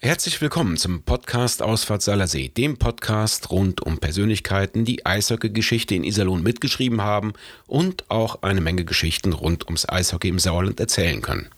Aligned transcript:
Herzlich 0.00 0.40
willkommen 0.42 0.76
zum 0.76 1.02
Podcast 1.02 1.62
Ausfahrt 1.62 2.02
Salersee, 2.02 2.48
dem 2.48 2.76
Podcast 2.76 3.50
rund 3.50 3.80
um 3.80 3.98
Persönlichkeiten, 3.98 4.84
die 4.84 5.06
Eishockey-Geschichte 5.06 5.94
in 5.94 6.04
Iserlohn 6.04 6.42
mitgeschrieben 6.42 7.00
haben 7.00 7.32
und 7.66 8.10
auch 8.10 8.42
eine 8.42 8.60
Menge 8.60 8.84
Geschichten 8.84 9.32
rund 9.32 9.64
ums 9.64 9.88
Eishockey 9.88 10.28
im 10.28 10.38
Sauerland 10.38 10.78
erzählen 10.78 11.22
können. 11.22 11.48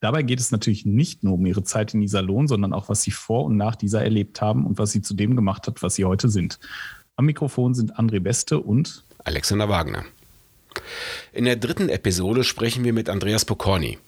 Dabei 0.00 0.22
geht 0.22 0.40
es 0.40 0.50
natürlich 0.50 0.84
nicht 0.84 1.22
nur 1.24 1.34
um 1.34 1.46
ihre 1.46 1.64
Zeit 1.64 1.94
in 1.94 2.02
Iserlohn, 2.02 2.46
sondern 2.46 2.74
auch, 2.74 2.88
was 2.88 3.02
sie 3.02 3.12
vor 3.12 3.44
und 3.44 3.56
nach 3.56 3.76
dieser 3.76 4.02
erlebt 4.02 4.42
haben 4.42 4.66
und 4.66 4.76
was 4.76 4.90
sie 4.90 5.00
zu 5.00 5.14
dem 5.14 5.36
gemacht 5.36 5.66
hat, 5.68 5.82
was 5.82 5.94
sie 5.94 6.04
heute 6.04 6.28
sind. 6.28 6.58
Am 7.16 7.24
Mikrofon 7.24 7.72
sind 7.74 7.96
André 7.98 8.20
Beste 8.20 8.58
und 8.58 9.04
Alexander 9.24 9.68
Wagner. 9.68 10.04
In 11.32 11.44
der 11.44 11.56
dritten 11.56 11.88
Episode 11.88 12.44
sprechen 12.44 12.84
wir 12.84 12.92
mit 12.92 13.08
Andreas 13.08 13.44
Pokorny. 13.44 13.98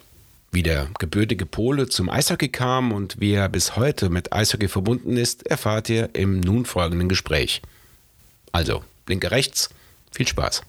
Wie 0.55 0.63
der 0.63 0.87
gebürtige 1.01 1.47
Pole 1.47 1.89
zum 1.89 2.09
Eishockey 2.09 2.49
kam 2.49 2.93
und 2.93 3.19
wie 3.19 3.33
er 3.33 3.49
bis 3.49 3.75
heute 3.75 4.09
mit 4.09 4.33
Eishockey 4.33 4.69
verbunden 4.69 5.17
ist, 5.17 5.45
erfahrt 5.49 5.89
ihr 5.89 6.11
im 6.13 6.39
nun 6.39 6.65
folgenden 6.65 7.09
Gespräch. 7.09 7.61
Also, 8.53 8.85
linke 9.09 9.33
rechts, 9.33 9.71
viel 10.13 10.29
Spaß. 10.29 10.63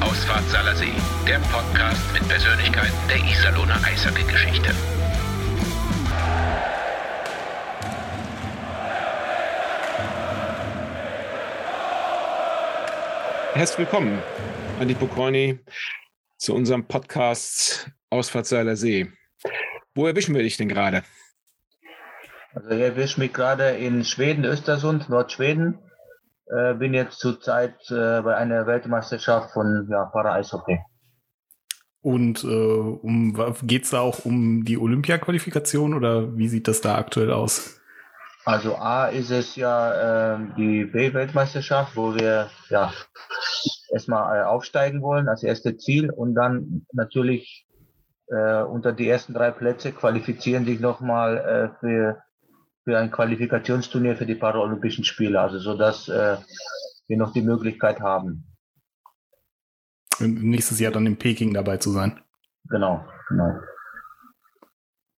Ausfahrt 0.00 0.48
Salersee, 0.48 0.94
der 1.28 1.40
Podcast 1.40 2.00
mit 2.14 2.26
Persönlichkeiten 2.26 2.96
der 3.10 3.18
Iserlohner 3.18 3.84
Eishockey-Geschichte. 3.84 4.74
Herzlich 13.52 13.78
willkommen, 13.80 14.22
Andi 14.82 14.94
Pokorny, 14.94 15.60
zu 16.38 16.56
unserem 16.56 16.88
Podcast 16.88 17.88
Ausfahrtseiler 18.10 18.74
See. 18.74 19.12
Wo 19.94 20.08
erwischen 20.08 20.34
wir 20.34 20.42
dich 20.42 20.56
denn 20.56 20.68
gerade? 20.68 21.04
Also 22.52 22.70
ich 22.70 22.80
erwische 22.80 23.20
mich 23.20 23.32
gerade 23.32 23.68
in 23.76 24.04
Schweden, 24.04 24.44
Östersund, 24.44 25.08
Nordschweden. 25.08 25.78
Äh, 26.46 26.74
bin 26.74 26.94
jetzt 26.94 27.20
zurzeit 27.20 27.76
äh, 27.90 28.22
bei 28.22 28.34
einer 28.34 28.66
Weltmeisterschaft 28.66 29.52
von 29.52 29.86
ja, 29.88 30.06
Para-Eishockey. 30.06 30.80
Und 32.00 32.42
äh, 32.42 32.48
um, 32.48 33.34
geht 33.62 33.84
es 33.84 33.90
da 33.90 34.00
auch 34.00 34.24
um 34.24 34.64
die 34.64 34.78
Olympia-Qualifikation 34.78 35.94
oder 35.94 36.36
wie 36.36 36.48
sieht 36.48 36.66
das 36.66 36.80
da 36.80 36.96
aktuell 36.96 37.30
aus? 37.30 37.80
Also 38.44 38.74
A 38.74 39.06
ist 39.06 39.30
es 39.30 39.54
ja 39.54 40.34
äh, 40.34 40.38
die 40.56 40.86
B-Weltmeisterschaft, 40.86 41.94
wo 41.94 42.16
wir 42.16 42.50
ja 42.68 42.92
erstmal 43.92 44.40
äh, 44.40 44.44
aufsteigen 44.44 45.02
wollen 45.02 45.28
als 45.28 45.42
erste 45.42 45.76
Ziel 45.76 46.10
und 46.10 46.34
dann 46.34 46.86
natürlich 46.92 47.66
äh, 48.28 48.62
unter 48.62 48.92
die 48.92 49.08
ersten 49.08 49.34
drei 49.34 49.50
Plätze 49.50 49.92
qualifizieren 49.92 50.64
sich 50.64 50.80
nochmal 50.80 51.36
äh, 51.38 51.78
für, 51.80 52.22
für 52.84 52.98
ein 52.98 53.10
Qualifikationsturnier 53.10 54.16
für 54.16 54.26
die 54.26 54.34
Paralympischen 54.34 55.04
Spiele, 55.04 55.40
also 55.40 55.58
so 55.58 55.76
dass 55.76 56.08
äh, 56.08 56.38
wir 57.06 57.16
noch 57.18 57.32
die 57.32 57.42
Möglichkeit 57.42 58.00
haben. 58.00 58.44
nächstes 60.18 60.80
Jahr 60.80 60.92
dann 60.92 61.06
in 61.06 61.18
Peking 61.18 61.52
dabei 61.52 61.76
zu 61.76 61.90
sein. 61.90 62.20
Genau, 62.70 63.04
genau. 63.28 63.60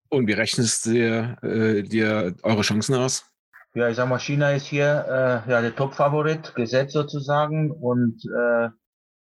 Und 0.08 0.26
wie 0.26 0.32
rechnest 0.32 0.86
du 0.86 0.96
äh, 0.96 1.82
dir 1.82 2.34
eure 2.42 2.62
Chancen 2.62 2.94
aus? 2.94 3.31
Ja, 3.74 3.88
ich 3.88 3.96
sag 3.96 4.08
mal, 4.08 4.18
China 4.18 4.52
ist 4.52 4.66
hier 4.66 5.06
äh, 5.46 5.50
ja 5.50 5.60
der 5.62 5.74
Top-Favorit, 5.74 6.54
gesetzt 6.54 6.92
sozusagen. 6.92 7.70
Und 7.70 8.22
äh, 8.26 8.68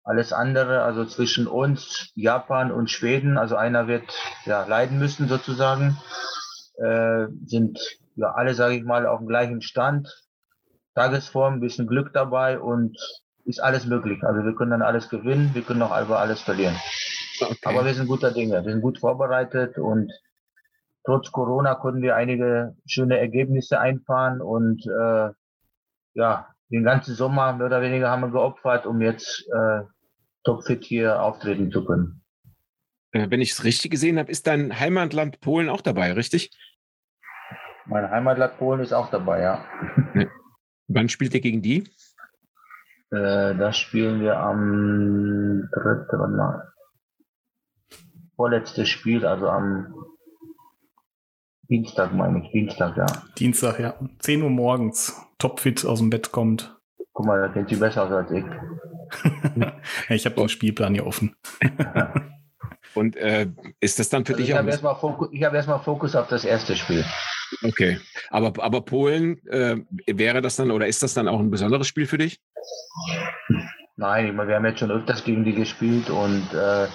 alles 0.03 0.33
andere, 0.33 0.83
also 0.83 1.05
zwischen 1.05 1.47
uns, 1.47 2.11
Japan 2.15 2.71
und 2.71 2.91
Schweden, 2.91 3.37
also 3.37 3.55
einer 3.55 3.87
wird 3.87 4.03
ja 4.45 4.65
leiden 4.65 4.99
müssen 4.99 5.27
sozusagen, 5.27 5.97
äh, 6.77 7.27
sind 7.45 7.79
ja 8.15 8.31
alle, 8.31 8.53
sage 8.53 8.75
ich 8.75 8.83
mal, 8.83 9.07
auf 9.07 9.19
dem 9.19 9.27
gleichen 9.27 9.61
Stand. 9.61 10.07
Tagesform, 10.95 11.55
ein 11.55 11.59
bisschen 11.59 11.87
Glück 11.87 12.13
dabei 12.13 12.59
und 12.59 12.97
ist 13.45 13.61
alles 13.61 13.85
möglich. 13.85 14.23
Also 14.23 14.45
wir 14.45 14.55
können 14.55 14.71
dann 14.71 14.81
alles 14.81 15.09
gewinnen, 15.09 15.51
wir 15.53 15.61
können 15.61 15.81
auch 15.81 15.91
aber 15.91 16.19
alles 16.19 16.41
verlieren. 16.41 16.75
Okay. 17.41 17.57
Aber 17.65 17.85
wir 17.85 17.93
sind 17.93 18.07
guter 18.07 18.31
Dinge, 18.31 18.63
wir 18.63 18.71
sind 18.71 18.81
gut 18.81 18.99
vorbereitet 18.99 19.77
und 19.77 20.11
trotz 21.05 21.31
Corona 21.31 21.75
konnten 21.75 22.01
wir 22.01 22.15
einige 22.15 22.75
schöne 22.85 23.17
Ergebnisse 23.19 23.79
einfahren 23.79 24.41
und 24.41 24.85
äh, 24.87 25.29
ja, 26.13 26.47
den 26.69 26.83
ganzen 26.83 27.15
Sommer 27.15 27.53
mehr 27.53 27.67
oder 27.67 27.81
weniger 27.81 28.09
haben 28.09 28.21
wir 28.21 28.31
geopfert, 28.31 28.85
um 28.85 29.01
jetzt 29.01 29.47
äh, 29.53 29.81
topfit 30.43 30.83
hier 30.83 31.21
auftreten 31.21 31.71
zu 31.71 31.85
können. 31.85 32.23
Äh, 33.11 33.29
wenn 33.29 33.41
ich 33.41 33.51
es 33.51 33.63
richtig 33.63 33.91
gesehen 33.91 34.17
habe, 34.17 34.31
ist 34.31 34.47
dein 34.47 34.79
Heimatland 34.79 35.39
Polen 35.41 35.69
auch 35.69 35.81
dabei, 35.81 36.13
richtig? 36.13 36.51
Mein 37.85 38.09
Heimatland 38.09 38.57
Polen 38.57 38.81
ist 38.81 38.93
auch 38.93 39.11
dabei, 39.11 39.41
ja. 39.41 39.65
Wann 40.87 41.09
spielt 41.09 41.33
ihr 41.35 41.41
gegen 41.41 41.61
die? 41.61 41.87
Äh, 43.11 43.55
das 43.55 43.77
spielen 43.77 44.21
wir 44.21 44.37
am 44.39 45.69
dritten 45.71 46.35
Mal. 46.35 46.71
Vorletztes 48.35 48.89
Spiel, 48.89 49.25
also 49.25 49.47
am 49.47 49.93
Dienstag 51.69 52.13
meine 52.13 52.43
ich, 52.43 52.51
Dienstag, 52.51 52.97
ja. 52.97 53.05
Dienstag, 53.37 53.79
ja. 53.79 53.95
10 54.19 54.41
Uhr 54.43 54.49
morgens, 54.49 55.15
topfit 55.37 55.85
aus 55.85 55.99
dem 55.99 56.09
Bett 56.09 56.31
kommt. 56.31 56.75
Guck 57.13 57.25
mal, 57.25 57.41
da 57.41 57.47
kennt 57.49 57.69
sie 57.69 57.75
besser 57.75 58.03
aus 58.03 58.11
als 58.11 58.31
ich. 58.31 58.45
ich 60.09 60.25
habe 60.25 60.35
den 60.35 60.49
Spielplan 60.49 60.93
hier 60.93 61.07
offen. 61.07 61.35
Und 62.93 63.17
äh, 63.17 63.47
ist 63.81 63.99
das 63.99 64.09
dann 64.09 64.25
für 64.25 64.33
also 64.33 64.41
dich 64.41 64.49
ich 64.49 64.55
auch? 64.55 64.59
Hab 64.59 64.67
erstmal 64.67 64.95
Fokus, 64.95 65.29
ich 65.31 65.43
habe 65.43 65.57
erstmal 65.57 65.79
Fokus 65.79 66.15
auf 66.15 66.27
das 66.27 66.45
erste 66.45 66.75
Spiel. 66.75 67.03
Okay, 67.63 67.99
aber, 68.29 68.63
aber 68.63 68.81
Polen, 68.81 69.45
äh, 69.47 69.77
wäre 70.07 70.41
das 70.41 70.55
dann 70.55 70.71
oder 70.71 70.87
ist 70.87 71.03
das 71.03 71.13
dann 71.13 71.27
auch 71.27 71.39
ein 71.39 71.51
besonderes 71.51 71.87
Spiel 71.87 72.05
für 72.05 72.17
dich? 72.17 72.39
Nein, 73.97 74.27
ich 74.27 74.33
meine, 74.33 74.49
wir 74.49 74.55
haben 74.55 74.65
jetzt 74.65 74.79
schon 74.79 74.91
öfters 74.91 75.23
gegen 75.23 75.43
die 75.43 75.53
gespielt 75.53 76.09
und 76.09 76.53
äh, 76.53 76.87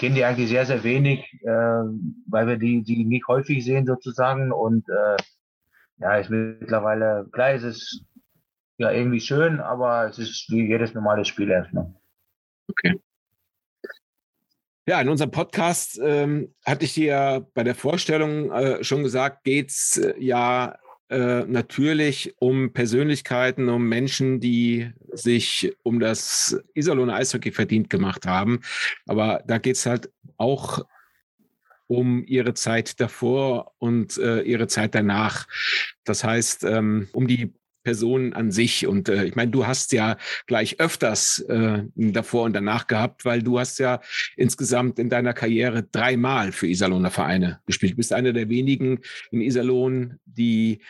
kenne 0.00 0.14
die 0.14 0.24
eigentlich 0.24 0.48
sehr, 0.48 0.64
sehr 0.64 0.82
wenig, 0.82 1.30
äh, 1.42 1.84
weil 2.26 2.46
wir 2.46 2.56
die, 2.56 2.82
die 2.82 3.04
nicht 3.04 3.28
häufig 3.28 3.62
sehen 3.62 3.84
sozusagen. 3.84 4.50
Und 4.50 4.88
äh, 4.88 5.16
ja, 5.98 6.16
ist 6.16 6.30
mittlerweile, 6.30 7.28
klar 7.32 7.52
ist 7.52 7.64
es 7.64 8.02
ja 8.78 8.90
irgendwie 8.90 9.20
schön, 9.20 9.60
aber 9.60 10.08
es 10.08 10.18
ist 10.18 10.46
wie 10.48 10.66
jedes 10.66 10.94
normale 10.94 11.26
Spiel 11.26 11.50
erstmal. 11.50 11.94
Okay. 12.66 12.98
Ja, 14.86 15.02
in 15.02 15.10
unserem 15.10 15.30
Podcast 15.30 16.00
ähm, 16.02 16.54
hatte 16.64 16.86
ich 16.86 16.94
dir 16.94 17.46
bei 17.52 17.62
der 17.62 17.74
Vorstellung 17.74 18.50
äh, 18.50 18.82
schon 18.82 19.02
gesagt, 19.02 19.44
geht 19.44 19.68
es 19.68 19.98
äh, 19.98 20.14
ja 20.18 20.78
äh, 21.10 21.44
natürlich 21.44 22.34
um 22.38 22.72
Persönlichkeiten, 22.72 23.68
um 23.68 23.88
Menschen, 23.88 24.38
die 24.38 24.90
sich 25.12 25.72
um 25.82 25.98
das 25.98 26.58
Iserlohner 26.74 27.14
Eishockey 27.14 27.50
verdient 27.50 27.90
gemacht 27.90 28.26
haben. 28.26 28.60
Aber 29.06 29.42
da 29.46 29.58
geht 29.58 29.76
es 29.76 29.86
halt 29.86 30.10
auch 30.36 30.84
um 31.88 32.24
ihre 32.24 32.54
Zeit 32.54 33.00
davor 33.00 33.72
und 33.78 34.16
äh, 34.18 34.42
ihre 34.42 34.68
Zeit 34.68 34.94
danach. 34.94 35.48
Das 36.04 36.22
heißt, 36.22 36.62
ähm, 36.62 37.08
um 37.12 37.26
die 37.26 37.52
Person 37.82 38.32
an 38.32 38.50
sich. 38.50 38.86
Und 38.86 39.08
äh, 39.08 39.24
ich 39.24 39.36
meine, 39.36 39.50
du 39.50 39.66
hast 39.66 39.92
ja 39.92 40.16
gleich 40.46 40.80
öfters 40.80 41.40
äh, 41.40 41.84
davor 41.94 42.44
und 42.44 42.52
danach 42.52 42.86
gehabt, 42.86 43.24
weil 43.24 43.42
du 43.42 43.58
hast 43.58 43.78
ja 43.78 44.00
insgesamt 44.36 44.98
in 44.98 45.08
deiner 45.08 45.32
Karriere 45.32 45.82
dreimal 45.82 46.52
für 46.52 46.66
Iserlohner 46.66 47.10
Vereine 47.10 47.60
gespielt. 47.66 47.92
Du 47.92 47.96
bist 47.96 48.12
einer 48.12 48.32
der 48.32 48.48
wenigen 48.48 49.00
in 49.30 49.40
Iserlohn, 49.40 50.18
die 50.24 50.80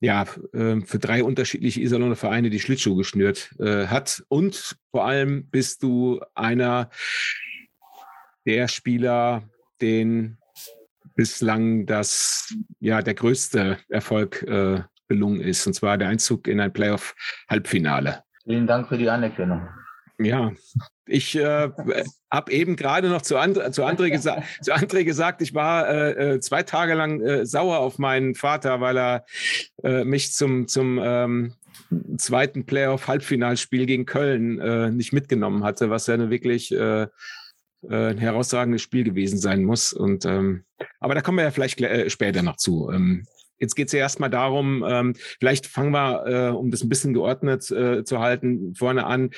ja, 0.00 0.26
äh, 0.52 0.80
für 0.82 0.98
drei 0.98 1.24
unterschiedliche 1.24 1.80
Iserlohner 1.80 2.16
Vereine 2.16 2.50
die 2.50 2.60
Schlittschuhe 2.60 2.96
geschnürt 2.96 3.54
äh, 3.58 3.86
hat. 3.86 4.22
Und 4.28 4.76
vor 4.90 5.06
allem 5.06 5.48
bist 5.50 5.82
du 5.82 6.20
einer 6.34 6.90
der 8.46 8.68
Spieler, 8.68 9.48
den 9.80 10.38
bislang 11.14 11.84
das, 11.86 12.54
ja, 12.78 13.02
der 13.02 13.14
größte 13.14 13.78
Erfolg 13.88 14.42
äh, 14.44 14.82
gelungen 15.08 15.40
ist, 15.40 15.66
und 15.66 15.74
zwar 15.74 15.98
der 15.98 16.08
Einzug 16.08 16.46
in 16.46 16.60
ein 16.60 16.72
Playoff-Halbfinale. 16.72 18.22
Vielen 18.44 18.66
Dank 18.66 18.88
für 18.88 18.98
die 18.98 19.10
Anerkennung. 19.10 19.68
Ja, 20.20 20.52
ich 21.06 21.36
äh, 21.36 21.70
habe 22.30 22.52
eben 22.52 22.76
gerade 22.76 23.08
noch 23.08 23.22
zu, 23.22 23.36
And 23.36 23.56
zu, 23.72 23.84
André 23.84 24.10
gesa 24.10 24.42
zu 24.62 24.74
André 24.74 25.04
gesagt, 25.04 25.42
ich 25.42 25.54
war 25.54 25.88
äh, 25.88 26.34
äh, 26.34 26.40
zwei 26.40 26.62
Tage 26.64 26.94
lang 26.94 27.20
äh, 27.20 27.46
sauer 27.46 27.78
auf 27.78 27.98
meinen 27.98 28.34
Vater, 28.34 28.80
weil 28.80 28.98
er 28.98 29.24
äh, 29.84 30.04
mich 30.04 30.32
zum, 30.32 30.66
zum 30.66 31.00
ähm, 31.02 31.54
zweiten 32.16 32.66
Playoff-Halbfinalspiel 32.66 33.86
gegen 33.86 34.06
Köln 34.06 34.58
äh, 34.58 34.90
nicht 34.90 35.12
mitgenommen 35.12 35.62
hatte, 35.62 35.88
was 35.88 36.08
ja 36.08 36.14
eine 36.14 36.30
wirklich 36.30 36.72
äh, 36.72 37.02
äh, 37.02 37.08
ein 38.10 38.18
herausragendes 38.18 38.82
Spiel 38.82 39.04
gewesen 39.04 39.38
sein 39.38 39.64
muss. 39.64 39.92
Und 39.92 40.24
ähm, 40.24 40.64
aber 40.98 41.14
da 41.14 41.20
kommen 41.20 41.38
wir 41.38 41.44
ja 41.44 41.50
vielleicht 41.50 41.80
äh, 41.80 42.10
später 42.10 42.42
noch 42.42 42.56
zu. 42.56 42.90
Ähm, 42.90 43.24
Jetzt 43.58 43.74
geht 43.74 43.88
es 43.88 43.92
ja 43.92 44.00
erstmal 44.00 44.30
darum, 44.30 44.84
ähm, 44.86 45.14
vielleicht 45.38 45.66
fangen 45.66 45.92
wir, 45.92 46.26
äh, 46.26 46.50
um 46.50 46.70
das 46.70 46.82
ein 46.82 46.88
bisschen 46.88 47.14
geordnet 47.14 47.70
äh, 47.70 48.04
zu 48.04 48.20
halten, 48.20 48.74
vorne 48.74 49.06
an. 49.06 49.30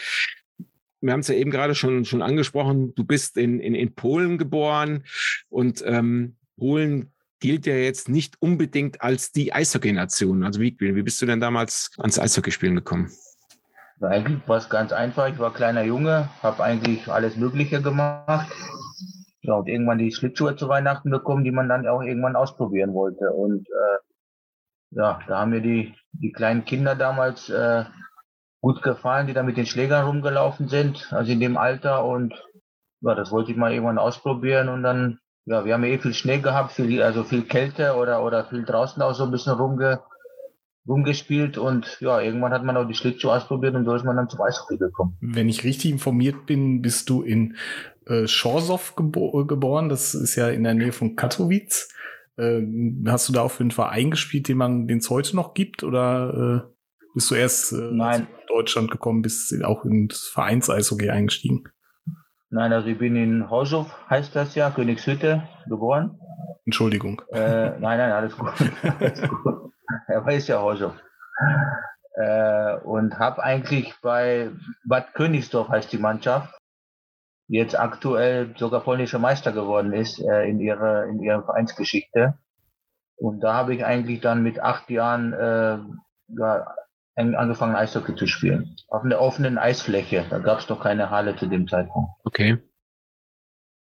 wir 1.00 1.12
haben 1.12 1.20
es 1.20 1.28
ja 1.28 1.34
eben 1.34 1.50
gerade 1.50 1.74
schon, 1.74 2.04
schon 2.04 2.22
angesprochen, 2.22 2.94
du 2.94 3.04
bist 3.04 3.36
in, 3.36 3.60
in, 3.60 3.74
in 3.74 3.94
Polen 3.94 4.38
geboren 4.38 5.04
und 5.48 5.82
ähm, 5.86 6.36
Polen 6.58 7.12
gilt 7.40 7.66
ja 7.66 7.74
jetzt 7.74 8.08
nicht 8.08 8.36
unbedingt 8.40 9.00
als 9.00 9.32
die 9.32 9.52
Eishockey-Nation. 9.52 10.44
Also 10.44 10.60
wie, 10.60 10.76
wie 10.78 11.02
bist 11.02 11.20
du 11.22 11.26
denn 11.26 11.40
damals 11.40 11.90
ans 11.98 12.18
Eishockeyspielen 12.18 12.76
gekommen? 12.76 13.10
Eigentlich 14.00 14.46
war 14.46 14.58
es 14.58 14.68
ganz 14.70 14.92
einfach. 14.92 15.28
Ich 15.28 15.38
war 15.38 15.52
kleiner 15.52 15.82
Junge, 15.82 16.30
habe 16.42 16.62
eigentlich 16.62 17.08
alles 17.08 17.36
Mögliche 17.36 17.82
gemacht. 17.82 18.50
Ja, 19.42 19.54
und 19.54 19.68
irgendwann 19.68 19.98
die 19.98 20.12
Schlittschuhe 20.12 20.56
zu 20.56 20.68
Weihnachten 20.68 21.10
bekommen, 21.10 21.44
die 21.44 21.50
man 21.50 21.68
dann 21.68 21.86
auch 21.86 22.02
irgendwann 22.02 22.36
ausprobieren 22.36 22.94
wollte. 22.94 23.30
Und 23.30 23.68
äh, 23.68 24.09
ja, 24.90 25.20
da 25.26 25.40
haben 25.40 25.50
mir 25.50 25.60
die, 25.60 25.94
die 26.12 26.32
kleinen 26.32 26.64
Kinder 26.64 26.94
damals 26.94 27.48
äh, 27.48 27.84
gut 28.60 28.82
gefallen, 28.82 29.26
die 29.26 29.32
da 29.32 29.42
mit 29.42 29.56
den 29.56 29.66
Schlägern 29.66 30.06
rumgelaufen 30.06 30.68
sind, 30.68 31.12
also 31.12 31.32
in 31.32 31.40
dem 31.40 31.56
Alter. 31.56 32.04
Und 32.04 32.34
ja, 33.00 33.14
das 33.14 33.30
wollte 33.30 33.52
ich 33.52 33.56
mal 33.56 33.72
irgendwann 33.72 33.98
ausprobieren. 33.98 34.68
Und 34.68 34.82
dann, 34.82 35.18
ja, 35.46 35.64
wir 35.64 35.74
haben 35.74 35.84
ja 35.84 35.90
eh 35.90 35.98
viel 35.98 36.14
Schnee 36.14 36.38
gehabt, 36.38 36.72
viel, 36.72 37.02
also 37.02 37.24
viel 37.24 37.42
Kälte 37.42 37.94
oder, 37.94 38.24
oder 38.24 38.44
viel 38.46 38.64
draußen 38.64 39.02
auch 39.02 39.14
so 39.14 39.24
ein 39.24 39.30
bisschen 39.30 39.54
rumge, 39.54 40.00
rumgespielt. 40.86 41.56
Und 41.56 41.98
ja, 42.00 42.20
irgendwann 42.20 42.52
hat 42.52 42.64
man 42.64 42.76
auch 42.76 42.86
die 42.86 42.94
Schlittschuhe 42.94 43.32
ausprobiert 43.32 43.74
und 43.74 43.84
so 43.84 43.94
ist 43.94 44.04
man 44.04 44.16
dann 44.16 44.28
zum 44.28 44.42
Eishockey 44.42 44.76
gekommen. 44.76 45.16
Wenn 45.20 45.48
ich 45.48 45.64
richtig 45.64 45.90
informiert 45.90 46.46
bin, 46.46 46.82
bist 46.82 47.08
du 47.08 47.22
in 47.22 47.56
äh, 48.06 48.26
Schorsow 48.26 48.94
gebo 48.96 49.46
geboren. 49.46 49.88
Das 49.88 50.14
ist 50.14 50.34
ja 50.34 50.48
in 50.48 50.64
der 50.64 50.74
Nähe 50.74 50.92
von 50.92 51.16
Katowice. 51.16 51.88
Äh, 52.40 52.66
hast 53.06 53.28
du 53.28 53.32
da 53.32 53.42
auch 53.42 53.50
für 53.50 53.62
einen 53.62 53.70
Verein 53.70 54.10
gespielt, 54.10 54.48
den 54.48 54.56
man 54.56 54.86
den 54.86 54.98
es 54.98 55.10
heute 55.10 55.36
noch 55.36 55.54
gibt? 55.54 55.84
Oder 55.84 56.64
äh, 56.64 56.72
bist 57.14 57.30
du 57.30 57.34
erst 57.34 57.72
äh, 57.72 57.90
Nein. 57.92 58.26
Deutschland 58.48 58.90
gekommen, 58.90 59.22
bist 59.22 59.54
auch 59.64 59.84
ins 59.84 60.28
Vereins-Eishockey 60.32 61.10
eingestiegen? 61.10 61.64
Nein, 62.50 62.72
also 62.72 62.88
ich 62.88 62.98
bin 62.98 63.14
in 63.14 63.48
Horzow, 63.48 63.86
heißt 64.08 64.34
das 64.34 64.56
ja, 64.56 64.70
Königshütte, 64.70 65.44
geboren. 65.68 66.18
Entschuldigung. 66.64 67.22
Äh, 67.32 67.78
nein, 67.78 67.98
nein, 67.98 68.12
alles 68.12 68.36
gut. 68.36 68.52
alles 68.98 69.22
gut. 69.22 69.70
Er 70.06 70.24
weiß 70.24 70.46
ja 70.46 70.60
Horzow. 70.60 70.92
Äh, 72.14 72.76
und 72.84 73.18
habe 73.18 73.42
eigentlich 73.42 73.92
bei 74.02 74.50
Bad 74.84 75.14
Königsdorf 75.14 75.68
heißt 75.68 75.92
die 75.92 75.98
Mannschaft, 75.98 76.54
jetzt 77.50 77.78
aktuell 77.78 78.54
sogar 78.56 78.80
polnischer 78.80 79.18
Meister 79.18 79.52
geworden 79.52 79.92
ist 79.92 80.20
äh, 80.20 80.44
in 80.44 80.60
ihrer 80.60 81.06
in 81.06 81.20
ihrer 81.20 81.42
Vereinsgeschichte. 81.42 82.38
Und 83.16 83.40
da 83.40 83.54
habe 83.54 83.74
ich 83.74 83.84
eigentlich 83.84 84.20
dann 84.20 84.42
mit 84.42 84.60
acht 84.60 84.88
Jahren 84.88 85.32
äh, 85.32 85.78
ja, 86.38 86.74
angefangen 87.16 87.74
Eishockey 87.74 88.14
zu 88.14 88.26
spielen. 88.26 88.76
Auf 88.88 89.04
einer 89.04 89.20
offenen 89.20 89.58
Eisfläche. 89.58 90.24
Da 90.30 90.38
gab 90.38 90.60
es 90.60 90.66
doch 90.66 90.80
keine 90.80 91.10
Halle 91.10 91.36
zu 91.36 91.46
dem 91.46 91.68
Zeitpunkt. 91.68 92.10
Okay. 92.24 92.58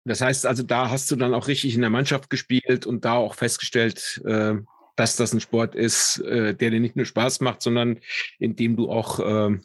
Das 0.03 0.19
heißt 0.19 0.45
also, 0.45 0.63
da 0.63 0.89
hast 0.89 1.09
du 1.11 1.15
dann 1.15 1.33
auch 1.33 1.47
richtig 1.47 1.75
in 1.75 1.81
der 1.81 1.89
Mannschaft 1.89 2.29
gespielt 2.29 2.85
und 2.85 3.05
da 3.05 3.13
auch 3.13 3.35
festgestellt, 3.35 4.21
äh, 4.25 4.55
dass 4.95 5.15
das 5.15 5.31
ein 5.31 5.39
Sport 5.39 5.75
ist, 5.75 6.19
äh, 6.19 6.53
der 6.53 6.71
dir 6.71 6.79
nicht 6.79 6.95
nur 6.95 7.05
Spaß 7.05 7.39
macht, 7.39 7.61
sondern 7.61 8.00
in 8.39 8.55
dem 8.55 8.75
du 8.75 8.91
auch 8.91 9.19
äh, 9.19 9.59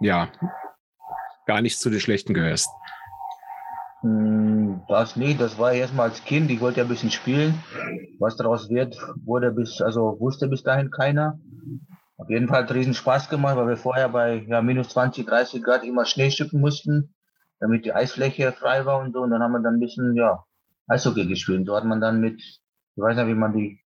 ja 0.00 0.30
gar 1.46 1.62
nicht 1.62 1.80
zu 1.80 1.90
den 1.90 2.00
Schlechten 2.00 2.34
gehörst. 2.34 2.68
Hm, 4.04 4.82
das 4.86 5.16
nicht, 5.16 5.40
das 5.40 5.58
war 5.58 5.72
erstmal 5.72 6.10
als 6.10 6.22
Kind. 6.24 6.50
Ich 6.50 6.60
wollte 6.60 6.80
ja 6.80 6.84
ein 6.84 6.90
bisschen 6.90 7.10
spielen. 7.10 7.54
Was 8.18 8.36
daraus 8.36 8.68
wird, 8.68 8.98
wurde 9.24 9.50
bis, 9.50 9.80
also 9.80 10.20
wusste 10.20 10.46
bis 10.46 10.62
dahin 10.62 10.90
keiner. 10.90 11.38
Auf 12.18 12.28
jeden 12.28 12.46
Fall 12.46 12.62
hat 12.62 12.70
es 12.70 12.76
riesen 12.76 12.92
Spaß 12.92 13.30
gemacht, 13.30 13.56
weil 13.56 13.66
wir 13.66 13.78
vorher 13.78 14.10
bei 14.10 14.44
ja, 14.46 14.60
minus 14.60 14.90
20, 14.90 15.26
30 15.26 15.62
Grad 15.62 15.84
immer 15.84 16.04
Schnee 16.04 16.30
schippen 16.30 16.60
mussten, 16.60 17.14
damit 17.60 17.86
die 17.86 17.94
Eisfläche 17.94 18.52
frei 18.52 18.84
war 18.84 19.00
und 19.00 19.14
so. 19.14 19.20
Und 19.20 19.30
dann 19.30 19.42
haben 19.42 19.52
wir 19.52 19.60
dann 19.60 19.76
ein 19.76 19.80
bisschen, 19.80 20.14
ja, 20.14 20.44
Eishockey 20.86 21.26
gespielt. 21.26 21.66
So 21.66 21.74
hat 21.74 21.84
man 21.84 22.02
dann 22.02 22.20
mit, 22.20 22.42
ich 22.42 22.60
weiß 23.02 23.16
nicht, 23.16 23.26
wie 23.26 23.34
man 23.34 23.54
die 23.54 23.80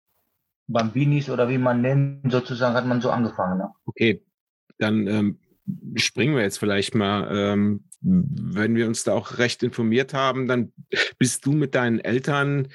Bambinis 0.66 1.30
oder 1.30 1.48
wie 1.48 1.58
man 1.58 1.80
nennt, 1.80 2.32
sozusagen, 2.32 2.74
hat 2.74 2.86
man 2.86 3.00
so 3.00 3.10
angefangen. 3.10 3.58
Ne? 3.58 3.70
Okay, 3.86 4.20
dann 4.78 5.06
ähm, 5.06 5.38
springen 5.96 6.36
wir 6.36 6.42
jetzt 6.42 6.58
vielleicht 6.58 6.94
mal. 6.94 7.28
Ähm, 7.30 7.84
wenn 8.00 8.76
wir 8.76 8.86
uns 8.86 9.04
da 9.04 9.12
auch 9.12 9.38
recht 9.38 9.62
informiert 9.62 10.14
haben, 10.14 10.46
dann 10.46 10.72
bist 11.18 11.44
du 11.46 11.52
mit 11.52 11.74
deinen 11.74 11.98
Eltern, 11.98 12.68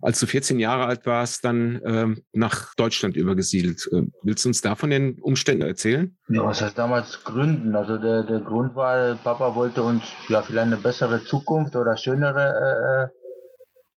als 0.00 0.20
du 0.20 0.26
14 0.26 0.58
Jahre 0.58 0.86
alt 0.86 1.06
warst, 1.06 1.44
dann 1.44 1.80
ähm, 1.84 2.22
nach 2.32 2.74
Deutschland 2.74 3.16
übergesiedelt. 3.16 3.88
Äh, 3.92 4.02
willst 4.22 4.44
du 4.44 4.50
uns 4.50 4.60
da 4.60 4.74
von 4.74 4.90
den 4.90 5.20
Umständen 5.20 5.62
erzählen? 5.62 6.16
Ja, 6.28 6.44
was 6.44 6.60
heißt 6.60 6.78
damals 6.78 7.24
Gründen? 7.24 7.74
Also 7.74 7.98
der, 7.98 8.24
der 8.24 8.40
Grund 8.40 8.74
war, 8.74 9.16
Papa 9.16 9.54
wollte 9.54 9.82
uns 9.82 10.02
ja 10.28 10.42
vielleicht 10.42 10.66
eine 10.66 10.76
bessere 10.76 11.24
Zukunft 11.24 11.76
oder 11.76 11.96
schönere 11.96 13.10
äh, 13.10 13.22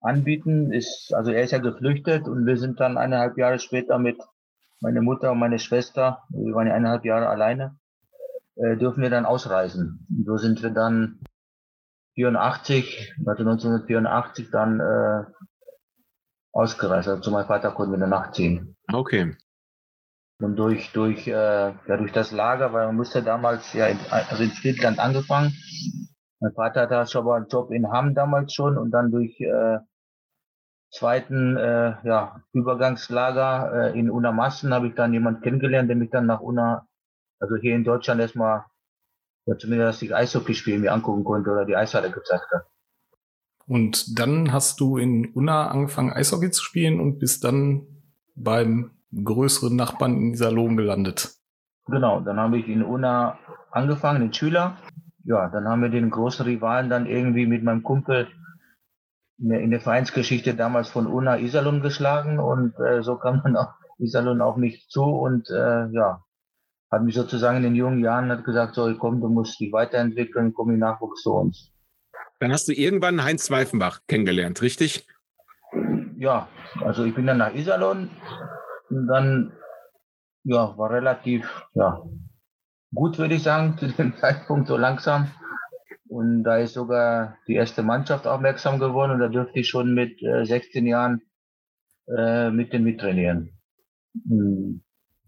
anbieten. 0.01 0.73
Ist, 0.73 1.13
also 1.15 1.31
er 1.31 1.43
ist 1.43 1.53
ja 1.53 1.59
geflüchtet 1.59 2.29
und 2.29 2.47
wir 2.47 2.57
sind 2.57 2.81
dann 2.81 2.99
eineinhalb 2.99 3.39
Jahre 3.39 3.59
später 3.59 3.99
mit 3.99 4.19
meiner 4.81 5.03
Mutter 5.03 5.31
und 5.33 5.39
meine 5.39 5.61
Schwester, 5.61 6.25
wir 6.31 6.55
waren 6.55 6.67
ja 6.67 6.75
eineinhalb 6.75 7.05
Jahre 7.05 7.29
alleine, 7.29 7.77
äh, 8.57 8.77
dürfen 8.77 9.03
wir 9.03 9.11
dann 9.11 9.27
ausreisen. 9.27 10.07
Und 10.11 10.27
so 10.27 10.37
sind 10.37 10.63
wir 10.63 10.71
dann 10.71 11.21
84, 12.15 13.15
also 13.27 13.43
1984 13.43 14.51
dann 14.51 14.81
äh, 14.81 15.25
ausgereist. 16.53 17.09
Also 17.09 17.23
zu 17.23 17.31
meinem 17.31 17.47
Vater 17.47 17.71
konnten 17.71 17.93
wir 17.93 17.99
dann 17.99 18.11
nachziehen. 18.11 18.77
Okay. 18.93 19.35
Und 20.41 20.57
durch, 20.57 20.93
durch, 20.93 21.27
äh, 21.29 21.33
ja, 21.33 21.97
durch 21.97 22.13
das 22.13 22.33
Lager, 22.33 22.73
weil 22.73 22.87
man 22.87 22.97
musste 22.97 23.23
damals 23.23 23.73
ja 23.73 23.87
in, 23.87 23.99
also 24.11 24.43
in 24.43 24.51
Friedland 24.51 24.99
angefangen. 24.99 25.55
Mein 26.41 26.53
Vater 26.53 26.83
hatte 26.83 27.11
schon 27.11 27.25
mal 27.25 27.37
einen 27.37 27.49
Job 27.49 27.71
in 27.71 27.89
Hamm 27.91 28.15
damals 28.15 28.53
schon 28.53 28.77
und 28.77 28.91
dann 28.91 29.13
durch 29.13 29.41
äh, 29.41 29.79
zweiten 30.91 31.57
äh, 31.57 31.95
ja, 32.05 32.43
Übergangslager 32.53 33.95
äh, 33.95 33.99
in 33.99 34.11
Unamassen 34.11 34.75
habe 34.75 34.89
ich 34.89 34.95
dann 34.95 35.13
jemand 35.13 35.43
kennengelernt, 35.43 35.89
der 35.89 35.97
mich 35.97 36.11
dann 36.11 36.27
nach 36.27 36.41
Una 36.41 36.87
also 37.43 37.57
hier 37.57 37.75
in 37.75 37.85
Deutschland 37.85 38.21
erstmal, 38.21 38.65
ja, 39.47 39.59
zumindest, 39.59 39.89
dass 39.89 40.03
ich 40.03 40.15
Eishockey 40.15 40.55
spielen 40.55 40.83
mir 40.83 40.93
angucken 40.93 41.25
konnte 41.25 41.51
oder 41.51 41.65
die 41.65 41.77
Eishalle 41.77 42.11
gezeigt 42.11 42.47
hat. 42.53 42.67
Und 43.67 44.19
dann 44.19 44.53
hast 44.53 44.79
du 44.81 44.97
in 44.97 45.33
Unna 45.33 45.69
angefangen, 45.69 46.13
Eishockey 46.13 46.51
zu 46.51 46.63
spielen 46.63 47.01
und 47.01 47.19
bist 47.19 47.43
dann 47.43 47.87
beim 48.37 48.93
größeren 49.13 49.75
Nachbarn 49.75 50.17
in 50.17 50.33
Iserlohn 50.33 50.77
gelandet. 50.77 51.35
Genau, 51.87 52.21
dann 52.21 52.39
habe 52.39 52.59
ich 52.59 52.69
in 52.69 52.83
Unna 52.83 53.39
angefangen, 53.73 54.23
in 54.23 54.33
Schüler. 54.33 54.79
Ja, 55.25 55.49
dann 55.49 55.69
haben 55.69 55.83
wir 55.83 55.89
den 55.89 56.11
großen 56.11 56.45
Rivalen 56.45 56.91
dann 56.91 57.07
irgendwie 57.07 57.47
mit 57.47 57.65
meinem 57.65 57.83
Kumpel 57.83 58.29
in 59.39 59.49
der, 59.49 59.61
in 59.61 59.71
der 59.71 59.81
Vereinsgeschichte 59.81 60.55
damals 60.55 60.89
von 60.89 61.09
Unna 61.09 61.39
Iserlohn 61.39 61.83
geschlagen 61.83 62.39
und 62.39 62.79
äh, 62.79 63.03
so 63.03 63.17
kam 63.17 63.43
dann 63.43 63.57
auch 63.57 63.75
Iserlohn 63.99 64.41
auf 64.41 64.57
mich 64.57 64.89
zu 64.89 65.03
und 65.03 65.51
äh, 65.51 65.89
ja, 65.89 66.25
hat 66.93 67.03
mich 67.03 67.15
sozusagen 67.15 67.57
in 67.57 67.63
den 67.63 67.75
jungen 67.75 68.01
Jahren 68.01 68.31
hat 68.31 68.45
gesagt, 68.45 68.75
so 68.75 68.95
komm, 68.97 69.21
du 69.21 69.29
musst 69.29 69.59
dich 69.59 69.73
weiterentwickeln, 69.73 70.53
komm 70.53 70.71
in 70.71 70.79
Nachwuchs 70.79 71.23
zu 71.23 71.33
uns. 71.33 71.73
Dann 72.39 72.53
hast 72.53 72.69
du 72.69 72.73
irgendwann 72.73 73.25
Heinz 73.25 73.45
Zweifenbach 73.45 74.01
kennengelernt, 74.07 74.61
richtig? 74.61 75.07
Ja, 76.19 76.49
also 76.83 77.05
ich 77.05 77.15
bin 77.15 77.27
dann 77.27 77.39
nach 77.39 77.55
Iserlohn 77.55 78.11
und 78.91 79.07
dann 79.07 79.53
ja, 80.45 80.77
war 80.77 80.91
relativ 80.91 81.49
ja, 81.75 82.03
gut, 82.95 83.19
würde 83.19 83.35
ich 83.37 83.43
sagen, 83.43 83.77
zu 83.79 83.89
dem 83.89 84.15
Zeitpunkt 84.19 84.69
so 84.69 84.77
langsam. 84.77 85.29
Und 86.09 86.45
da 86.45 86.59
ist 86.59 86.75
sogar 86.75 87.39
die 87.49 87.55
erste 87.55 87.83
Mannschaft 87.83 88.27
aufmerksam 88.27 88.79
geworden 88.79 89.13
und 89.13 89.21
da 89.21 89.29
dürfte 89.29 89.61
ich 89.61 89.69
schon 89.69 89.95
mit 89.95 90.23
äh, 90.23 90.45
16 90.45 90.87
Jahren 90.87 91.23
äh, 92.15 92.51
mit 92.51 92.75
den 92.75 92.85
mittrainieren. 92.85 93.59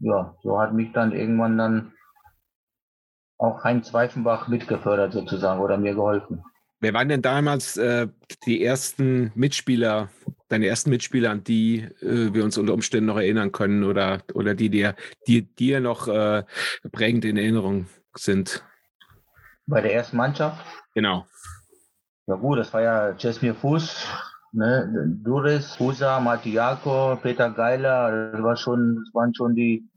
Ja, 0.00 0.34
so 0.42 0.60
hat 0.60 0.74
mich 0.74 0.92
dann 0.92 1.12
irgendwann 1.12 1.56
dann 1.56 1.92
auch 3.38 3.64
Heinz 3.64 3.92
Weifenbach 3.92 4.48
mitgefördert 4.48 5.12
sozusagen 5.12 5.60
oder 5.60 5.76
mir 5.76 5.94
geholfen. 5.94 6.42
Wer 6.80 6.92
waren 6.92 7.08
denn 7.08 7.22
damals 7.22 7.76
äh, 7.76 8.08
die 8.44 8.62
ersten 8.62 9.32
Mitspieler, 9.34 10.10
deine 10.48 10.66
ersten 10.66 10.90
Mitspieler, 10.90 11.30
an 11.30 11.42
die 11.42 11.78
äh, 12.02 12.34
wir 12.34 12.44
uns 12.44 12.58
unter 12.58 12.74
Umständen 12.74 13.06
noch 13.06 13.16
erinnern 13.16 13.52
können 13.52 13.84
oder, 13.84 14.22
oder 14.34 14.54
die 14.54 14.68
dir, 14.68 14.94
die 15.26 15.42
dir 15.42 15.80
noch 15.80 16.08
äh, 16.08 16.44
prägend 16.92 17.24
in 17.24 17.36
Erinnerung 17.36 17.86
sind? 18.14 18.62
Bei 19.66 19.80
der 19.80 19.94
ersten 19.94 20.18
Mannschaft? 20.18 20.62
Genau. 20.94 21.26
Ja 22.26 22.34
gut, 22.34 22.58
das 22.58 22.72
war 22.72 22.82
ja 22.82 23.14
Jasmir 23.16 23.54
Fuß, 23.54 24.06
ne, 24.54 25.18
Duris, 25.22 25.78
Husa, 25.78 26.20
Matiako, 26.20 27.16
Peter 27.22 27.50
Geiler, 27.50 28.32
das 28.32 28.42
war 28.42 28.56
schon, 28.56 29.02
das 29.04 29.14
waren 29.14 29.34
schon 29.34 29.54
die, 29.54 29.88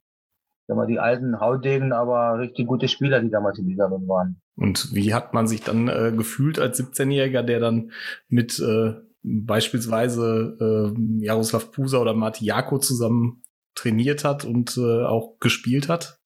sagen 0.68 0.80
wir, 0.80 0.88
die 0.88 1.00
alten 1.00 1.40
Haudegen, 1.40 1.94
aber 1.94 2.40
richtig 2.40 2.68
gute 2.68 2.88
Spieler, 2.88 3.22
die 3.22 3.30
damals 3.30 3.60
in 3.60 3.68
dieser 3.68 3.86
Runde 3.86 4.08
waren. 4.08 4.42
Und 4.56 4.94
wie 4.94 5.14
hat 5.14 5.34
man 5.34 5.48
sich 5.48 5.62
dann 5.62 5.88
äh, 5.88 6.12
gefühlt 6.16 6.60
als 6.60 6.80
17-Jähriger, 6.80 7.44
der 7.44 7.60
dann 7.60 7.92
mit 8.28 8.60
äh, 8.60 8.96
beispielsweise 9.24 10.58
äh, 10.96 11.24
Jaroslav 11.24 11.72
Pusa 11.72 12.00
oder 12.00 12.14
Matiako 12.14 12.80
zusammen 12.80 13.44
trainiert 13.76 14.24
hat 14.24 14.46
und 14.46 14.78
äh, 14.78 15.04
auch 15.04 15.40
gespielt 15.40 15.90
hat? 15.90 16.20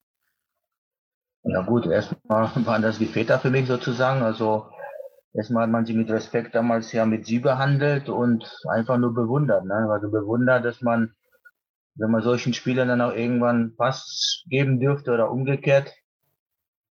Ja 1.43 1.61
gut, 1.63 1.87
erstmal 1.87 2.51
waren 2.65 2.81
das 2.81 2.99
die 2.99 3.05
Väter 3.05 3.39
für 3.39 3.49
mich 3.49 3.67
sozusagen. 3.67 4.21
Also 4.21 4.70
erstmal 5.33 5.63
hat 5.63 5.71
man 5.71 5.85
sie 5.85 5.93
mit 5.93 6.09
Respekt 6.09 6.55
damals 6.55 6.91
ja 6.91 7.05
mit 7.05 7.25
sie 7.25 7.39
behandelt 7.39 8.09
und 8.09 8.45
einfach 8.69 8.97
nur 8.97 9.13
bewundert. 9.13 9.65
Ne? 9.65 9.87
Also 9.91 10.09
bewundert, 10.11 10.65
dass 10.65 10.81
man, 10.81 11.13
wenn 11.95 12.11
man 12.11 12.21
solchen 12.21 12.53
Spielern 12.53 12.87
dann 12.87 13.01
auch 13.01 13.13
irgendwann 13.13 13.75
Pass 13.75 14.43
geben 14.49 14.79
dürfte 14.79 15.11
oder 15.11 15.31
umgekehrt, 15.31 15.93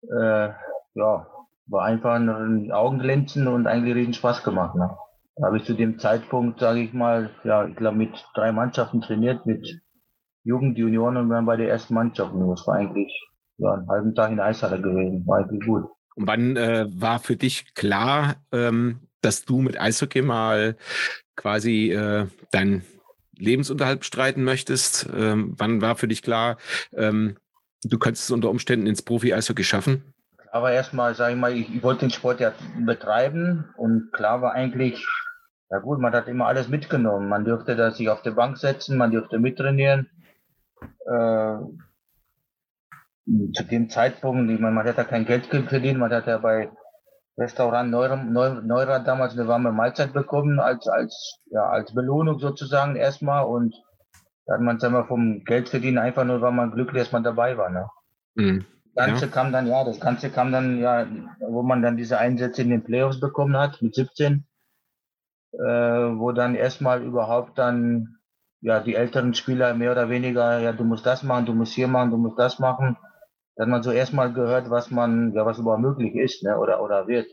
äh, 0.02 0.50
ja, 0.94 1.26
war 1.66 1.84
einfach 1.84 2.14
ein 2.14 2.70
Augenglänzen 2.72 3.48
und 3.48 3.66
eigentlich 3.66 3.94
riesen 3.94 4.14
Spaß 4.14 4.44
gemacht. 4.44 4.74
Ne? 4.74 4.96
Da 5.36 5.46
habe 5.46 5.56
ich 5.56 5.64
zu 5.64 5.74
dem 5.74 5.98
Zeitpunkt, 5.98 6.60
sage 6.60 6.80
ich 6.80 6.92
mal, 6.92 7.30
ja, 7.42 7.66
ich 7.66 7.74
glaube 7.76 7.96
mit 7.96 8.12
drei 8.34 8.52
Mannschaften 8.52 9.00
trainiert, 9.00 9.46
mit 9.46 9.80
Jugend, 10.44 10.78
Junioren 10.78 11.16
und 11.16 11.30
dann 11.30 11.46
bei 11.46 11.56
der 11.56 11.70
ersten 11.70 11.94
Mannschaft. 11.94 12.32
Und 12.32 12.48
das 12.50 12.66
war 12.66 12.76
eigentlich 12.76 13.12
ja, 13.56 13.72
einen 13.72 13.88
halben 13.88 14.14
Tag 14.14 14.30
in 14.30 14.36
der 14.36 14.46
Eishalle 14.46 14.80
gewesen. 14.80 15.26
War 15.26 15.38
eigentlich 15.38 15.66
gut. 15.66 15.88
Und 16.14 16.26
wann 16.26 16.56
äh, 16.56 16.86
war 16.88 17.18
für 17.18 17.36
dich 17.36 17.74
klar, 17.74 18.36
ähm, 18.52 19.00
dass 19.20 19.44
du 19.44 19.60
mit 19.60 19.80
Eishockey 19.80 20.22
mal 20.22 20.76
quasi 21.36 21.90
äh, 21.90 22.26
deinen 22.50 22.84
Lebensunterhalt 23.36 24.00
bestreiten 24.00 24.44
möchtest? 24.44 25.08
Ähm, 25.14 25.54
wann 25.56 25.80
war 25.80 25.96
für 25.96 26.08
dich 26.08 26.22
klar, 26.22 26.56
ähm, 26.92 27.36
du 27.82 27.98
könntest 27.98 28.24
es 28.24 28.30
unter 28.30 28.50
Umständen 28.50 28.86
ins 28.86 29.02
Profi-Eishockey 29.02 29.64
schaffen? 29.64 30.14
Aber 30.52 30.70
erstmal, 30.70 31.16
sage 31.16 31.34
ich 31.34 31.40
mal, 31.40 31.52
ich, 31.52 31.74
ich, 31.74 31.82
wollte 31.82 32.00
den 32.00 32.10
Sport 32.10 32.38
ja 32.38 32.52
betreiben 32.78 33.74
und 33.76 34.12
klar 34.12 34.40
war 34.40 34.52
eigentlich, 34.52 35.04
ja 35.68 35.80
gut, 35.80 35.98
man 35.98 36.12
hat 36.12 36.28
immer 36.28 36.46
alles 36.46 36.68
mitgenommen. 36.68 37.28
Man 37.28 37.44
dürfte 37.44 37.74
da 37.74 37.90
sich 37.90 38.08
auf 38.08 38.22
der 38.22 38.32
Bank 38.32 38.58
setzen, 38.58 38.96
man 38.96 39.10
dürfte 39.10 39.40
mittrainieren. 39.40 40.08
Äh, 41.06 41.56
zu 43.26 43.64
dem 43.64 43.88
Zeitpunkt, 43.88 44.50
ich 44.50 44.60
meine, 44.60 44.74
man 44.74 44.86
hat 44.86 44.98
ja 44.98 45.04
kein 45.04 45.24
Geld 45.24 45.46
verdient, 45.46 45.98
man 45.98 46.12
hat 46.12 46.26
ja 46.26 46.38
bei 46.38 46.70
Restaurant 47.36 47.90
Neurad, 47.90 48.24
Neurad 48.26 49.06
damals 49.06 49.32
eine 49.32 49.48
warme 49.48 49.72
Mahlzeit 49.72 50.12
bekommen, 50.12 50.60
als, 50.60 50.86
als, 50.86 51.40
ja, 51.46 51.68
als 51.68 51.94
Belohnung 51.94 52.38
sozusagen 52.38 52.96
erstmal 52.96 53.44
und 53.44 53.74
da 54.46 54.54
hat 54.54 54.60
man 54.60 54.76
es 54.76 54.82
immer 54.82 55.06
vom 55.06 55.42
Geld 55.44 55.68
verdienen, 55.68 55.98
einfach 55.98 56.24
nur, 56.24 56.42
weil 56.42 56.52
man 56.52 56.70
glücklich, 56.70 57.04
dass 57.04 57.12
man 57.12 57.24
dabei 57.24 57.56
war. 57.56 57.70
Ne? 57.70 57.88
Mhm. 58.34 58.66
Das 58.94 59.06
Ganze 59.06 59.26
ja. 59.26 59.30
kam 59.32 59.52
dann, 59.52 59.66
ja, 59.66 59.84
das 59.84 59.98
Ganze 59.98 60.30
kam 60.30 60.52
dann, 60.52 60.78
ja, 60.78 61.06
wo 61.40 61.62
man 61.62 61.82
dann 61.82 61.96
diese 61.96 62.18
Einsätze 62.18 62.62
in 62.62 62.70
den 62.70 62.84
Playoffs 62.84 63.18
bekommen 63.18 63.56
hat, 63.56 63.80
mit 63.82 63.94
17, 63.94 64.46
äh, 65.52 65.58
wo 65.58 66.30
dann 66.32 66.54
erstmal 66.54 67.02
überhaupt 67.02 67.58
dann, 67.58 68.18
ja, 68.60 68.80
die 68.80 68.94
älteren 68.94 69.34
Spieler 69.34 69.74
mehr 69.74 69.92
oder 69.92 70.08
weniger, 70.10 70.60
ja, 70.60 70.72
du 70.72 70.84
musst 70.84 71.06
das 71.06 71.22
machen, 71.22 71.46
du 71.46 71.54
musst 71.54 71.72
hier 71.72 71.88
machen, 71.88 72.10
du 72.10 72.18
musst 72.18 72.38
das 72.38 72.58
machen. 72.58 72.96
Da 73.56 73.62
hat 73.62 73.68
man 73.68 73.82
so 73.82 73.92
erstmal 73.92 74.32
gehört, 74.32 74.70
was 74.70 74.90
man, 74.90 75.32
ja, 75.32 75.46
was 75.46 75.58
überhaupt 75.58 75.82
möglich 75.82 76.14
ist, 76.16 76.42
ne, 76.42 76.58
oder, 76.58 76.82
oder 76.82 77.06
wird. 77.06 77.26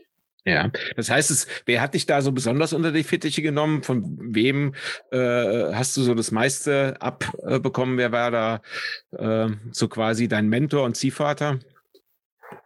Ja, 0.44 0.70
das 0.96 1.08
heißt, 1.08 1.30
es, 1.30 1.46
wer 1.66 1.80
hat 1.80 1.94
dich 1.94 2.06
da 2.06 2.20
so 2.20 2.32
besonders 2.32 2.72
unter 2.72 2.90
die 2.90 3.04
Fittiche 3.04 3.42
genommen? 3.42 3.84
Von 3.84 4.18
wem 4.34 4.74
äh, 5.12 5.72
hast 5.72 5.96
du 5.96 6.02
so 6.02 6.14
das 6.14 6.32
meiste 6.32 6.96
abbekommen? 7.00 7.96
Wer 7.96 8.10
war 8.10 8.30
da 8.32 8.60
äh, 9.12 9.54
so 9.70 9.86
quasi 9.86 10.26
dein 10.26 10.48
Mentor 10.48 10.84
und 10.84 10.96
Ziehvater? 10.96 11.60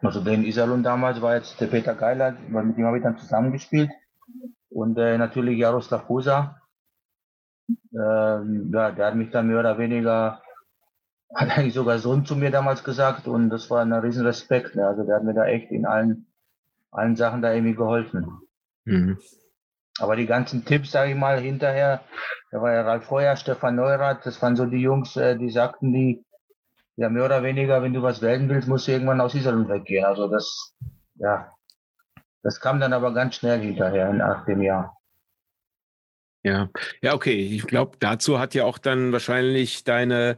Also 0.00 0.24
den 0.24 0.44
Iserlohn 0.44 0.82
damals 0.82 1.20
war 1.20 1.36
jetzt 1.36 1.60
der 1.60 1.66
Peter 1.66 1.94
Geiler, 1.94 2.36
mit 2.48 2.78
dem 2.78 2.86
habe 2.86 2.96
ich 2.96 3.02
dann 3.02 3.18
zusammengespielt. 3.18 3.90
Und 4.70 4.98
äh, 4.98 5.18
natürlich 5.18 5.58
Jaroslav 5.58 6.08
Husa. 6.08 6.60
Ähm, 7.92 8.70
ja, 8.72 8.90
der 8.90 9.06
hat 9.06 9.16
mich 9.16 9.30
dann 9.30 9.48
mehr 9.48 9.60
oder 9.60 9.76
weniger, 9.78 10.42
hat 11.34 11.50
eigentlich 11.50 11.74
sogar 11.74 11.98
Sohn 11.98 12.24
zu 12.24 12.36
mir 12.36 12.50
damals 12.50 12.84
gesagt 12.84 13.26
und 13.28 13.50
das 13.50 13.70
war 13.70 13.82
ein 13.82 13.92
riesen 13.92 14.24
Respekt. 14.24 14.74
Ne? 14.74 14.86
Also 14.86 15.04
der 15.04 15.16
hat 15.16 15.24
mir 15.24 15.34
da 15.34 15.44
echt 15.46 15.70
in 15.70 15.86
allen 15.86 16.26
allen 16.96 17.16
Sachen 17.16 17.42
da 17.42 17.52
irgendwie 17.52 17.74
geholfen. 17.74 18.40
Mhm. 18.84 19.18
Aber 19.98 20.16
die 20.16 20.26
ganzen 20.26 20.64
Tipps, 20.64 20.90
sage 20.92 21.12
ich 21.12 21.16
mal, 21.16 21.40
hinterher, 21.40 22.02
da 22.50 22.60
war 22.60 22.72
ja 22.72 22.82
Ralf 22.82 23.04
Feuer, 23.04 23.36
Stefan 23.36 23.76
Neurath, 23.76 24.24
das 24.24 24.40
waren 24.42 24.56
so 24.56 24.66
die 24.66 24.80
Jungs, 24.80 25.16
äh, 25.16 25.36
die 25.36 25.50
sagten, 25.50 25.92
die, 25.92 26.24
ja, 26.96 27.08
mehr 27.08 27.24
oder 27.24 27.42
weniger, 27.42 27.82
wenn 27.82 27.94
du 27.94 28.02
was 28.02 28.22
werden 28.22 28.48
willst, 28.48 28.68
musst 28.68 28.88
du 28.88 28.92
irgendwann 28.92 29.20
aus 29.20 29.34
Iserlohn 29.34 29.68
weggehen. 29.68 30.04
Also 30.04 30.28
das, 30.28 30.74
ja, 31.14 31.52
das 32.42 32.60
kam 32.60 32.80
dann 32.80 32.92
aber 32.92 33.12
ganz 33.14 33.36
schnell 33.36 33.60
hinterher, 33.60 34.12
nach 34.12 34.44
dem 34.44 34.62
Jahr. 34.62 34.95
Ja, 36.46 36.70
ja, 37.02 37.12
okay. 37.12 37.34
Ich 37.34 37.66
glaube, 37.66 37.96
dazu 37.98 38.38
hat 38.38 38.54
ja 38.54 38.62
auch 38.62 38.78
dann 38.78 39.10
wahrscheinlich 39.10 39.82
deine 39.82 40.36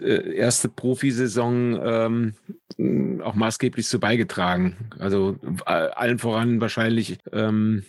äh, 0.00 0.34
erste 0.34 0.70
Profisaison 0.70 2.34
ähm, 2.78 3.20
auch 3.22 3.34
maßgeblich 3.34 3.86
zu 3.86 4.00
beigetragen. 4.00 4.90
Also 4.98 5.36
äh, 5.66 5.70
allen 5.70 6.18
voran 6.18 6.62
wahrscheinlich 6.62 7.18
ähm, 7.30 7.84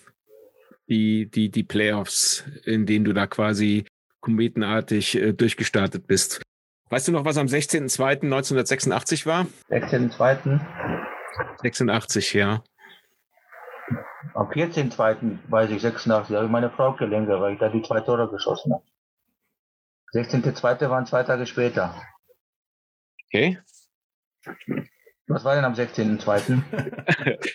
die, 0.89 1.31
die, 1.31 1.49
die 1.49 1.63
Playoffs, 1.63 2.43
in 2.65 2.85
denen 2.85 3.05
du 3.05 3.13
da 3.13 3.25
quasi 3.25 3.85
kometenartig 4.19 5.15
äh, 5.15 5.31
durchgestartet 5.31 6.07
bist. 6.07 6.41
Weißt 6.89 7.07
du 7.07 7.13
noch, 7.13 7.23
was 7.23 7.37
am 7.37 7.47
16.02.1986 7.47 9.25
war? 9.25 9.47
16.02. 9.69 10.59
86, 11.61 12.33
ja. 12.33 12.63
Am 14.33 14.49
14.2. 14.49 15.39
weiß 15.47 15.69
ich, 15.69 15.81
86, 15.81 16.35
habe 16.35 16.45
ich 16.45 16.51
meine 16.51 16.71
Frau 16.71 16.93
kennengelernt, 16.93 17.41
weil 17.41 17.53
ich 17.53 17.59
da 17.59 17.69
die 17.69 17.81
zwei 17.81 18.01
Tore 18.01 18.29
geschossen 18.29 18.73
habe. 18.73 18.83
16.2. 20.13 20.89
waren 20.89 21.05
zwei 21.05 21.23
Tage 21.23 21.45
später. 21.45 21.95
Okay. 23.27 23.57
Was 25.27 25.43
war 25.43 25.55
denn 25.55 25.65
am 25.65 25.73
16.2.? 25.73 26.61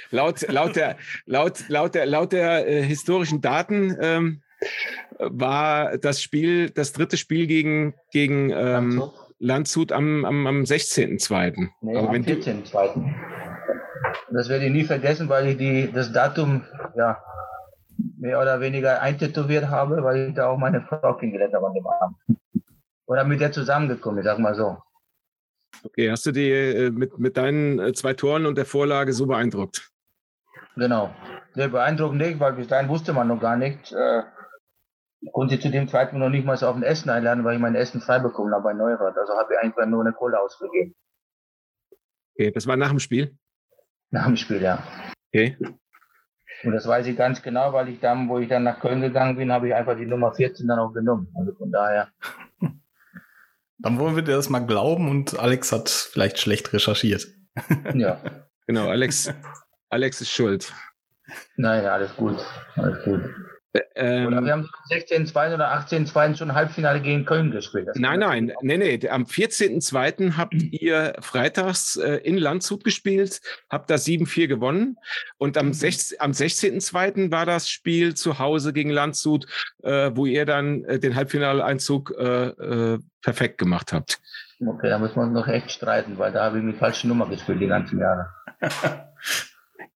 laut, 0.10 0.40
laut 0.48 0.76
der, 0.76 0.96
laut, 1.26 1.68
laut 1.68 1.94
der, 1.94 2.06
laut 2.06 2.32
der 2.32 2.68
äh, 2.68 2.82
historischen 2.82 3.40
Daten 3.40 3.96
ähm, 4.00 4.42
war 5.18 5.96
das 5.98 6.22
Spiel, 6.22 6.70
das 6.70 6.92
dritte 6.92 7.16
Spiel 7.16 7.46
gegen, 7.46 7.94
gegen 8.12 8.50
ähm, 8.50 8.98
Landshut? 8.98 9.30
Landshut 9.38 9.92
am, 9.92 10.24
am, 10.24 10.46
am 10.46 10.62
16.2. 10.62 11.68
Nee, 11.80 11.96
Aber 11.96 12.08
am 12.10 12.14
14.2. 12.16 13.29
Das 14.30 14.48
werde 14.48 14.66
ich 14.66 14.72
nie 14.72 14.84
vergessen, 14.84 15.28
weil 15.28 15.48
ich 15.48 15.56
die, 15.58 15.90
das 15.92 16.12
Datum 16.12 16.64
ja, 16.96 17.22
mehr 18.18 18.40
oder 18.40 18.60
weniger 18.60 19.00
eintätowiert 19.00 19.68
habe, 19.68 20.02
weil 20.02 20.28
ich 20.28 20.34
da 20.34 20.48
auch 20.48 20.58
meine 20.58 20.82
Frau 20.82 21.14
kennengelernt 21.14 21.54
habe 21.54 21.66
an 21.66 21.74
dem 21.74 21.86
Abend. 21.86 22.16
Oder 23.06 23.24
mit 23.24 23.40
der 23.40 23.52
zusammengekommen, 23.52 24.20
ich 24.20 24.24
sag 24.24 24.38
mal 24.38 24.54
so. 24.54 24.78
Okay, 25.82 26.10
hast 26.10 26.26
du 26.26 26.32
die 26.32 26.50
äh, 26.50 26.90
mit, 26.90 27.18
mit 27.18 27.36
deinen 27.36 27.78
äh, 27.78 27.92
zwei 27.92 28.14
Toren 28.14 28.46
und 28.46 28.56
der 28.56 28.66
Vorlage 28.66 29.12
so 29.12 29.26
beeindruckt? 29.26 29.90
Genau. 30.76 31.10
Sehr 31.54 31.68
beeindruckend 31.68 32.20
nicht, 32.20 32.38
weil 32.38 32.52
bis 32.52 32.68
dahin 32.68 32.88
wusste 32.88 33.12
man 33.12 33.28
noch 33.28 33.40
gar 33.40 33.56
nicht. 33.56 33.92
Äh, 33.92 34.22
ich 35.22 35.32
konnte 35.32 35.58
zu 35.58 35.70
dem 35.70 35.88
Zeitpunkt 35.88 36.24
noch 36.24 36.30
nicht 36.30 36.46
mal 36.46 36.56
so 36.56 36.66
auf 36.66 36.76
ein 36.76 36.82
Essen 36.82 37.10
einladen, 37.10 37.44
weil 37.44 37.56
ich 37.56 37.60
mein 37.60 37.74
Essen 37.74 38.00
frei 38.00 38.18
bekommen 38.18 38.52
habe 38.54 38.64
bei 38.64 38.72
Neurath. 38.72 39.16
Also 39.16 39.34
habe 39.34 39.54
ich 39.54 39.58
einfach 39.58 39.86
nur 39.86 40.02
eine 40.02 40.12
Kohle 40.12 40.40
ausgegeben. 40.40 40.94
Okay, 42.34 42.50
das 42.50 42.66
war 42.66 42.76
nach 42.76 42.90
dem 42.90 43.00
Spiel? 43.00 43.36
Nach 44.10 44.26
dem 44.26 44.36
Spiel, 44.36 44.62
ja. 44.62 44.82
Okay. 45.28 45.56
Und 46.62 46.72
das 46.72 46.86
weiß 46.86 47.06
ich 47.06 47.16
ganz 47.16 47.42
genau, 47.42 47.72
weil 47.72 47.88
ich 47.88 48.00
dann, 48.00 48.28
wo 48.28 48.38
ich 48.38 48.48
dann 48.48 48.64
nach 48.64 48.80
Köln 48.80 49.00
gegangen 49.00 49.36
bin, 49.36 49.52
habe 49.52 49.68
ich 49.68 49.74
einfach 49.74 49.96
die 49.96 50.06
Nummer 50.06 50.32
14 50.32 50.66
dann 50.66 50.78
auch 50.78 50.92
genommen. 50.92 51.32
Also 51.38 51.54
von 51.54 51.70
daher. 51.70 52.08
Dann 53.82 53.98
wollen 53.98 54.14
wir 54.14 54.22
dir 54.22 54.36
das 54.36 54.50
mal 54.50 54.58
glauben 54.58 55.08
und 55.08 55.40
Alex 55.40 55.72
hat 55.72 55.88
vielleicht 55.88 56.38
schlecht 56.38 56.70
recherchiert. 56.74 57.26
Ja. 57.94 58.20
genau, 58.66 58.88
Alex, 58.90 59.32
Alex 59.88 60.20
ist 60.20 60.30
schuld. 60.30 60.70
Nein, 61.56 61.86
alles 61.86 62.14
gut. 62.14 62.36
Alles 62.76 63.02
gut. 63.04 63.22
Ähm, 63.94 64.26
oder 64.26 64.44
wir 64.44 64.52
haben 64.52 64.68
16-2 64.90 65.54
oder 65.54 65.72
18-2 65.72 66.36
schon 66.36 66.54
Halbfinale 66.54 67.00
gegen 67.00 67.24
Köln 67.24 67.52
gespielt. 67.52 67.86
Das 67.86 67.96
nein, 67.96 68.18
nein, 68.18 68.52
nee, 68.62 68.76
nee. 68.76 69.08
Am 69.08 69.24
14.2. 69.24 70.36
habt 70.36 70.54
ihr 70.54 71.14
freitags 71.20 71.96
äh, 71.96 72.16
in 72.16 72.36
Landshut 72.36 72.82
gespielt, 72.82 73.40
habt 73.68 73.88
da 73.90 73.94
7-4 73.94 74.48
gewonnen. 74.48 74.96
Und 75.38 75.56
am, 75.56 75.66
mhm. 75.66 75.72
16, 75.72 76.20
am 76.20 76.32
16.2. 76.32 77.30
war 77.30 77.46
das 77.46 77.70
Spiel 77.70 78.14
zu 78.14 78.40
Hause 78.40 78.72
gegen 78.72 78.90
Landshut, 78.90 79.46
äh, 79.82 80.10
wo 80.14 80.26
ihr 80.26 80.46
dann 80.46 80.84
äh, 80.84 80.98
den 80.98 81.14
Halbfinaleinzug 81.14 82.12
äh, 82.18 82.46
äh, 82.48 82.98
perfekt 83.22 83.58
gemacht 83.58 83.92
habt. 83.92 84.18
Okay, 84.66 84.90
da 84.90 84.98
wir 84.98 85.16
uns 85.16 85.32
noch 85.32 85.48
echt 85.48 85.70
streiten, 85.70 86.18
weil 86.18 86.32
da 86.32 86.44
habe 86.44 86.58
ich 86.58 86.64
mit 86.64 86.76
falschen 86.76 87.08
Nummer 87.08 87.28
gespielt 87.28 87.60
die 87.60 87.68
ganzen 87.68 87.98
Jahre. 87.98 88.26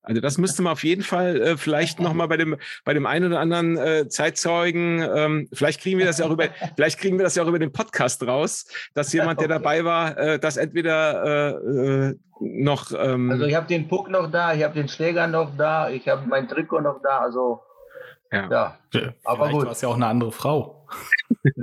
Also 0.04 0.20
das 0.20 0.37
müsste 0.37 0.62
man 0.62 0.73
auf 0.73 0.84
jeden 0.84 1.02
Fall 1.02 1.40
äh, 1.40 1.56
vielleicht 1.56 1.99
nochmal 1.99 2.28
bei 2.28 2.37
dem, 2.37 2.56
bei 2.84 2.92
dem 2.92 3.06
einen 3.06 3.26
oder 3.26 3.40
anderen 3.40 3.78
äh, 3.78 4.06
Zeitzeugen, 4.08 5.02
ähm, 5.02 5.49
vielleicht 5.52 5.80
kriegen 5.80 5.99
wir 5.99 6.04
das 6.04 6.18
ja 6.18 6.26
auch 6.26 6.30
über, 6.30 6.44
vielleicht 6.76 6.99
kriegen 6.99 7.18
wir 7.18 7.25
das 7.25 7.34
ja 7.34 7.42
auch 7.42 7.49
über 7.49 7.58
den 7.58 7.73
Podcast 7.73 8.23
raus, 8.26 8.66
dass 8.92 9.12
jemand, 9.14 9.40
der 9.40 9.49
dabei 9.49 9.84
war, 9.84 10.16
äh, 10.18 10.38
das 10.38 10.58
entweder 10.58 11.25
äh, 11.25 12.11
äh, 12.11 12.14
noch. 12.40 12.92
Ähm, 12.92 13.30
also 13.30 13.46
ich 13.46 13.54
habe 13.54 13.66
den 13.66 13.88
Puck 13.88 14.11
noch 14.11 14.30
da, 14.30 14.52
ich 14.54 14.62
habe 14.62 14.75
den 14.75 14.88
Schläger 14.88 15.26
noch 15.26 15.56
da, 15.56 15.88
ich 15.88 16.06
habe 16.06 16.26
mein 16.26 16.49
Trikot 16.49 16.80
noch 16.80 17.00
da, 17.02 17.20
also 17.20 17.62
ja. 18.30 18.76
ja. 18.92 19.12
Aber 19.25 19.49
gut. 19.49 19.64
Du 19.64 19.68
hast 19.70 19.82
ja 19.82 19.88
auch 19.88 19.96
eine 19.96 20.06
andere 20.06 20.32
Frau. 20.32 20.87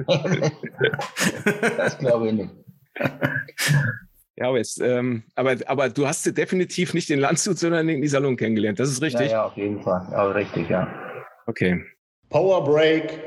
das 1.77 1.97
glaube 1.99 2.27
ich 2.29 2.33
nicht. 2.33 2.51
Ja, 4.41 4.57
jetzt, 4.57 4.81
ähm, 4.81 5.21
aber, 5.35 5.55
aber 5.67 5.89
du 5.89 6.07
hast 6.07 6.25
definitiv 6.35 6.95
nicht 6.95 7.09
den 7.09 7.19
Landshut, 7.19 7.59
sondern 7.59 7.85
den 7.85 8.01
Iserlohn 8.01 8.37
kennengelernt. 8.37 8.79
Das 8.79 8.89
ist 8.89 8.99
richtig? 8.99 9.27
Ja, 9.27 9.33
ja, 9.33 9.43
auf 9.45 9.55
jeden 9.55 9.83
Fall. 9.83 10.01
Aber 10.15 10.33
richtig, 10.33 10.67
ja. 10.67 10.91
Okay. 11.45 11.85
Power 12.27 12.63
Break. 12.63 13.19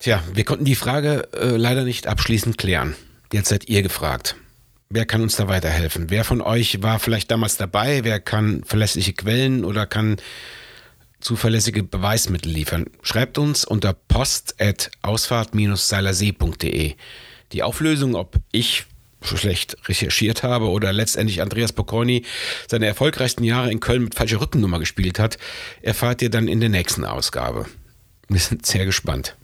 Tja, 0.00 0.24
wir 0.32 0.44
konnten 0.44 0.64
die 0.64 0.74
Frage 0.74 1.28
äh, 1.34 1.56
leider 1.56 1.84
nicht 1.84 2.08
abschließend 2.08 2.58
klären. 2.58 2.96
Jetzt 3.32 3.48
seid 3.48 3.68
ihr 3.68 3.82
gefragt. 3.82 4.34
Wer 4.90 5.06
kann 5.06 5.22
uns 5.22 5.36
da 5.36 5.46
weiterhelfen? 5.46 6.10
Wer 6.10 6.24
von 6.24 6.40
euch 6.40 6.82
war 6.82 6.98
vielleicht 6.98 7.30
damals 7.30 7.56
dabei? 7.56 8.02
Wer 8.02 8.18
kann 8.18 8.64
verlässliche 8.64 9.12
Quellen 9.12 9.64
oder 9.64 9.86
kann 9.86 10.16
zuverlässige 11.24 11.82
Beweismittel 11.82 12.52
liefern? 12.52 12.86
Schreibt 13.02 13.38
uns 13.38 13.64
unter 13.64 13.94
post.ausfahrt-seilersee.de. 13.94 16.94
Die 17.52 17.62
Auflösung, 17.62 18.14
ob 18.14 18.36
ich 18.52 18.84
schlecht 19.22 19.76
recherchiert 19.88 20.42
habe 20.42 20.68
oder 20.68 20.92
letztendlich 20.92 21.40
Andreas 21.40 21.72
Bocconi 21.72 22.26
seine 22.68 22.84
erfolgreichsten 22.86 23.42
Jahre 23.42 23.72
in 23.72 23.80
Köln 23.80 24.04
mit 24.04 24.14
falscher 24.14 24.40
Rückennummer 24.40 24.78
gespielt 24.78 25.18
hat, 25.18 25.38
erfahrt 25.80 26.22
ihr 26.22 26.30
dann 26.30 26.46
in 26.46 26.60
der 26.60 26.68
nächsten 26.68 27.04
Ausgabe. 27.04 27.66
Wir 28.28 28.40
sind 28.40 28.66
sehr 28.66 28.84
gespannt. 28.84 29.36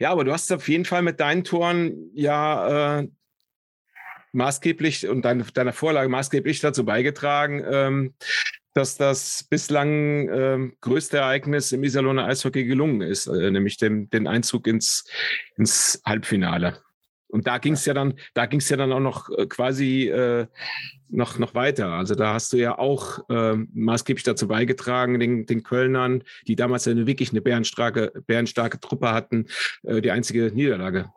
Ja, 0.00 0.10
aber 0.10 0.24
du 0.24 0.32
hast 0.32 0.52
auf 0.52 0.68
jeden 0.68 0.84
Fall 0.84 1.02
mit 1.02 1.20
deinen 1.20 1.44
Toren 1.44 2.10
ja 2.14 2.98
äh, 2.98 3.08
maßgeblich 4.32 5.06
und 5.08 5.22
dein, 5.22 5.44
deiner 5.54 5.72
Vorlage 5.72 6.08
maßgeblich 6.08 6.58
dazu 6.60 6.84
beigetragen, 6.84 7.64
ähm, 7.64 8.14
dass 8.74 8.96
das 8.96 9.44
bislang 9.48 10.28
äh, 10.28 10.70
größte 10.80 11.18
Ereignis 11.18 11.72
im 11.72 11.84
Iserlohner 11.84 12.26
Eishockey 12.26 12.64
gelungen 12.64 13.00
ist, 13.00 13.26
äh, 13.26 13.50
nämlich 13.50 13.76
dem, 13.76 14.10
den 14.10 14.26
Einzug 14.26 14.66
ins, 14.66 15.08
ins 15.56 16.02
Halbfinale. 16.04 16.78
Und 17.28 17.46
da 17.48 17.58
ging 17.58 17.72
es 17.72 17.84
ja 17.84 17.94
dann, 17.94 18.14
da 18.34 18.46
ging 18.46 18.60
es 18.60 18.68
ja 18.68 18.76
dann 18.76 18.92
auch 18.92 19.00
noch 19.00 19.28
äh, 19.30 19.46
quasi 19.46 20.08
äh, 20.08 20.46
noch, 21.08 21.38
noch 21.38 21.54
weiter. 21.54 21.88
Also 21.88 22.14
da 22.14 22.34
hast 22.34 22.52
du 22.52 22.56
ja 22.56 22.78
auch 22.78 23.28
äh, 23.28 23.56
maßgeblich 23.72 24.24
dazu 24.24 24.48
beigetragen, 24.48 25.18
den, 25.18 25.46
den 25.46 25.62
Kölnern, 25.62 26.22
die 26.46 26.56
damals 26.56 26.86
eine 26.86 27.06
wirklich 27.06 27.30
eine 27.30 27.40
bärenstarke, 27.40 28.12
bärenstarke 28.26 28.78
Truppe 28.80 29.12
hatten, 29.12 29.46
äh, 29.82 30.00
die 30.00 30.10
einzige 30.10 30.52
Niederlage. 30.52 31.10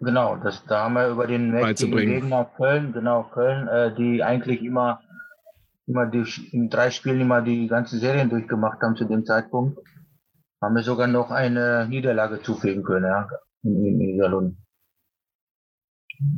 Genau, 0.00 0.36
das, 0.36 0.64
da 0.66 0.84
haben 0.84 0.94
wir 0.94 1.08
über 1.08 1.26
den 1.26 1.50
mächtigen 1.50 1.96
Gegner 1.96 2.50
Köln, 2.56 2.92
genau, 2.92 3.24
Köln, 3.24 3.66
äh, 3.66 3.94
die 3.94 4.22
eigentlich 4.22 4.62
immer, 4.62 5.00
immer 5.88 6.06
die, 6.06 6.24
in 6.52 6.68
drei 6.68 6.90
Spielen 6.90 7.20
immer 7.20 7.42
die 7.42 7.66
ganzen 7.66 7.98
Serien 7.98 8.30
durchgemacht 8.30 8.80
haben 8.82 8.96
zu 8.96 9.04
dem 9.04 9.24
Zeitpunkt, 9.24 9.78
haben 10.62 10.74
wir 10.74 10.82
sogar 10.82 11.06
noch 11.06 11.30
eine 11.30 11.86
Niederlage 11.88 12.42
zufügen 12.42 12.84
können, 12.84 13.06
ja 13.06 13.28
in 13.62 14.00
Iserlohn. 14.00 14.56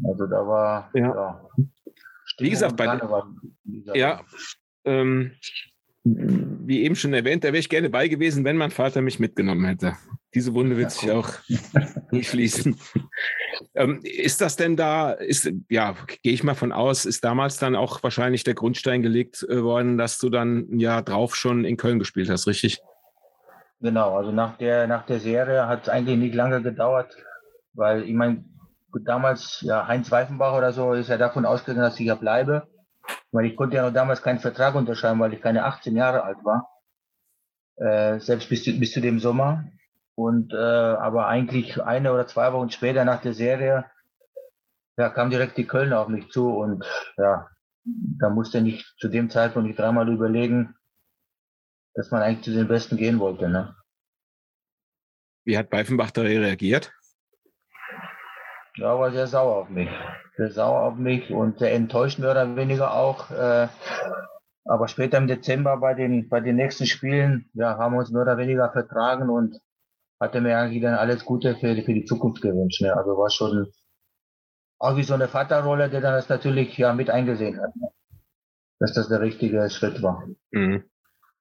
Also 0.04 0.26
da 0.26 0.46
war, 0.46 0.90
ja. 0.94 1.14
ja 1.14 1.50
wie 2.38 2.50
gesagt, 2.50 2.76
bei 2.76 3.00
ja, 3.94 4.22
ähm, 4.84 5.32
wie 6.04 6.82
eben 6.82 6.96
schon 6.96 7.12
erwähnt, 7.12 7.44
da 7.44 7.48
wäre 7.48 7.58
ich 7.58 7.68
gerne 7.68 7.90
bei 7.90 8.08
gewesen, 8.08 8.44
wenn 8.44 8.56
mein 8.56 8.70
Vater 8.70 9.02
mich 9.02 9.18
mitgenommen 9.18 9.64
hätte. 9.66 9.96
Diese 10.34 10.54
Wunde 10.54 10.76
wird 10.76 10.92
sich 10.92 11.10
auch 11.10 11.28
nicht 12.10 12.30
schließen. 12.30 12.76
Ähm, 13.80 14.00
ist 14.02 14.42
das 14.42 14.56
denn 14.56 14.76
da, 14.76 15.12
ist, 15.12 15.50
ja, 15.70 15.94
gehe 16.22 16.34
ich 16.34 16.44
mal 16.44 16.54
von 16.54 16.70
aus, 16.70 17.06
ist 17.06 17.24
damals 17.24 17.56
dann 17.56 17.74
auch 17.74 18.02
wahrscheinlich 18.02 18.44
der 18.44 18.52
Grundstein 18.52 19.00
gelegt 19.00 19.42
äh, 19.48 19.62
worden, 19.62 19.96
dass 19.96 20.18
du 20.18 20.28
dann 20.28 20.68
ein 20.70 20.80
Jahr 20.80 21.00
drauf 21.00 21.34
schon 21.34 21.64
in 21.64 21.78
Köln 21.78 21.98
gespielt 21.98 22.28
hast, 22.28 22.46
richtig? 22.46 22.82
Genau, 23.80 24.18
also 24.18 24.32
nach 24.32 24.58
der, 24.58 24.86
nach 24.86 25.06
der 25.06 25.18
Serie 25.18 25.66
hat 25.66 25.84
es 25.84 25.88
eigentlich 25.88 26.18
nicht 26.18 26.34
lange 26.34 26.60
gedauert, 26.60 27.16
weil 27.72 28.02
ich 28.02 28.12
meine, 28.12 28.44
damals, 29.06 29.62
ja, 29.62 29.88
Heinz 29.88 30.10
Weifenbach 30.10 30.52
oder 30.52 30.74
so 30.74 30.92
ist 30.92 31.08
ja 31.08 31.16
davon 31.16 31.46
ausgegangen, 31.46 31.82
dass 31.82 31.98
ich 31.98 32.06
ja 32.06 32.16
bleibe. 32.16 32.66
Weil 33.32 33.46
ich 33.46 33.56
konnte 33.56 33.76
ja 33.76 33.82
noch 33.82 33.94
damals 33.94 34.20
keinen 34.20 34.40
Vertrag 34.40 34.74
unterschreiben, 34.74 35.20
weil 35.20 35.32
ich 35.32 35.40
keine 35.40 35.64
18 35.64 35.96
Jahre 35.96 36.22
alt 36.22 36.44
war. 36.44 36.68
Äh, 37.76 38.20
selbst 38.20 38.50
bis, 38.50 38.64
bis 38.78 38.92
zu 38.92 39.00
dem 39.00 39.18
Sommer. 39.20 39.64
Und 40.20 40.52
äh, 40.52 40.56
aber 40.56 41.28
eigentlich 41.28 41.82
eine 41.82 42.12
oder 42.12 42.26
zwei 42.26 42.52
Wochen 42.52 42.68
später 42.68 43.06
nach 43.06 43.22
der 43.22 43.32
Serie, 43.32 43.86
ja, 44.98 45.08
kam 45.08 45.30
direkt 45.30 45.56
die 45.56 45.66
Kölner 45.66 45.98
auf 45.98 46.08
mich 46.08 46.28
zu 46.28 46.50
und 46.50 46.84
ja, 47.16 47.48
da 47.84 48.28
musste 48.28 48.58
ich 48.58 48.84
zu 48.98 49.08
dem 49.08 49.30
Zeitpunkt 49.30 49.66
nicht 49.66 49.78
dreimal 49.78 50.10
überlegen, 50.10 50.74
dass 51.94 52.10
man 52.10 52.20
eigentlich 52.20 52.44
zu 52.44 52.50
den 52.50 52.68
Besten 52.68 52.98
gehen 52.98 53.18
wollte. 53.18 53.48
Ne? 53.48 53.74
Wie 55.46 55.56
hat 55.56 55.70
Beifenbach 55.70 56.10
da 56.10 56.20
reagiert? 56.20 56.92
Ja, 58.76 58.98
war 58.98 59.12
sehr 59.12 59.26
sauer 59.26 59.56
auf 59.56 59.70
mich. 59.70 59.88
Sehr 60.36 60.50
sauer 60.50 60.82
auf 60.82 60.96
mich 60.96 61.30
und 61.30 61.60
sehr 61.60 61.72
enttäuscht 61.72 62.18
mehr 62.18 62.32
oder 62.32 62.56
weniger 62.56 62.92
auch. 62.92 63.30
Äh, 63.30 63.68
aber 64.66 64.86
später 64.86 65.16
im 65.16 65.28
Dezember 65.28 65.78
bei 65.78 65.94
den, 65.94 66.28
bei 66.28 66.40
den 66.40 66.56
nächsten 66.56 66.84
Spielen 66.84 67.48
ja, 67.54 67.78
haben 67.78 67.94
wir 67.94 68.00
uns 68.00 68.10
mehr 68.10 68.22
oder 68.22 68.36
weniger 68.36 68.70
vertragen 68.70 69.30
und 69.30 69.58
hatte 70.20 70.40
mir 70.40 70.58
eigentlich 70.58 70.82
dann 70.82 70.94
alles 70.94 71.24
Gute 71.24 71.56
für, 71.56 71.74
für 71.82 71.94
die 71.94 72.04
Zukunft 72.04 72.42
gewünscht. 72.42 72.82
Ne? 72.82 72.94
Also 72.94 73.16
war 73.16 73.30
schon 73.30 73.72
auch 74.78 74.96
wie 74.96 75.02
so 75.02 75.14
eine 75.14 75.28
Vaterrolle, 75.28 75.90
der 75.90 76.00
dann 76.00 76.14
das 76.14 76.28
natürlich 76.28 76.76
ja 76.78 76.92
mit 76.92 77.10
eingesehen 77.10 77.60
hat. 77.60 77.74
Ne? 77.76 77.90
Dass 78.78 78.94
das 78.94 79.08
der 79.08 79.20
richtige 79.20 79.68
Schritt 79.70 80.02
war. 80.02 80.26
Mhm. 80.50 80.84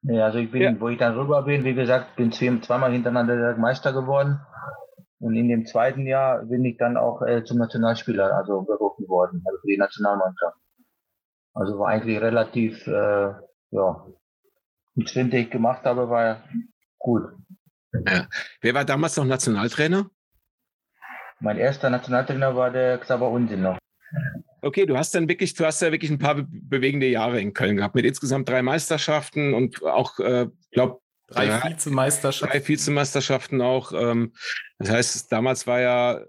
Ja, 0.04 0.26
also 0.26 0.40
ich 0.40 0.52
bin, 0.52 0.62
ja. 0.62 0.80
wo 0.80 0.88
ich 0.90 0.98
dann 0.98 1.18
rüber 1.18 1.44
bin, 1.44 1.66
wie 1.66 1.74
gesagt, 1.74 2.16
bin 2.16 2.32
zweimal 2.32 2.92
hintereinander 2.92 3.58
Meister 3.58 3.92
geworden. 3.92 4.40
Und 5.20 5.36
in 5.36 5.50
dem 5.50 5.66
zweiten 5.66 6.08
Jahr 6.08 6.46
bin 6.46 6.64
ich 6.64 6.78
dann 6.78 6.96
auch 6.96 7.22
äh, 7.22 7.44
zum 7.44 7.58
Nationalspieler, 7.58 8.34
also 8.38 8.62
berufen 8.62 9.08
worden, 9.10 9.44
also 9.46 9.60
für 9.60 9.68
die 9.68 9.78
Nationalmannschaft. 9.78 10.58
Also 11.54 11.78
war 11.78 11.90
eigentlich 11.90 12.22
relativ, 12.22 12.88
äh, 12.88 13.34
ja, 13.72 14.06
die 14.96 15.08
Schritte, 15.08 15.30
die 15.32 15.38
ich 15.38 15.50
gemacht 15.50 15.84
habe, 15.84 16.10
war 16.10 16.44
gut. 16.98 17.24
Ja. 18.06 18.28
Wer 18.62 18.74
war 18.74 18.86
damals 18.86 19.18
noch 19.18 19.26
Nationaltrainer? 19.26 20.10
Mein 21.40 21.58
erster 21.58 21.90
Nationaltrainer 21.90 22.56
war 22.56 22.72
der 22.72 22.98
Xaver 22.98 23.30
Unsinn 23.30 23.62
noch. 23.62 23.78
Okay, 24.62 24.86
du 24.86 24.98
hast 24.98 25.16
dann 25.16 25.30
wirklich, 25.30 25.54
du 25.54 25.66
hast 25.66 25.82
ja 25.82 25.92
wirklich 25.92 26.12
ein 26.12 26.20
paar 26.20 26.46
bewegende 26.50 27.08
Jahre 27.08 27.40
in 27.40 27.54
Köln 27.54 27.78
gehabt, 27.78 27.96
mit 27.96 28.06
insgesamt 28.06 28.50
drei 28.50 28.62
Meisterschaften 28.62 29.54
und 29.54 29.84
auch, 29.84 30.20
äh, 30.20 30.48
glaube 30.72 31.00
drei 31.28 31.46
ja, 31.46 31.64
Vizemeisterschaften. 31.64 32.60
Drei 32.60 32.68
Vizemeisterschaften 32.68 33.62
auch. 33.62 33.94
Ähm, 33.94 34.34
das 34.80 34.90
heißt, 34.90 35.32
damals 35.32 35.66
war 35.66 35.80
ja, 35.80 36.22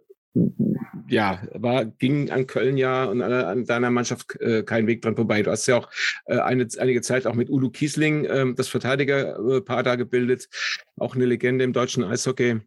ja, 1.11 1.43
war, 1.55 1.85
ging 1.85 2.31
an 2.31 2.47
Köln 2.47 2.77
ja 2.77 3.05
und 3.05 3.21
an, 3.21 3.33
an 3.33 3.65
deiner 3.65 3.91
Mannschaft 3.91 4.41
äh, 4.41 4.63
kein 4.63 4.87
Weg 4.87 5.03
dran 5.03 5.17
vorbei. 5.17 5.43
Du 5.43 5.51
hast 5.51 5.67
ja 5.67 5.79
auch 5.79 5.91
äh, 6.27 6.39
eine, 6.39 6.67
einige 6.79 7.03
Zeit 7.03 7.27
auch 7.27 7.35
mit 7.35 7.51
Udo 7.51 7.71
Kiesling 7.71 8.25
äh, 8.25 8.55
das 8.55 8.69
Verteidigerpaar 8.69 9.83
da 9.83 9.97
gebildet, 9.97 10.49
auch 10.97 11.15
eine 11.15 11.27
Legende 11.27 11.65
im 11.65 11.73
deutschen 11.73 12.05
Eishockey. 12.05 12.61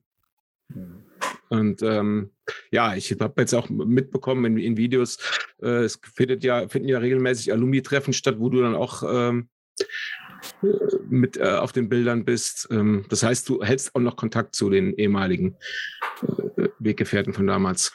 Mhm. 0.69 1.03
Und 1.49 1.81
ähm, 1.83 2.31
ja, 2.71 2.95
ich 2.95 3.15
habe 3.19 3.41
jetzt 3.41 3.53
auch 3.53 3.69
mitbekommen 3.69 4.45
in, 4.45 4.57
in 4.57 4.77
Videos, 4.77 5.19
äh, 5.61 5.83
es 5.83 5.99
findet 6.01 6.43
ja, 6.43 6.67
finden 6.67 6.89
ja 6.89 6.97
regelmäßig 6.97 7.51
Alumni-Treffen 7.53 8.13
statt, 8.13 8.35
wo 8.39 8.49
du 8.49 8.61
dann 8.61 8.75
auch 8.75 9.03
ähm, 9.07 9.49
mit 11.07 11.37
äh, 11.37 11.43
auf 11.43 11.71
den 11.71 11.89
Bildern 11.89 12.25
bist. 12.25 12.67
Ähm, 12.71 13.05
das 13.09 13.23
heißt, 13.23 13.47
du 13.47 13.63
hältst 13.63 13.95
auch 13.95 14.01
noch 14.01 14.15
Kontakt 14.15 14.55
zu 14.55 14.69
den 14.69 14.93
ehemaligen 14.95 15.55
äh, 16.57 16.69
Weggefährten 16.79 17.33
von 17.33 17.47
damals. 17.47 17.93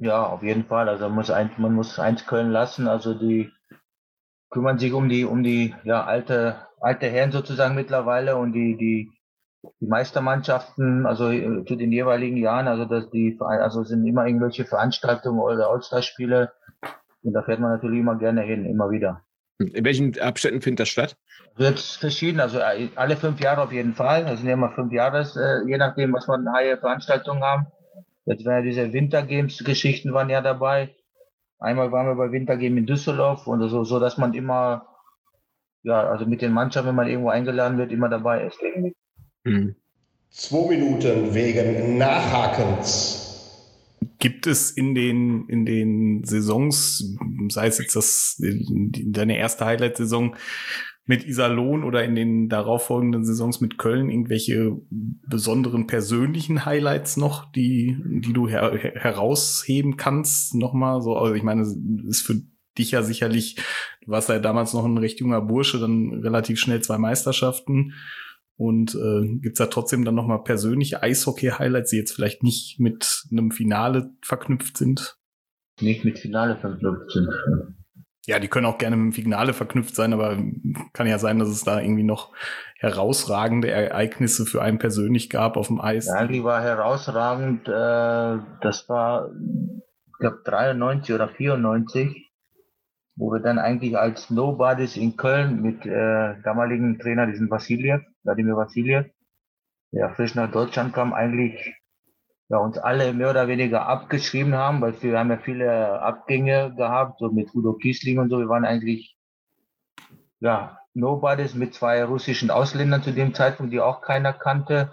Ja, 0.00 0.24
auf 0.24 0.42
jeden 0.42 0.64
Fall. 0.64 0.88
Also 0.88 1.04
man 1.04 1.14
muss 1.14 1.30
eins, 1.30 1.52
man 1.58 1.74
muss 1.74 1.98
eins 1.98 2.26
können 2.26 2.50
lassen. 2.50 2.88
Also 2.88 3.14
die 3.14 3.52
kümmern 4.50 4.78
sich 4.78 4.92
um 4.92 5.08
die, 5.08 5.24
um 5.24 5.42
die 5.42 5.74
ja, 5.84 6.04
alte, 6.04 6.66
alte 6.80 7.06
Herren 7.06 7.32
sozusagen 7.32 7.74
mittlerweile 7.74 8.36
und 8.36 8.52
die, 8.52 8.76
die 8.76 9.12
die 9.80 9.86
Meistermannschaften, 9.86 11.06
also 11.06 11.30
äh, 11.30 11.64
zu 11.66 11.76
den 11.76 11.92
jeweiligen 11.92 12.36
Jahren, 12.36 12.68
also 12.68 12.84
dass 12.84 13.10
die 13.10 13.36
also 13.40 13.84
sind 13.84 14.06
immer 14.06 14.26
irgendwelche 14.26 14.64
Veranstaltungen 14.64 15.38
oder 15.38 15.68
All-Star-Spiele 15.68 16.52
und 17.22 17.32
da 17.34 17.42
fährt 17.42 17.60
man 17.60 17.72
natürlich 17.72 18.00
immer 18.00 18.16
gerne 18.16 18.42
hin, 18.42 18.64
immer 18.64 18.90
wieder. 18.90 19.22
In 19.58 19.84
welchen 19.84 20.18
Abständen 20.18 20.62
findet 20.62 20.80
das 20.80 20.88
statt? 20.88 21.16
Jetzt 21.58 21.96
verschieden, 21.96 22.40
also 22.40 22.58
äh, 22.58 22.88
alle 22.96 23.16
fünf 23.16 23.40
Jahre 23.40 23.60
auf 23.60 23.72
jeden 23.72 23.94
Fall. 23.94 24.24
Das 24.24 24.38
sind 24.38 24.48
ja 24.48 24.54
immer 24.54 24.70
fünf 24.70 24.92
Jahre, 24.92 25.20
äh, 25.20 25.68
je 25.68 25.76
nachdem, 25.76 26.14
was 26.14 26.26
man 26.26 26.48
eine 26.48 26.78
Veranstaltungen 26.78 27.42
haben. 27.42 27.66
Jetzt 28.30 28.44
waren 28.44 28.58
ja 28.58 28.62
diese 28.62 28.92
Wintergames-Geschichten 28.92 30.12
waren 30.12 30.30
ja 30.30 30.40
dabei. 30.40 30.94
Einmal 31.58 31.90
waren 31.90 32.06
wir 32.06 32.14
bei 32.14 32.30
Wintergame 32.30 32.78
in 32.78 32.86
Düsseldorf 32.86 33.48
und 33.48 33.68
so, 33.68 33.82
so 33.82 33.98
dass 33.98 34.18
man 34.18 34.34
immer, 34.34 34.86
ja, 35.82 36.08
also 36.08 36.26
mit 36.26 36.40
den 36.40 36.52
Mannschaften, 36.52 36.90
wenn 36.90 36.94
man 36.94 37.08
irgendwo 37.08 37.30
eingeladen 37.30 37.76
wird, 37.76 37.90
immer 37.90 38.08
dabei 38.08 38.46
ist. 38.46 38.58
Mhm. 39.42 39.74
Zwei 40.30 40.68
Minuten 40.68 41.34
wegen 41.34 41.98
Nachhakens. 41.98 43.26
Gibt 44.20 44.46
es 44.46 44.70
in 44.70 44.94
den, 44.94 45.48
in 45.48 45.66
den 45.66 46.22
Saisons, 46.24 47.18
sei 47.48 47.66
es 47.66 47.78
jetzt 47.78 47.96
das, 47.96 48.36
deine 48.38 49.38
erste 49.38 49.64
Highlight-Saison, 49.64 50.36
mit 51.06 51.26
Iserlohn 51.26 51.82
oder 51.82 52.04
in 52.04 52.14
den 52.14 52.48
darauffolgenden 52.48 53.24
Saisons 53.24 53.60
mit 53.60 53.78
Köln 53.78 54.10
irgendwelche 54.10 54.76
besonderen 54.90 55.86
persönlichen 55.86 56.64
Highlights 56.64 57.16
noch, 57.16 57.50
die, 57.50 57.96
die 58.04 58.32
du 58.32 58.48
her 58.48 58.72
herausheben 58.94 59.96
kannst? 59.96 60.54
Nochmal 60.54 61.00
so, 61.02 61.16
also 61.16 61.34
ich 61.34 61.42
meine, 61.42 61.62
ist 62.06 62.22
für 62.22 62.42
dich 62.78 62.92
ja 62.92 63.02
sicherlich, 63.02 63.56
du 64.04 64.10
warst 64.10 64.28
ja 64.28 64.38
damals 64.38 64.72
noch 64.72 64.84
ein 64.84 64.98
recht 64.98 65.20
junger 65.20 65.40
Bursche, 65.40 65.80
dann 65.80 66.20
relativ 66.22 66.58
schnell 66.60 66.80
zwei 66.80 66.98
Meisterschaften. 66.98 67.94
Und 68.56 68.94
äh, 68.94 69.38
gibt 69.38 69.58
da 69.58 69.66
trotzdem 69.66 70.04
dann 70.04 70.14
nochmal 70.14 70.44
persönliche 70.44 71.02
Eishockey-Highlights, 71.02 71.90
die 71.90 71.96
jetzt 71.96 72.12
vielleicht 72.12 72.42
nicht 72.42 72.78
mit 72.78 73.24
einem 73.32 73.50
Finale 73.52 74.12
verknüpft 74.22 74.76
sind? 74.76 75.16
Nicht 75.80 76.04
mit 76.04 76.18
Finale 76.18 76.58
verknüpft 76.58 77.10
sind. 77.10 77.28
Ja, 78.26 78.38
die 78.38 78.48
können 78.48 78.66
auch 78.66 78.78
gerne 78.78 78.96
mit 78.96 79.12
dem 79.14 79.22
Finale 79.22 79.54
verknüpft 79.54 79.94
sein, 79.94 80.12
aber 80.12 80.36
kann 80.92 81.06
ja 81.06 81.18
sein, 81.18 81.38
dass 81.38 81.48
es 81.48 81.64
da 81.64 81.80
irgendwie 81.80 82.02
noch 82.02 82.32
herausragende 82.78 83.70
Ereignisse 83.70 84.46
für 84.46 84.62
einen 84.62 84.78
persönlich 84.78 85.30
gab 85.30 85.56
auf 85.56 85.68
dem 85.68 85.80
Eis. 85.80 86.06
Ja, 86.06 86.14
eigentlich 86.14 86.44
war 86.44 86.62
herausragend, 86.62 87.68
äh, 87.68 88.38
das 88.62 88.88
war, 88.88 89.30
ich 89.32 90.18
glaube, 90.18 90.40
93 90.44 91.14
oder 91.14 91.28
94, 91.28 92.30
wo 93.16 93.32
wir 93.32 93.40
dann 93.40 93.58
eigentlich 93.58 93.96
als 93.98 94.30
Nobodies 94.30 94.96
in 94.96 95.16
Köln 95.16 95.62
mit 95.62 95.84
äh, 95.86 96.40
damaligen 96.42 96.98
Trainer, 96.98 97.26
diesen 97.26 97.50
Vassiljev, 97.50 98.02
Wladimir 98.22 98.56
Vassiljev, 98.56 99.10
der 99.92 100.10
frisch 100.10 100.34
nach 100.34 100.50
Deutschland 100.50 100.92
kam, 100.92 101.12
eigentlich 101.12 101.74
ja, 102.50 102.58
uns 102.58 102.78
alle 102.78 103.12
mehr 103.12 103.30
oder 103.30 103.46
weniger 103.46 103.86
abgeschrieben 103.86 104.54
haben, 104.54 104.80
weil 104.80 105.00
wir 105.02 105.18
haben 105.18 105.30
ja 105.30 105.38
viele 105.38 106.02
Abgänge 106.02 106.74
gehabt, 106.74 107.20
so 107.20 107.30
mit 107.30 107.54
Udo 107.54 107.74
Kiesling 107.74 108.18
und 108.18 108.28
so. 108.28 108.40
Wir 108.40 108.48
waren 108.48 108.64
eigentlich, 108.64 109.16
ja, 110.40 110.78
Nobodies 110.92 111.54
mit 111.54 111.74
zwei 111.74 112.02
russischen 112.02 112.50
Ausländern 112.50 113.04
zu 113.04 113.12
dem 113.12 113.34
Zeitpunkt, 113.34 113.72
die 113.72 113.80
auch 113.80 114.02
keiner 114.02 114.32
kannte. 114.32 114.92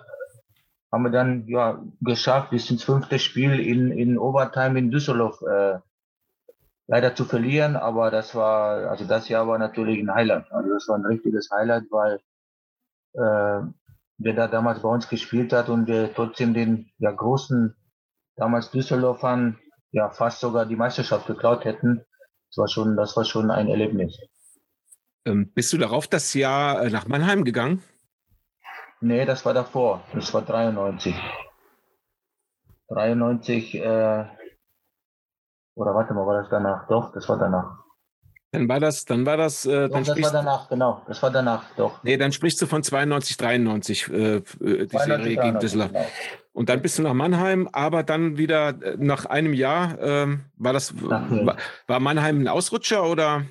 Haben 0.92 1.04
wir 1.06 1.10
dann, 1.10 1.48
ja, 1.48 1.82
geschafft, 2.00 2.52
bis 2.52 2.70
ins 2.70 2.84
fünfte 2.84 3.18
Spiel 3.18 3.60
in, 3.60 3.92
in 3.92 4.20
Overtime 4.20 4.78
in 4.78 4.92
Düsseldorf, 4.92 5.42
äh, 5.42 5.80
leider 6.86 7.16
zu 7.16 7.26
verlieren, 7.26 7.76
aber 7.76 8.12
das 8.12 8.36
war, 8.36 8.92
also 8.92 9.04
das 9.06 9.30
Jahr 9.30 9.48
war 9.48 9.58
natürlich 9.58 10.00
ein 10.00 10.14
Highlight. 10.14 10.52
Also 10.52 10.70
das 10.70 10.88
war 10.88 11.00
ein 11.00 11.06
richtiges 11.06 11.50
Highlight, 11.52 11.86
weil 11.90 12.20
äh, 13.14 13.68
der 14.18 14.34
da 14.34 14.48
damals 14.48 14.82
bei 14.82 14.90
uns 14.90 15.10
gespielt 15.10 15.54
hat 15.54 15.70
und 15.70 15.88
wir 15.88 16.14
trotzdem 16.14 16.54
den 16.54 16.92
ja, 16.98 17.12
großen, 17.12 17.76
damals 18.36 18.72
Düsseldorfern, 18.72 19.60
ja 19.92 20.10
fast 20.10 20.40
sogar 20.40 20.66
die 20.66 20.76
Meisterschaft 20.76 21.28
geklaut 21.28 21.66
hätten. 21.66 22.04
Das 22.50 22.58
war 22.58 22.68
schon, 22.68 22.96
das 22.96 23.16
war 23.16 23.26
schon 23.26 23.52
ein 23.52 23.68
Erlebnis. 23.68 24.18
Ähm, 25.26 25.52
bist 25.54 25.74
du 25.74 25.78
darauf 25.78 26.08
das 26.08 26.34
Jahr 26.34 26.84
äh, 26.84 26.90
nach 26.90 27.08
Mannheim 27.08 27.44
gegangen? 27.44 27.84
Nee, 29.02 29.26
das 29.26 29.46
war 29.46 29.54
davor. 29.54 30.04
Das 30.14 30.34
war 30.34 30.42
93. 30.42 31.16
93, 32.90 33.76
äh, 33.76 34.26
oder 35.76 35.94
warte 35.94 36.14
mal, 36.14 36.26
war 36.26 36.42
das 36.42 36.50
danach? 36.50 36.88
Doch, 36.88 37.12
das 37.12 37.28
war 37.30 37.38
danach. 37.38 37.84
Dann 38.52 38.70
war 38.70 38.80
das, 38.80 39.04
dann 39.04 39.26
war 39.26 39.36
das. 39.36 39.66
Äh, 39.66 39.90
doch, 39.90 39.96
dann 39.96 40.04
das 40.06 40.22
war 40.22 40.32
danach, 40.32 40.70
genau. 40.70 41.02
Das 41.06 41.22
war 41.22 41.32
danach, 41.32 41.64
doch. 41.76 42.02
Nee, 42.04 42.16
dann 42.16 42.32
sprichst 42.32 42.62
du 42.62 42.66
von 42.66 42.82
92, 42.82 43.36
93, 43.36 44.08
äh, 44.08 44.14
äh, 44.14 44.42
die 44.42 44.88
92, 44.88 45.06
Serie 45.06 45.38
gegen 45.38 45.60
Düsseldorf. 45.60 45.92
Genau. 45.92 46.06
Und 46.54 46.70
dann 46.70 46.82
bist 46.82 46.98
du 46.98 47.04
nach 47.04 47.14
Mannheim, 47.14 47.70
aber 47.72 48.02
dann 48.02 48.38
wieder 48.38 48.70
äh, 48.70 48.96
nach 48.98 49.26
einem 49.26 49.54
Jahr, 49.54 50.00
äh, 50.00 50.38
war 50.56 50.74
das, 50.74 51.00
war, 51.04 51.58
war, 51.86 52.00
Mannheim 52.00 52.42
ein 52.42 52.48
Ausrutscher 52.48 53.08
oder, 53.08 53.44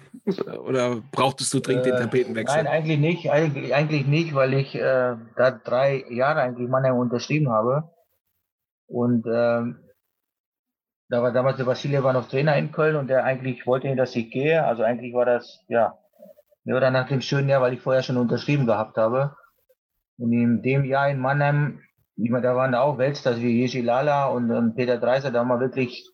oder 0.66 1.02
brauchtest 1.12 1.54
du 1.54 1.60
dringend 1.60 1.86
den 1.86 1.94
äh, 1.94 2.00
Tapetenwechsel? 2.00 2.64
Nein, 2.64 2.66
eigentlich 2.66 2.98
nicht, 2.98 3.30
eigentlich, 3.30 3.74
eigentlich 3.74 4.06
nicht, 4.06 4.34
weil 4.34 4.54
ich 4.54 4.74
äh, 4.74 5.14
da 5.36 5.50
drei 5.52 6.04
Jahre 6.10 6.40
eigentlich 6.40 6.68
Mannheim 6.68 6.96
unterschrieben 6.96 7.50
habe. 7.50 7.90
Und 8.88 9.24
ähm, 9.32 9.76
da 11.08 11.22
war 11.22 11.32
damals 11.32 11.56
der 11.56 11.66
Vassiljev 11.66 12.02
war 12.02 12.12
noch 12.12 12.28
Trainer 12.28 12.56
in 12.56 12.72
Köln 12.72 12.96
und 12.96 13.08
der 13.08 13.24
eigentlich 13.24 13.66
wollte 13.66 13.86
nicht, 13.86 13.98
dass 13.98 14.16
ich 14.16 14.30
gehe. 14.30 14.64
Also 14.64 14.82
eigentlich 14.82 15.14
war 15.14 15.24
das, 15.24 15.64
ja, 15.68 15.96
mir 16.64 16.76
oder 16.76 16.90
nach 16.90 17.08
dem 17.08 17.20
schönen 17.20 17.48
Jahr, 17.48 17.62
weil 17.62 17.74
ich 17.74 17.80
vorher 17.80 18.02
schon 18.02 18.16
unterschrieben 18.16 18.66
gehabt 18.66 18.96
habe. 18.96 19.36
Und 20.18 20.32
in 20.32 20.62
dem 20.62 20.84
Jahr 20.84 21.08
in 21.08 21.20
Mannheim, 21.20 21.80
ich 22.16 22.30
meine, 22.30 22.42
da 22.42 22.56
waren 22.56 22.72
da 22.72 22.80
auch 22.80 22.98
Weltstars 22.98 23.38
wie 23.38 23.60
Jerzy 23.60 23.82
Lala 23.82 24.26
und, 24.26 24.50
und, 24.50 24.74
Peter 24.74 24.98
Dreiser, 24.98 25.30
da 25.30 25.40
haben 25.40 25.48
wir 25.48 25.60
wirklich 25.60 26.10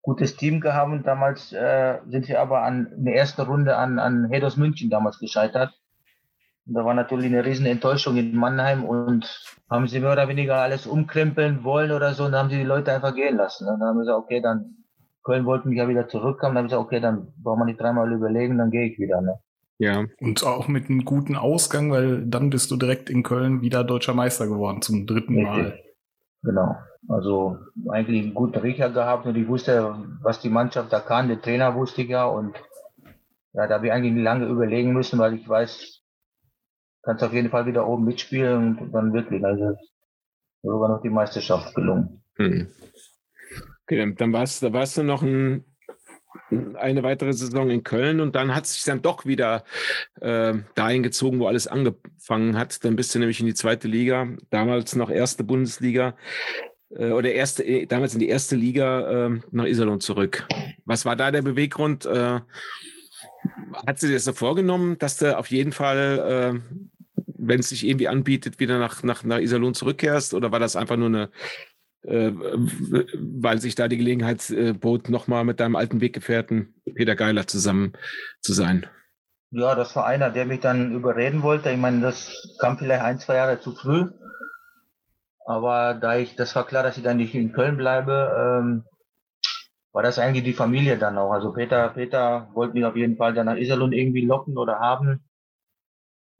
gutes 0.00 0.36
Team 0.36 0.60
gehabt 0.60 0.90
und 0.90 1.06
damals 1.06 1.52
äh, 1.52 1.98
sind 2.08 2.26
sie 2.26 2.36
aber 2.36 2.62
an 2.62 2.86
in 2.96 3.04
der 3.04 3.14
ersten 3.14 3.42
Runde 3.42 3.76
an, 3.76 4.00
an 4.00 4.28
Hedos 4.30 4.56
München 4.56 4.90
damals 4.90 5.18
gescheitert. 5.18 5.72
Da 6.64 6.84
war 6.84 6.94
natürlich 6.94 7.26
eine 7.26 7.44
riesen 7.44 7.66
Enttäuschung 7.66 8.16
in 8.16 8.36
Mannheim 8.36 8.84
und 8.84 9.26
haben 9.68 9.88
sie 9.88 10.00
mehr 10.00 10.12
oder 10.12 10.28
weniger 10.28 10.56
alles 10.56 10.86
umkrempeln 10.86 11.64
wollen 11.64 11.90
oder 11.90 12.14
so 12.14 12.24
und 12.24 12.32
dann 12.32 12.44
haben 12.44 12.50
sie 12.50 12.58
die 12.58 12.64
Leute 12.64 12.92
einfach 12.92 13.14
gehen 13.14 13.36
lassen. 13.36 13.66
Und 13.66 13.80
dann 13.80 13.88
haben 13.88 13.96
wir 13.96 14.02
gesagt, 14.02 14.18
okay, 14.18 14.40
dann 14.40 14.76
Köln 15.24 15.44
wollten 15.44 15.70
mich 15.70 15.78
ja 15.78 15.88
wieder 15.88 16.08
zurückkommen, 16.08 16.54
dann 16.54 16.64
haben 16.64 16.70
wir 16.70 16.76
gesagt, 16.76 16.86
okay, 16.86 17.00
dann 17.00 17.32
brauchen 17.42 17.60
wir 17.60 17.64
nicht 17.66 17.80
dreimal 17.80 18.12
überlegen, 18.12 18.58
dann 18.58 18.70
gehe 18.70 18.86
ich 18.86 18.98
wieder. 18.98 19.20
Ne? 19.20 19.38
Ja. 19.78 20.04
Und 20.20 20.44
auch 20.44 20.68
mit 20.68 20.88
einem 20.88 21.04
guten 21.04 21.36
Ausgang, 21.36 21.90
weil 21.90 22.24
dann 22.26 22.50
bist 22.50 22.70
du 22.70 22.76
direkt 22.76 23.10
in 23.10 23.22
Köln 23.22 23.62
wieder 23.62 23.82
deutscher 23.82 24.14
Meister 24.14 24.46
geworden, 24.46 24.82
zum 24.82 25.06
dritten 25.06 25.34
Richtig. 25.34 25.48
Mal. 25.48 25.78
Genau. 26.44 26.76
Also 27.08 27.58
eigentlich 27.88 28.22
einen 28.22 28.34
guten 28.34 28.60
Riecher 28.60 28.90
gehabt 28.90 29.26
und 29.26 29.36
ich 29.36 29.48
wusste, 29.48 29.96
was 30.22 30.40
die 30.40 30.50
Mannschaft 30.50 30.92
da 30.92 31.00
kann, 31.00 31.28
der 31.28 31.42
Trainer 31.42 31.74
wusste 31.74 32.02
ich 32.02 32.08
ja 32.08 32.26
und 32.26 32.54
ja, 33.54 33.66
da 33.66 33.74
habe 33.74 33.86
ich 33.86 33.92
eigentlich 33.92 34.22
lange 34.22 34.46
überlegen 34.46 34.92
müssen, 34.92 35.18
weil 35.18 35.34
ich 35.34 35.48
weiß, 35.48 36.01
kannst 37.02 37.22
auf 37.22 37.32
jeden 37.32 37.50
Fall 37.50 37.66
wieder 37.66 37.86
oben 37.86 38.04
mitspielen 38.04 38.78
und 38.78 38.92
dann 38.92 39.12
wirklich, 39.12 39.44
also 39.44 39.76
sogar 40.62 40.88
noch 40.88 41.02
die 41.02 41.10
Meisterschaft 41.10 41.74
gelungen. 41.74 42.22
Hm. 42.36 42.68
Okay, 43.84 44.14
dann 44.16 44.32
warst, 44.32 44.62
da 44.62 44.72
warst 44.72 44.96
du 44.96 45.02
noch 45.02 45.22
ein, 45.22 45.64
eine 46.76 47.02
weitere 47.02 47.32
Saison 47.32 47.68
in 47.70 47.82
Köln 47.82 48.20
und 48.20 48.34
dann 48.34 48.54
hat 48.54 48.64
es 48.64 48.74
sich 48.74 48.84
dann 48.84 49.02
doch 49.02 49.26
wieder 49.26 49.64
äh, 50.20 50.54
dahin 50.74 51.02
gezogen, 51.02 51.40
wo 51.40 51.46
alles 51.46 51.66
angefangen 51.66 52.56
hat. 52.56 52.84
Dann 52.84 52.96
bist 52.96 53.14
du 53.14 53.18
nämlich 53.18 53.40
in 53.40 53.46
die 53.46 53.54
zweite 53.54 53.88
Liga, 53.88 54.28
damals 54.50 54.94
noch 54.94 55.10
erste 55.10 55.44
Bundesliga 55.44 56.16
äh, 56.90 57.10
oder 57.10 57.32
erste, 57.32 57.64
äh, 57.64 57.86
damals 57.86 58.14
in 58.14 58.20
die 58.20 58.28
erste 58.28 58.56
Liga 58.56 59.26
äh, 59.26 59.40
nach 59.50 59.66
Iserlohn 59.66 60.00
zurück. 60.00 60.46
Was 60.84 61.04
war 61.04 61.16
da 61.16 61.30
der 61.30 61.42
Beweggrund? 61.42 62.06
Äh, 62.06 62.40
hat 63.86 63.98
sie 63.98 64.08
dir 64.08 64.14
das 64.14 64.24
so 64.24 64.32
vorgenommen, 64.32 64.98
dass 64.98 65.16
du 65.16 65.36
auf 65.36 65.48
jeden 65.48 65.72
Fall 65.72 66.62
äh, 66.62 66.76
wenn 67.42 67.60
es 67.60 67.68
sich 67.68 67.86
irgendwie 67.86 68.08
anbietet, 68.08 68.60
wieder 68.60 68.78
nach, 68.78 69.02
nach, 69.02 69.24
nach 69.24 69.38
Iserlohn 69.38 69.74
zurückkehrst? 69.74 70.34
Oder 70.34 70.52
war 70.52 70.60
das 70.60 70.76
einfach 70.76 70.96
nur 70.96 71.08
eine, 71.08 71.30
äh, 72.02 72.32
weil 72.34 73.60
sich 73.60 73.74
da 73.74 73.88
die 73.88 73.96
Gelegenheit 73.96 74.48
äh, 74.50 74.72
bot, 74.72 75.08
nochmal 75.08 75.44
mit 75.44 75.60
deinem 75.60 75.76
alten 75.76 76.00
Weggefährten 76.00 76.74
Peter 76.94 77.16
Geiler 77.16 77.46
zusammen 77.46 77.92
zu 78.40 78.52
sein? 78.52 78.86
Ja, 79.50 79.74
das 79.74 79.94
war 79.96 80.06
einer, 80.06 80.30
der 80.30 80.46
mich 80.46 80.60
dann 80.60 80.92
überreden 80.92 81.42
wollte. 81.42 81.70
Ich 81.70 81.78
meine, 81.78 82.00
das 82.00 82.56
kam 82.58 82.78
vielleicht 82.78 83.02
ein, 83.02 83.18
zwei 83.18 83.36
Jahre 83.36 83.60
zu 83.60 83.72
früh. 83.74 84.06
Aber 85.44 85.94
da 85.94 86.16
ich, 86.16 86.36
das 86.36 86.54
war 86.54 86.66
klar, 86.66 86.82
dass 86.82 86.96
ich 86.96 87.02
dann 87.02 87.16
nicht 87.16 87.34
in 87.34 87.52
Köln 87.52 87.76
bleibe, 87.76 88.60
ähm, 88.62 88.84
war 89.92 90.02
das 90.02 90.18
eigentlich 90.18 90.44
die 90.44 90.54
Familie 90.54 90.96
dann 90.96 91.18
auch. 91.18 91.32
Also 91.32 91.52
Peter, 91.52 91.90
Peter 91.90 92.48
wollte 92.54 92.74
mich 92.74 92.84
auf 92.84 92.96
jeden 92.96 93.16
Fall 93.16 93.34
dann 93.34 93.46
nach 93.46 93.56
Iserlohn 93.56 93.92
irgendwie 93.92 94.24
locken 94.24 94.56
oder 94.56 94.78
haben. 94.78 95.22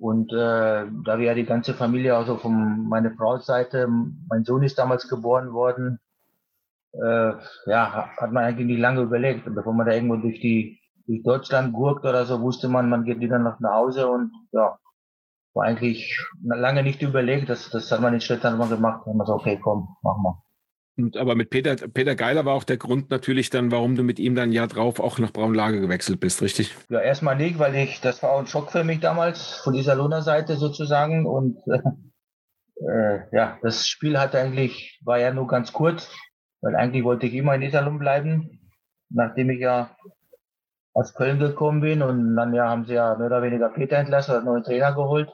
Und 0.03 0.33
äh, 0.33 0.85
da 1.05 1.19
wir 1.19 1.27
ja 1.27 1.35
die 1.35 1.45
ganze 1.45 1.75
Familie, 1.75 2.17
also 2.17 2.37
von 2.37 2.88
meiner 2.88 3.12
Frau's 3.12 3.47
Seite, 3.47 3.87
mein 3.87 4.43
Sohn 4.43 4.65
ist 4.65 4.77
damals 4.77 5.07
geboren 5.07 5.53
worden, 5.53 6.01
äh, 6.93 7.33
ja, 7.67 8.09
hat 8.17 8.33
man 8.33 8.43
eigentlich 8.43 8.67
nicht 8.67 8.81
lange 8.81 9.03
überlegt. 9.03 9.45
Bevor 9.55 9.73
man 9.73 9.87
da 9.87 9.93
irgendwo 9.93 10.17
durch 10.17 10.41
die 10.41 10.81
durch 11.07 11.23
Deutschland 11.23 11.73
gurkt 11.73 12.05
oder 12.05 12.25
so, 12.25 12.41
wusste 12.41 12.69
man, 12.69 12.88
man 12.88 13.05
geht 13.05 13.21
wieder 13.21 13.38
nach 13.38 13.61
Hause 13.61 14.09
und 14.09 14.33
ja, 14.51 14.77
war 15.55 15.65
eigentlich 15.65 16.19
lange 16.43 16.83
nicht 16.83 17.01
überlegt. 17.03 17.49
Das, 17.49 17.71
das 17.71 17.93
hat 17.93 18.01
man 18.01 18.12
in 18.12 18.21
mal 18.59 18.69
gemacht. 18.69 19.03
Dann 19.05 19.12
haben 19.12 19.19
wir 19.19 19.27
so, 19.27 19.35
okay, 19.35 19.61
komm, 19.62 19.87
mach 20.03 20.17
mal. 20.17 20.43
Und, 21.03 21.17
aber 21.17 21.35
mit 21.35 21.51
Peter, 21.51 21.75
Peter 21.75 22.15
Geiler 22.15 22.45
war 22.45 22.55
auch 22.55 22.62
der 22.62 22.77
Grund 22.77 23.11
natürlich 23.11 23.51
dann, 23.51 23.73
warum 23.73 23.97
du 23.97 24.05
mit 24.05 24.21
ihm 24.21 24.37
dann 24.37 24.53
Jahr 24.53 24.69
drauf 24.69 25.01
auch 25.01 25.19
nach 25.19 25.33
Braunlage 25.33 25.81
gewechselt 25.81 26.21
bist, 26.21 26.41
richtig? 26.43 26.77
Ja, 26.91 27.01
erstmal 27.01 27.35
nicht, 27.35 27.59
weil 27.59 27.75
ich, 27.75 28.01
das 28.01 28.23
war 28.23 28.31
auch 28.31 28.38
ein 28.38 28.47
Schock 28.47 28.71
für 28.71 28.85
mich 28.85 29.01
damals, 29.01 29.57
von 29.65 29.73
dieser 29.73 29.97
Lohner-Seite 29.97 30.55
sozusagen. 30.55 31.27
Und 31.27 31.59
äh, 32.77 33.19
ja, 33.33 33.59
das 33.62 33.88
Spiel 33.88 34.17
hatte 34.17 34.38
eigentlich, 34.38 35.01
war 35.05 35.19
ja 35.19 35.33
nur 35.33 35.49
ganz 35.49 35.73
kurz, 35.73 36.09
weil 36.61 36.77
eigentlich 36.77 37.03
wollte 37.03 37.27
ich 37.27 37.35
immer 37.35 37.57
in 37.57 37.62
Iserlohn 37.62 37.99
bleiben, 37.99 38.71
nachdem 39.11 39.51
ich 39.51 39.59
ja 39.59 39.97
aus 40.95 41.15
Köln 41.15 41.41
gekommen 41.41 41.81
bin 41.81 42.03
und 42.03 42.37
dann 42.37 42.55
ja 42.55 42.69
haben 42.69 42.85
sie 42.85 42.95
ja 42.95 43.17
mehr 43.17 43.27
oder 43.27 43.43
weniger 43.43 43.71
Peter 43.71 43.97
entlassen, 43.97 44.37
einen 44.37 44.45
neuen 44.45 44.62
Trainer 44.62 44.95
geholt. 44.95 45.33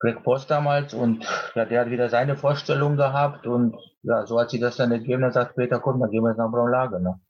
Greg 0.00 0.22
Post 0.22 0.50
damals 0.50 0.94
und 0.94 1.24
ja, 1.54 1.64
der 1.64 1.80
hat 1.80 1.90
wieder 1.90 2.08
seine 2.08 2.36
Vorstellung 2.36 2.96
gehabt 2.96 3.46
und 3.46 3.76
ja, 4.02 4.26
so 4.26 4.38
hat 4.40 4.50
sie 4.50 4.60
das 4.60 4.76
dann 4.76 4.92
ergeben, 4.92 5.22
dann 5.22 5.32
sagt 5.32 5.56
Peter, 5.56 5.80
komm, 5.80 6.00
dann 6.00 6.10
gehen 6.10 6.22
wir 6.22 6.30
jetzt 6.30 6.38
nach 6.38 6.50
Braunlage. 6.50 7.00
Ne? 7.00 7.20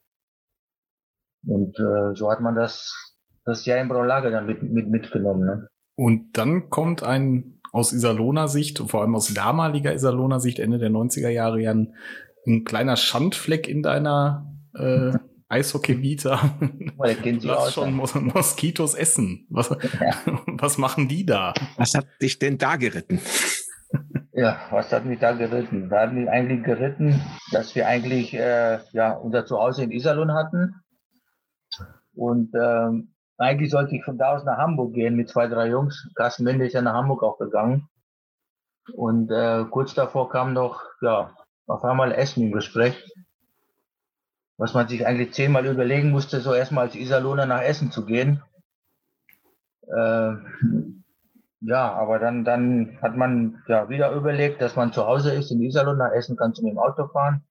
Und 1.46 1.78
äh, 1.78 2.14
so 2.14 2.30
hat 2.30 2.40
man 2.40 2.54
das 2.54 3.08
das 3.48 3.64
Jahr 3.64 3.78
im 3.78 3.88
Braunlager 3.88 4.30
dann 4.30 4.46
mit, 4.46 4.62
mit, 4.62 4.88
mitgenommen. 4.88 5.46
Ne? 5.46 5.68
Und 5.96 6.36
dann 6.36 6.68
kommt 6.68 7.02
ein 7.02 7.60
aus 7.72 7.92
Iserlohner 7.92 8.48
Sicht, 8.48 8.78
vor 8.78 9.00
allem 9.00 9.14
aus 9.14 9.32
damaliger 9.32 9.94
Iserlohner 9.94 10.40
Sicht, 10.40 10.58
Ende 10.58 10.78
der 10.78 10.90
90er 10.90 11.28
Jahre, 11.28 11.60
ja 11.60 11.70
ein, 11.70 11.94
ein 12.46 12.64
kleiner 12.64 12.96
Schandfleck 12.96 13.68
in 13.68 13.82
deiner 13.82 14.54
äh, 14.74 15.12
Eishockey-Vita. 15.48 16.58
Lass 17.42 17.74
schon 17.74 17.94
Mos 17.94 18.14
Moskitos 18.14 18.94
essen. 18.94 19.46
Was, 19.50 19.70
ja. 19.70 20.14
was 20.46 20.78
machen 20.78 21.08
die 21.08 21.24
da? 21.24 21.54
Was 21.76 21.94
hat 21.94 22.06
dich 22.20 22.38
denn 22.38 22.58
da 22.58 22.76
geritten? 22.76 23.20
Ja, 24.32 24.60
was 24.70 24.92
hat 24.92 25.04
mich 25.04 25.18
da 25.18 25.32
geritten? 25.32 25.88
Da 25.88 26.02
hat 26.02 26.12
mich 26.12 26.28
eigentlich 26.28 26.62
geritten, 26.62 27.20
dass 27.50 27.74
wir 27.74 27.88
eigentlich 27.88 28.34
äh, 28.34 28.78
ja, 28.92 29.12
unser 29.12 29.46
Zuhause 29.46 29.82
in 29.84 29.90
Iserlohn 29.90 30.32
hatten. 30.32 30.74
Und 32.14 32.54
ähm, 32.54 33.14
eigentlich 33.38 33.70
sollte 33.70 33.96
ich 33.96 34.04
von 34.04 34.18
da 34.18 34.36
aus 34.36 34.44
nach 34.44 34.58
Hamburg 34.58 34.94
gehen 34.94 35.16
mit 35.16 35.28
zwei, 35.28 35.46
drei 35.46 35.68
Jungs. 35.68 36.08
Carsten 36.14 36.44
Mende 36.44 36.66
ist 36.66 36.72
ja 36.74 36.82
nach 36.82 36.94
Hamburg 36.94 37.22
auch 37.22 37.38
gegangen. 37.38 37.88
Und 38.94 39.30
äh, 39.30 39.64
kurz 39.70 39.94
davor 39.94 40.28
kam 40.28 40.52
noch, 40.52 40.82
ja, 41.00 41.34
auf 41.66 41.84
einmal 41.84 42.12
Essen 42.12 42.42
im 42.42 42.52
Gespräch. 42.52 42.94
Was 44.58 44.74
man 44.74 44.88
sich 44.88 45.06
eigentlich 45.06 45.32
zehnmal 45.32 45.64
überlegen 45.66 46.10
musste, 46.10 46.40
so 46.40 46.52
erstmal 46.52 46.86
als 46.86 46.96
Iserlohner 46.96 47.46
nach 47.46 47.62
Essen 47.62 47.90
zu 47.90 48.04
gehen. 48.04 48.42
Äh, 49.86 50.32
ja, 51.60 51.92
aber 51.92 52.18
dann, 52.18 52.44
dann 52.44 52.98
hat 53.00 53.16
man 53.16 53.62
ja 53.66 53.88
wieder 53.88 54.12
überlegt, 54.12 54.60
dass 54.60 54.76
man 54.76 54.92
zu 54.92 55.06
Hause 55.06 55.32
ist 55.32 55.50
in 55.50 55.62
Iserlohn, 55.62 55.96
nach 55.96 56.12
Essen 56.12 56.36
kannst 56.36 56.60
du 56.60 56.64
mit 56.64 56.72
dem 56.72 56.78
Auto 56.78 57.08
fahren. 57.08 57.44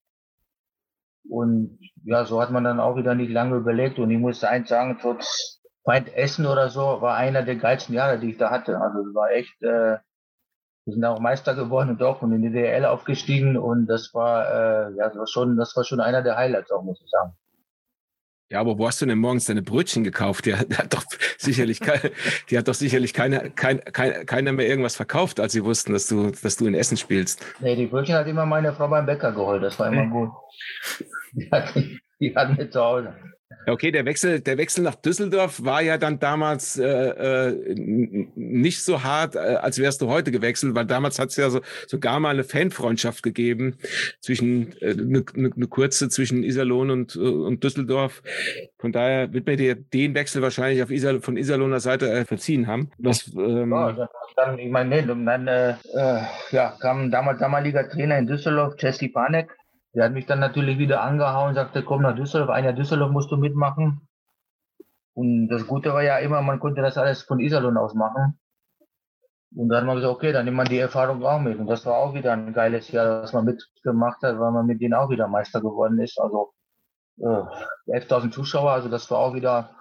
Und 1.29 1.79
ja, 2.03 2.23
so 2.25 2.41
hat 2.41 2.51
man 2.51 2.63
dann 2.63 2.79
auch 2.79 2.95
wieder 2.95 3.15
nicht 3.15 3.31
lange 3.31 3.57
überlegt. 3.57 3.99
Und 3.99 4.11
ich 4.11 4.19
muss 4.19 4.43
eins 4.43 4.69
sagen, 4.69 4.97
trotz 5.01 5.61
Feind 5.83 6.13
Essen 6.13 6.45
oder 6.45 6.69
so 6.69 7.01
war 7.01 7.15
einer 7.15 7.43
der 7.43 7.55
geilsten 7.55 7.95
Jahre, 7.95 8.19
die 8.19 8.31
ich 8.31 8.37
da 8.37 8.49
hatte. 8.49 8.79
Also 8.79 8.99
war 9.13 9.31
echt, 9.31 9.61
äh, 9.61 9.97
wir 10.87 10.93
sind 10.93 11.03
auch 11.03 11.19
Meister 11.19 11.53
geworden 11.53 11.89
und 11.89 12.01
auch 12.01 12.21
und 12.21 12.31
in 12.31 12.41
die 12.41 12.49
DL 12.49 12.85
aufgestiegen 12.85 13.57
und 13.57 13.87
das 13.87 14.13
war, 14.13 14.47
äh, 14.47 14.95
ja, 14.95 15.09
das 15.09 15.17
war 15.17 15.27
schon, 15.27 15.57
das 15.57 15.75
war 15.75 15.83
schon 15.83 15.99
einer 15.99 16.21
der 16.21 16.37
Highlights 16.37 16.71
auch, 16.71 16.81
muss 16.81 17.01
ich 17.03 17.09
sagen. 17.09 17.33
Ja, 18.49 18.61
aber 18.61 18.79
wo 18.79 18.87
hast 18.87 19.01
du 19.01 19.05
denn 19.05 19.17
morgens 19.17 19.47
deine 19.47 19.61
Brötchen 19.61 20.05
gekauft? 20.05 20.45
Die 20.45 20.55
hat, 20.55 20.71
die 20.71 20.75
hat 20.75 20.93
doch 20.93 21.03
sicherlich 21.37 21.81
keine, 21.81 22.11
die 22.49 22.57
hat 22.57 22.69
doch 22.69 22.73
sicherlich 22.73 23.13
keine, 23.13 23.51
kein, 23.51 23.83
kein, 23.83 24.25
keiner 24.25 24.53
mehr 24.53 24.65
irgendwas 24.65 24.95
verkauft, 24.95 25.41
als 25.41 25.51
sie 25.51 25.65
wussten, 25.65 25.91
dass 25.91 26.07
du, 26.07 26.31
dass 26.31 26.55
du 26.55 26.65
in 26.67 26.73
Essen 26.73 26.95
spielst. 26.95 27.45
Nee, 27.59 27.75
die 27.75 27.87
Brötchen 27.87 28.15
hat 28.15 28.27
immer 28.27 28.45
meine 28.45 28.71
Frau 28.71 28.87
beim 28.87 29.05
Bäcker 29.05 29.33
geholt, 29.33 29.63
das 29.63 29.77
war 29.77 29.91
immer 29.91 30.07
gut. 30.07 30.29
Die 31.33 31.51
hat, 31.51 31.75
die 32.21 32.33
hat 32.33 32.57
mir 32.57 32.69
zu 32.69 32.81
Hause. 32.81 33.13
Okay, 33.69 33.91
der 33.91 34.05
Wechsel, 34.05 34.39
der 34.39 34.57
Wechsel 34.57 34.83
nach 34.83 34.95
Düsseldorf 34.95 35.63
war 35.63 35.81
ja 35.81 35.97
dann 35.97 36.19
damals 36.19 36.77
äh, 36.77 36.85
äh 36.85 37.75
nicht 38.35 38.81
so 38.81 39.03
hart, 39.03 39.35
äh, 39.35 39.39
als 39.39 39.77
wärst 39.77 40.01
du 40.01 40.07
heute 40.07 40.31
gewechselt, 40.31 40.73
weil 40.73 40.85
damals 40.85 41.19
hat 41.19 41.29
es 41.29 41.35
ja 41.35 41.49
so, 41.49 41.59
sogar 41.85 42.19
mal 42.21 42.29
eine 42.29 42.45
Fanfreundschaft 42.45 43.23
gegeben 43.23 43.77
zwischen 44.21 44.73
eine 44.81 44.91
äh, 44.91 44.95
ne, 44.95 45.25
ne 45.33 45.67
kurze 45.67 46.07
zwischen 46.07 46.43
Iserlohn 46.43 46.91
und, 46.91 47.15
äh, 47.17 47.19
und 47.19 47.61
Düsseldorf. 47.61 48.23
Von 48.79 48.93
daher 48.93 49.33
wird 49.33 49.47
mir 49.47 49.57
dir 49.57 49.75
den 49.75 50.15
Wechsel 50.15 50.41
wahrscheinlich 50.41 50.81
auf 50.81 50.89
Iser, 50.89 51.19
von 51.21 51.35
Iserlohner 51.35 51.81
Seite 51.81 52.09
äh, 52.09 52.23
verziehen 52.23 52.67
haben. 52.67 52.91
Das, 52.97 53.27
ähm, 53.35 53.71
ja, 53.71 54.09
dann, 54.37 54.59
ich 54.59 54.71
meine, 54.71 55.05
dann 55.05 55.47
äh, 55.47 55.75
ja, 56.51 56.77
kam 56.79 57.11
damals 57.11 57.39
damaliger 57.39 57.89
Trainer 57.89 58.17
in 58.17 58.27
Düsseldorf, 58.27 58.75
Jesse 58.79 59.09
Panek, 59.09 59.49
der 59.93 60.05
hat 60.05 60.11
mich 60.11 60.25
dann 60.25 60.39
natürlich 60.39 60.77
wieder 60.77 61.01
angehauen, 61.01 61.55
sagte, 61.55 61.83
komm 61.83 62.01
nach 62.01 62.15
Düsseldorf, 62.15 62.49
ein 62.49 62.63
Jahr 62.63 62.73
Düsseldorf 62.73 63.11
musst 63.11 63.31
du 63.31 63.37
mitmachen. 63.37 64.07
Und 65.13 65.47
das 65.47 65.65
Gute 65.65 65.93
war 65.93 66.03
ja 66.03 66.17
immer, 66.19 66.41
man 66.41 66.59
konnte 66.59 66.81
das 66.81 66.97
alles 66.97 67.23
von 67.23 67.39
Iserlohn 67.39 67.77
aus 67.77 67.95
machen. 67.95 68.39
Und 69.55 69.69
dann 69.69 69.81
haben 69.81 69.87
wir 69.87 69.95
gesagt, 69.95 70.13
okay, 70.13 70.31
dann 70.31 70.45
nimmt 70.45 70.57
man 70.57 70.67
die 70.67 70.77
Erfahrung 70.77 71.23
auch 71.23 71.39
mit. 71.39 71.57
Und 71.57 71.67
das 71.67 71.85
war 71.85 71.97
auch 71.97 72.13
wieder 72.13 72.33
ein 72.33 72.53
geiles 72.53 72.91
Jahr, 72.91 73.23
was 73.23 73.33
man 73.33 73.45
mitgemacht 73.45 74.21
hat, 74.21 74.39
weil 74.39 74.51
man 74.51 74.67
mit 74.67 74.81
denen 74.81 74.93
auch 74.93 75.09
wieder 75.09 75.27
Meister 75.27 75.61
geworden 75.61 75.99
ist. 75.99 76.19
Also 76.19 76.53
äh, 77.19 77.23
11.000 77.87 78.31
Zuschauer, 78.31 78.71
also 78.71 78.89
das 78.89 79.09
war 79.09 79.19
auch 79.19 79.33
wieder 79.33 79.75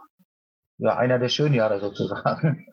ja, 0.78 0.96
einer 0.96 1.18
der 1.18 1.28
schönen 1.28 1.54
Jahre 1.54 1.80
sozusagen. 1.80 2.66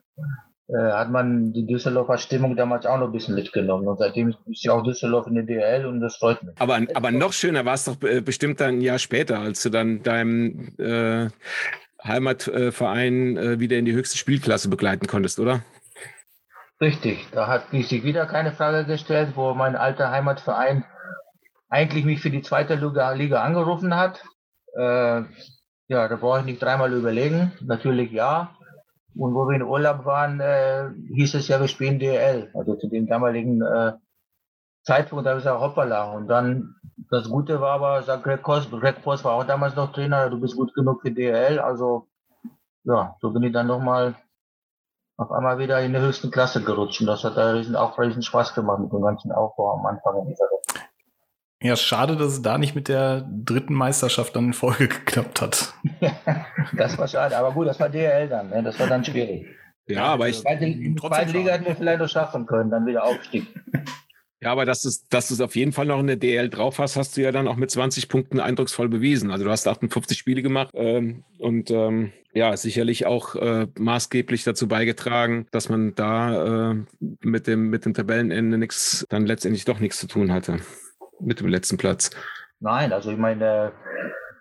Äh, 0.69 0.77
hat 0.77 1.11
man 1.11 1.51
die 1.51 1.65
Düsseldorfer 1.65 2.17
Stimmung 2.17 2.55
damals 2.55 2.85
auch 2.85 2.97
noch 2.97 3.07
ein 3.07 3.11
bisschen 3.11 3.35
mitgenommen. 3.35 3.85
Und 3.85 3.97
seitdem 3.97 4.33
ist 4.45 4.63
ja 4.63 4.71
auch 4.71 4.83
Düsseldorf 4.83 5.27
in 5.27 5.35
der 5.35 5.43
DL 5.43 5.85
und 5.85 5.99
das 5.99 6.15
freut 6.15 6.41
mich. 6.41 6.55
Aber, 6.59 6.79
aber 6.93 7.11
noch 7.11 7.33
schöner 7.33 7.65
war 7.65 7.73
es 7.73 7.83
doch 7.83 8.01
äh, 8.01 8.21
bestimmt 8.21 8.61
dann 8.61 8.75
ein 8.75 8.81
Jahr 8.81 8.99
später, 8.99 9.39
als 9.39 9.61
du 9.61 9.69
dann 9.69 10.03
deinem 10.03 10.73
äh, 10.77 11.27
Heimatverein 12.01 13.37
äh, 13.37 13.59
wieder 13.59 13.77
in 13.77 13.85
die 13.85 13.93
höchste 13.93 14.17
Spielklasse 14.17 14.69
begleiten 14.69 15.05
konntest, 15.05 15.39
oder? 15.39 15.61
Richtig, 16.79 17.27
da 17.31 17.47
hat 17.47 17.71
sich 17.71 18.03
wieder 18.03 18.25
keine 18.25 18.53
Frage 18.53 18.85
gestellt, 18.85 19.33
wo 19.35 19.53
mein 19.53 19.75
alter 19.75 20.11
Heimatverein 20.11 20.85
eigentlich 21.69 22.05
mich 22.05 22.21
für 22.21 22.29
die 22.29 22.41
zweite 22.41 22.75
Liga, 22.75 23.11
Liga 23.11 23.41
angerufen 23.41 23.95
hat. 23.95 24.23
Äh, 24.75 25.23
ja, 25.87 26.07
da 26.07 26.15
brauche 26.15 26.39
ich 26.39 26.45
nicht 26.45 26.61
dreimal 26.61 26.93
überlegen. 26.93 27.51
Natürlich 27.61 28.11
ja. 28.11 28.55
Und 29.15 29.35
wo 29.35 29.47
wir 29.47 29.55
in 29.55 29.63
Urlaub 29.63 30.05
waren, 30.05 30.39
äh, 30.39 30.89
hieß 31.13 31.35
es 31.35 31.47
ja, 31.47 31.59
wir 31.59 31.67
spielen 31.67 31.99
DL. 31.99 32.49
Also 32.53 32.75
zu 32.75 32.87
dem 32.87 33.07
damaligen 33.07 33.61
äh, 33.61 33.93
Zeitpunkt, 34.83 35.25
da 35.25 35.31
habe 35.31 35.39
ich 35.39 35.45
gesagt, 35.45 35.61
hoppala. 35.61 36.11
Und 36.11 36.27
dann, 36.27 36.75
das 37.09 37.29
Gute 37.29 37.61
war 37.61 37.73
aber, 37.73 38.03
sagt 38.03 38.23
Greg 38.23 38.41
Post, 38.41 38.71
Greg 38.71 39.01
Post 39.03 39.23
war 39.23 39.33
auch 39.33 39.45
damals 39.45 39.75
noch 39.75 39.93
Trainer, 39.93 40.29
du 40.29 40.39
bist 40.39 40.55
gut 40.55 40.73
genug 40.73 41.01
für 41.01 41.11
DL. 41.11 41.59
Also, 41.59 42.07
ja, 42.83 43.15
so 43.21 43.31
bin 43.31 43.43
ich 43.43 43.53
dann 43.53 43.67
nochmal 43.67 44.15
auf 45.17 45.31
einmal 45.31 45.59
wieder 45.59 45.79
in 45.81 45.93
der 45.93 46.01
höchsten 46.01 46.31
Klasse 46.31 46.63
gerutscht. 46.63 47.01
Und 47.01 47.07
das 47.07 47.23
hat 47.23 47.37
da 47.37 47.51
riesen, 47.51 47.75
auch 47.75 47.97
riesen 47.99 48.23
Spaß 48.23 48.55
gemacht 48.55 48.79
mit 48.79 48.91
dem 48.91 49.01
ganzen 49.01 49.31
Aufbau 49.31 49.73
am 49.73 49.85
Anfang 49.85 50.17
in 50.21 50.29
dieser. 50.29 50.45
Ja, 51.63 51.77
schade, 51.77 52.17
dass 52.17 52.33
es 52.33 52.41
da 52.41 52.57
nicht 52.57 52.75
mit 52.75 52.89
der 52.89 53.25
dritten 53.29 53.73
Meisterschaft 53.73 54.35
dann 54.35 54.47
in 54.47 54.53
Folge 54.53 54.87
geklappt 54.89 55.41
hat. 55.41 55.73
das 56.77 56.97
war 56.97 57.07
schade, 57.07 57.37
aber 57.37 57.53
gut, 57.53 57.67
das 57.67 57.79
war 57.79 57.89
DRL 57.89 58.27
dann, 58.27 58.49
ne? 58.49 58.61
das 58.61 58.77
war 58.79 58.87
dann 58.87 59.03
schwierig. 59.03 59.47
Ja, 59.87 60.05
aber 60.05 60.27
ich. 60.27 60.43
Die 60.43 60.95
zweite 60.95 61.31
Liga 61.31 61.53
hätten 61.53 61.65
wir 61.65 61.75
vielleicht 61.75 61.99
noch 61.99 62.09
schaffen 62.09 62.45
können, 62.45 62.69
dann 62.69 62.85
wieder 62.85 63.03
Aufstieg. 63.03 63.47
Ja, 64.41 64.51
aber 64.51 64.65
dass 64.65 64.81
du 64.81 64.89
es 64.89 65.07
dass 65.07 65.29
du's 65.29 65.39
auf 65.39 65.55
jeden 65.55 65.71
Fall 65.71 65.85
noch 65.85 65.99
in 65.99 66.07
der 66.07 66.17
DL 66.17 66.49
drauf 66.49 66.79
hast, 66.79 66.97
hast 66.97 67.15
du 67.15 67.21
ja 67.21 67.31
dann 67.31 67.47
auch 67.47 67.55
mit 67.55 67.71
20 67.71 68.09
Punkten 68.09 68.41
eindrucksvoll 68.41 68.89
bewiesen. 68.89 69.31
Also 69.31 69.45
du 69.45 69.51
hast 69.51 69.67
58 69.67 70.17
Spiele 70.17 70.41
gemacht 70.41 70.71
ähm, 70.73 71.23
und 71.37 71.71
ähm, 71.71 72.11
ja, 72.33 72.55
sicherlich 72.57 73.05
auch 73.05 73.35
äh, 73.35 73.67
maßgeblich 73.77 74.43
dazu 74.43 74.67
beigetragen, 74.67 75.47
dass 75.51 75.69
man 75.69 75.95
da 75.95 76.71
äh, 76.71 76.75
mit, 77.21 77.47
dem, 77.47 77.69
mit 77.69 77.85
dem 77.85 77.93
Tabellenende 77.93 78.57
nichts, 78.57 79.05
dann 79.09 79.25
letztendlich 79.25 79.63
doch 79.63 79.79
nichts 79.79 79.99
zu 79.99 80.07
tun 80.07 80.33
hatte 80.33 80.59
mit 81.23 81.39
dem 81.39 81.47
letzten 81.47 81.77
Platz. 81.77 82.11
Nein, 82.59 82.93
also 82.93 83.11
ich 83.11 83.17
meine, 83.17 83.73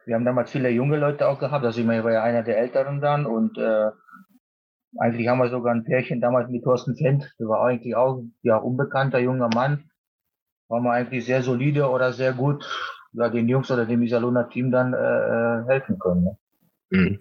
wir 0.06 0.14
haben 0.14 0.24
damals 0.24 0.50
viele 0.50 0.70
junge 0.70 0.98
Leute 0.98 1.28
auch 1.28 1.38
gehabt. 1.38 1.64
Also 1.64 1.80
ich 1.80 1.86
meine, 1.86 2.00
ich 2.00 2.04
war 2.04 2.12
ja 2.12 2.22
einer 2.22 2.42
der 2.42 2.58
Älteren 2.58 3.00
dann 3.00 3.26
und 3.26 3.58
äh, 3.58 3.90
eigentlich 4.98 5.28
haben 5.28 5.38
wir 5.38 5.48
sogar 5.48 5.74
ein 5.74 5.84
Pärchen 5.84 6.20
damals 6.20 6.50
mit 6.50 6.64
Thorsten 6.64 6.96
Fendt, 6.96 7.34
der 7.38 7.48
war 7.48 7.64
eigentlich 7.64 7.96
auch 7.96 8.22
ja 8.42 8.56
unbekannter 8.56 9.18
junger 9.18 9.48
Mann. 9.54 9.90
War 10.68 10.80
wir 10.80 10.92
eigentlich 10.92 11.24
sehr 11.24 11.42
solide 11.42 11.88
oder 11.88 12.12
sehr 12.12 12.32
gut 12.32 12.66
ja, 13.12 13.28
den 13.28 13.48
Jungs 13.48 13.70
oder 13.70 13.86
dem 13.86 14.02
Isalona 14.02 14.44
Team 14.44 14.70
dann 14.70 14.94
äh, 14.94 14.96
äh, 14.96 15.64
helfen 15.66 15.98
können. 15.98 16.24
Ne? 16.24 16.38
Mhm. 16.90 17.20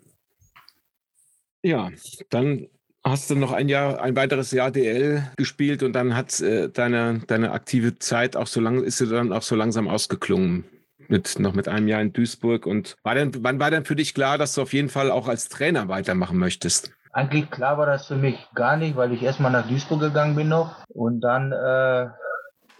Ja, 1.63 1.89
dann 2.29 2.67
hast 3.03 3.29
du 3.29 3.35
noch 3.35 3.51
ein 3.51 3.69
Jahr, 3.69 4.01
ein 4.01 4.15
weiteres 4.15 4.51
Jahr 4.51 4.71
DL 4.71 5.23
gespielt 5.37 5.83
und 5.83 5.93
dann 5.93 6.15
hat 6.15 6.39
äh, 6.41 6.69
deine, 6.69 7.21
deine 7.27 7.51
aktive 7.51 7.99
Zeit 7.99 8.35
auch 8.35 8.47
so 8.47 8.61
lange, 8.61 8.81
ist 8.81 8.97
sie 8.97 9.07
dann 9.07 9.33
auch 9.33 9.41
so 9.41 9.55
langsam 9.55 9.87
ausgeklungen. 9.87 10.65
Mit, 11.07 11.39
noch 11.39 11.53
mit 11.53 11.67
einem 11.67 11.89
Jahr 11.89 12.01
in 12.01 12.13
Duisburg. 12.13 12.65
Und 12.65 12.95
war 13.03 13.15
denn, 13.15 13.31
wann 13.43 13.59
war 13.59 13.69
denn 13.69 13.83
für 13.83 13.97
dich 13.97 14.13
klar, 14.13 14.37
dass 14.37 14.53
du 14.55 14.61
auf 14.61 14.71
jeden 14.71 14.87
Fall 14.87 15.11
auch 15.11 15.27
als 15.27 15.49
Trainer 15.49 15.89
weitermachen 15.89 16.37
möchtest? 16.37 16.93
Eigentlich 17.11 17.51
klar 17.51 17.77
war 17.77 17.85
das 17.85 18.07
für 18.07 18.15
mich 18.15 18.37
gar 18.55 18.77
nicht, 18.77 18.95
weil 18.95 19.11
ich 19.11 19.21
erstmal 19.21 19.51
nach 19.51 19.67
Duisburg 19.67 19.99
gegangen 19.99 20.37
bin 20.37 20.47
noch. 20.47 20.85
Und 20.87 21.19
dann, 21.19 21.51
äh, 21.51 22.07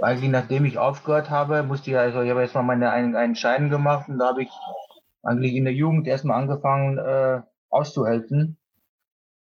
eigentlich 0.01 0.29
nachdem 0.29 0.63
ich 0.63 0.77
aufgehört 0.77 1.29
habe, 1.29 1.63
musste 1.63 1.91
ich, 1.91 1.97
also 1.97 2.21
ich 2.21 2.29
habe 2.29 2.41
erstmal 2.41 2.63
meine 2.63 2.91
einen, 2.91 3.17
einen 3.17 3.35
Schein 3.35 3.69
gemacht 3.69 4.07
und 4.07 4.19
da 4.19 4.27
habe 4.27 4.43
ich 4.43 4.49
eigentlich 5.23 5.53
in 5.53 5.65
der 5.65 5.73
Jugend 5.73 6.07
erstmal 6.07 6.41
angefangen 6.41 6.99
äh, 6.99 7.41
auszuhelfen. 7.69 8.57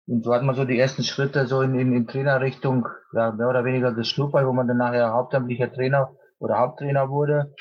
Und 0.05 0.23
so 0.23 0.33
hat 0.33 0.43
man 0.43 0.55
so 0.55 0.65
die 0.65 0.77
ersten 0.77 1.03
Schritte 1.03 1.47
so 1.47 1.61
in, 1.61 1.79
in, 1.79 1.93
in 1.93 2.07
Trainerrichtung, 2.07 2.87
ja, 3.13 3.31
mehr 3.31 3.47
oder 3.47 3.63
weniger 3.63 3.93
geschnuppert, 3.93 4.45
wo 4.45 4.51
man 4.51 4.67
dann 4.67 4.77
nachher 4.77 5.13
hauptamtlicher 5.13 5.71
Trainer 5.71 6.11
oder 6.39 6.57
Haupttrainer 6.57 7.09
wurde. 7.09 7.53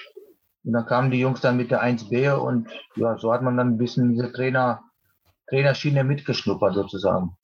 Und 0.64 0.72
dann 0.72 0.86
kamen 0.86 1.10
die 1.10 1.20
Jungs 1.20 1.40
dann 1.40 1.56
mit 1.56 1.70
der 1.70 1.82
1B 1.82 2.32
und 2.32 2.68
ja, 2.96 3.16
so 3.16 3.32
hat 3.32 3.42
man 3.42 3.56
dann 3.56 3.68
ein 3.68 3.78
bisschen 3.78 4.10
diese 4.10 4.32
Trainer, 4.32 4.82
Trainerschiene 5.48 6.04
mitgeschnuppert 6.04 6.74
sozusagen. 6.74 7.36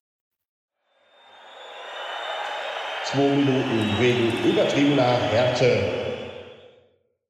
Zwei 3.05 3.37
Minuten 3.37 3.99
wegen 3.99 4.51
übertriebener 4.51 5.19
Härte 5.31 6.08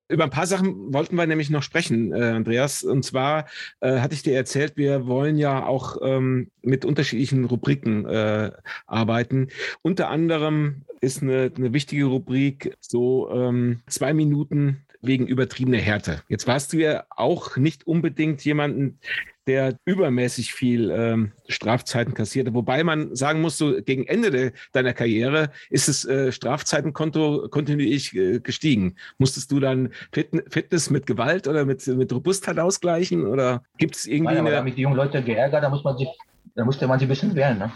Über 0.08 0.24
ein 0.24 0.30
paar 0.30 0.46
Sachen 0.46 0.92
wollten 0.92 1.16
wir 1.16 1.26
nämlich 1.26 1.50
noch 1.50 1.62
sprechen, 1.62 2.12
äh, 2.12 2.30
Andreas. 2.30 2.82
Und 2.82 3.04
zwar 3.04 3.46
äh, 3.80 4.00
hatte 4.00 4.14
ich 4.14 4.22
dir 4.22 4.34
erzählt, 4.34 4.76
wir 4.76 5.06
wollen 5.06 5.36
ja 5.36 5.66
auch 5.66 5.98
ähm, 6.02 6.50
mit 6.62 6.84
unterschiedlichen 6.86 7.44
Rubriken 7.44 8.06
äh, 8.06 8.50
arbeiten. 8.86 9.48
Unter 9.82 10.08
anderem 10.08 10.82
ist 11.00 11.22
eine, 11.22 11.52
eine 11.54 11.72
wichtige 11.72 12.06
Rubrik 12.06 12.76
so 12.80 13.30
ähm, 13.30 13.80
zwei 13.86 14.14
Minuten 14.14 14.84
wegen 15.00 15.26
übertriebener 15.26 15.78
Härte. 15.78 16.22
Jetzt 16.28 16.46
warst 16.46 16.72
du 16.72 16.78
ja 16.78 17.04
auch 17.10 17.56
nicht 17.56 17.86
unbedingt 17.86 18.44
jemanden, 18.44 18.98
der 19.46 19.78
übermäßig 19.86 20.52
viel 20.52 20.90
ähm, 20.90 21.32
Strafzeiten 21.48 22.12
kassierte. 22.12 22.52
Wobei 22.52 22.84
man 22.84 23.16
sagen 23.16 23.40
muss, 23.40 23.56
so 23.56 23.80
gegen 23.82 24.06
Ende 24.06 24.30
de, 24.30 24.52
deiner 24.72 24.92
Karriere 24.92 25.50
ist 25.70 25.88
das 25.88 26.04
äh, 26.04 26.32
Strafzeitenkonto 26.32 27.48
kontinuierlich 27.48 28.14
äh, 28.14 28.40
gestiegen. 28.40 28.96
Musstest 29.16 29.50
du 29.50 29.58
dann 29.58 29.90
Fit 30.12 30.28
Fitness 30.50 30.90
mit 30.90 31.06
Gewalt 31.06 31.48
oder 31.48 31.64
mit, 31.64 31.86
mit 31.86 32.12
Robustheit 32.12 32.58
ausgleichen? 32.58 33.26
Oder 33.26 33.62
gibt 33.78 33.96
es 33.96 34.04
irgendwie. 34.04 34.34
Nein, 34.34 34.46
aber 34.46 34.56
eine... 34.56 34.70
da 34.70 34.76
die 34.76 34.82
jungen 34.82 34.96
Leute 34.96 35.22
geärgert, 35.22 35.62
da 35.62 35.70
muss 35.70 35.82
man 35.82 35.96
sich, 35.96 36.08
da 36.54 36.64
musste 36.66 36.86
man 36.86 36.98
sich 36.98 37.06
ein 37.06 37.10
bisschen 37.10 37.34
wehren, 37.34 37.58
ne? 37.58 37.72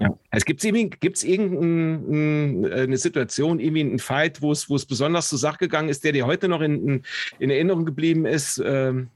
Ja. 0.00 0.16
Es 0.30 0.44
gibt 0.44 0.60
gibt's 1.00 1.24
irgendeine 1.24 2.96
Situation, 2.96 3.58
irgendwie 3.58 3.80
einen 3.80 3.98
Fight, 3.98 4.42
wo 4.42 4.52
es, 4.52 4.68
wo 4.68 4.76
es 4.76 4.84
besonders 4.86 5.28
zur 5.28 5.38
Sache 5.38 5.58
gegangen 5.58 5.88
ist, 5.88 6.04
der 6.04 6.12
dir 6.12 6.26
heute 6.26 6.48
noch 6.48 6.60
in, 6.60 7.02
in 7.38 7.50
Erinnerung 7.50 7.84
geblieben 7.84 8.26
ist, 8.26 8.62
ähm, 8.64 9.08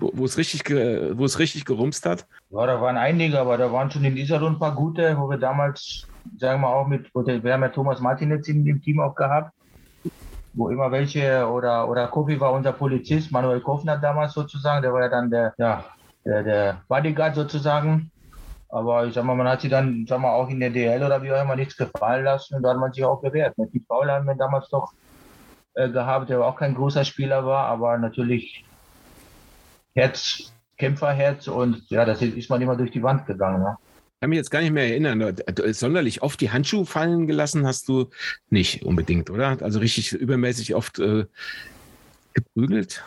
wo, 0.00 0.10
wo, 0.14 0.24
es 0.24 0.36
richtig, 0.38 0.68
wo 0.70 1.24
es 1.24 1.38
richtig 1.38 1.64
gerumst 1.64 2.04
hat? 2.06 2.26
Ja, 2.50 2.66
da 2.66 2.80
waren 2.80 2.96
einige, 2.96 3.38
aber 3.38 3.56
da 3.58 3.72
waren 3.72 3.90
schon 3.90 4.04
in 4.04 4.16
Iserlohn 4.16 4.54
ein 4.54 4.58
paar 4.58 4.74
gute, 4.74 5.16
wo 5.18 5.28
wir 5.28 5.38
damals, 5.38 6.06
sagen 6.38 6.60
wir 6.60 6.68
auch 6.68 6.86
mit, 6.86 7.10
wir 7.14 7.52
haben 7.52 7.62
ja 7.62 7.68
Thomas 7.68 8.00
Martinez 8.00 8.48
in 8.48 8.64
dem 8.64 8.80
Team 8.82 9.00
auch 9.00 9.14
gehabt, 9.14 9.52
wo 10.54 10.68
immer 10.68 10.90
welche, 10.90 11.46
oder, 11.48 11.88
oder 11.88 12.08
Kofi 12.08 12.38
war 12.38 12.52
unser 12.52 12.72
Polizist, 12.72 13.32
Manuel 13.32 13.60
Kofner 13.60 13.98
damals 13.98 14.34
sozusagen, 14.34 14.82
der 14.82 14.92
war 14.92 15.02
ja 15.02 15.08
dann 15.08 15.30
der, 15.30 15.54
ja, 15.58 15.84
der, 16.24 16.42
der 16.42 16.82
Bodyguard 16.88 17.34
sozusagen. 17.34 18.11
Aber 18.72 19.06
ich 19.06 19.12
sag 19.12 19.24
mal, 19.24 19.34
man 19.34 19.48
hat 19.48 19.60
sie 19.60 19.68
dann, 19.68 20.06
sag 20.08 20.20
mal, 20.20 20.32
auch 20.32 20.48
in 20.48 20.58
der 20.58 20.70
DL 20.70 21.02
oder 21.04 21.22
wie 21.22 21.30
auch 21.30 21.42
immer 21.42 21.56
nichts 21.56 21.76
gefallen 21.76 22.24
lassen 22.24 22.54
und 22.54 22.62
da 22.62 22.70
hat 22.70 22.78
man 22.78 22.90
sich 22.90 23.04
auch 23.04 23.20
gewehrt. 23.20 23.58
Mit 23.58 23.74
die 23.74 23.80
Paul 23.80 24.10
haben 24.10 24.26
wir 24.26 24.34
damals 24.34 24.70
doch 24.70 24.94
äh, 25.74 25.90
gehabt, 25.90 26.30
der 26.30 26.42
auch 26.42 26.56
kein 26.56 26.74
großer 26.74 27.04
Spieler 27.04 27.44
war, 27.44 27.66
aber 27.66 27.98
natürlich 27.98 28.64
Herz, 29.94 30.54
Kämpferherz 30.78 31.48
und 31.48 31.82
ja, 31.90 32.06
das 32.06 32.22
ist 32.22 32.48
man 32.48 32.62
immer 32.62 32.74
durch 32.74 32.90
die 32.90 33.02
Wand 33.02 33.26
gegangen. 33.26 33.62
Ne? 33.62 33.76
Ich 34.14 34.20
kann 34.22 34.30
mich 34.30 34.38
jetzt 34.38 34.50
gar 34.50 34.60
nicht 34.62 34.72
mehr 34.72 34.88
erinnern. 34.88 35.36
Sonderlich 35.72 36.22
oft 36.22 36.40
die 36.40 36.50
Handschuhe 36.50 36.86
fallen 36.86 37.26
gelassen 37.26 37.66
hast 37.66 37.90
du 37.90 38.08
nicht 38.48 38.86
unbedingt, 38.86 39.28
oder? 39.28 39.58
Also 39.60 39.80
richtig 39.80 40.14
übermäßig 40.14 40.74
oft 40.74 40.98
äh, 40.98 41.26
geprügelt? 42.32 43.04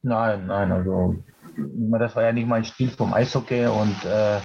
Nein, 0.00 0.46
nein, 0.46 0.72
also 0.72 1.16
das 1.98 2.16
war 2.16 2.22
ja 2.22 2.32
nicht 2.32 2.48
mein 2.48 2.64
Stil 2.64 2.88
vom 2.88 3.12
Eishockey 3.12 3.66
und 3.66 4.04
äh, 4.06 4.40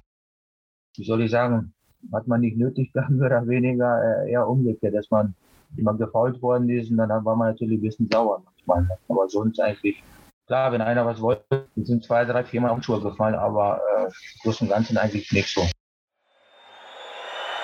wie 0.96 1.04
soll 1.04 1.22
ich 1.22 1.30
sagen, 1.30 1.72
hat 2.12 2.26
man 2.26 2.40
nicht 2.40 2.56
nötig 2.56 2.92
gehabt, 2.94 3.12
oder 3.12 3.46
weniger, 3.46 4.24
äh, 4.24 4.32
eher 4.32 4.48
umgekehrt, 4.48 4.94
dass 4.94 5.10
man 5.10 5.34
immer 5.76 5.94
gefault 5.94 6.40
worden 6.42 6.68
ist 6.68 6.90
und 6.90 6.98
dann 6.98 7.08
war 7.24 7.36
man 7.36 7.48
natürlich 7.48 7.78
ein 7.78 7.82
bisschen 7.82 8.08
sauer 8.10 8.42
manchmal. 8.66 8.98
Aber 9.08 9.28
sonst 9.28 9.58
eigentlich, 9.60 10.02
klar, 10.46 10.72
wenn 10.72 10.82
einer 10.82 11.06
was 11.06 11.20
wollte, 11.20 11.66
sind 11.76 12.04
zwei, 12.04 12.24
drei, 12.24 12.44
vier 12.44 12.60
Mal 12.60 12.70
auf 12.70 12.82
Schuhe 12.82 13.00
gefallen, 13.00 13.34
aber 13.34 13.80
äh, 13.96 14.10
groß 14.42 14.62
und 14.62 14.68
Ganzen 14.68 14.98
eigentlich 14.98 15.30
nicht 15.32 15.48
so. 15.48 15.62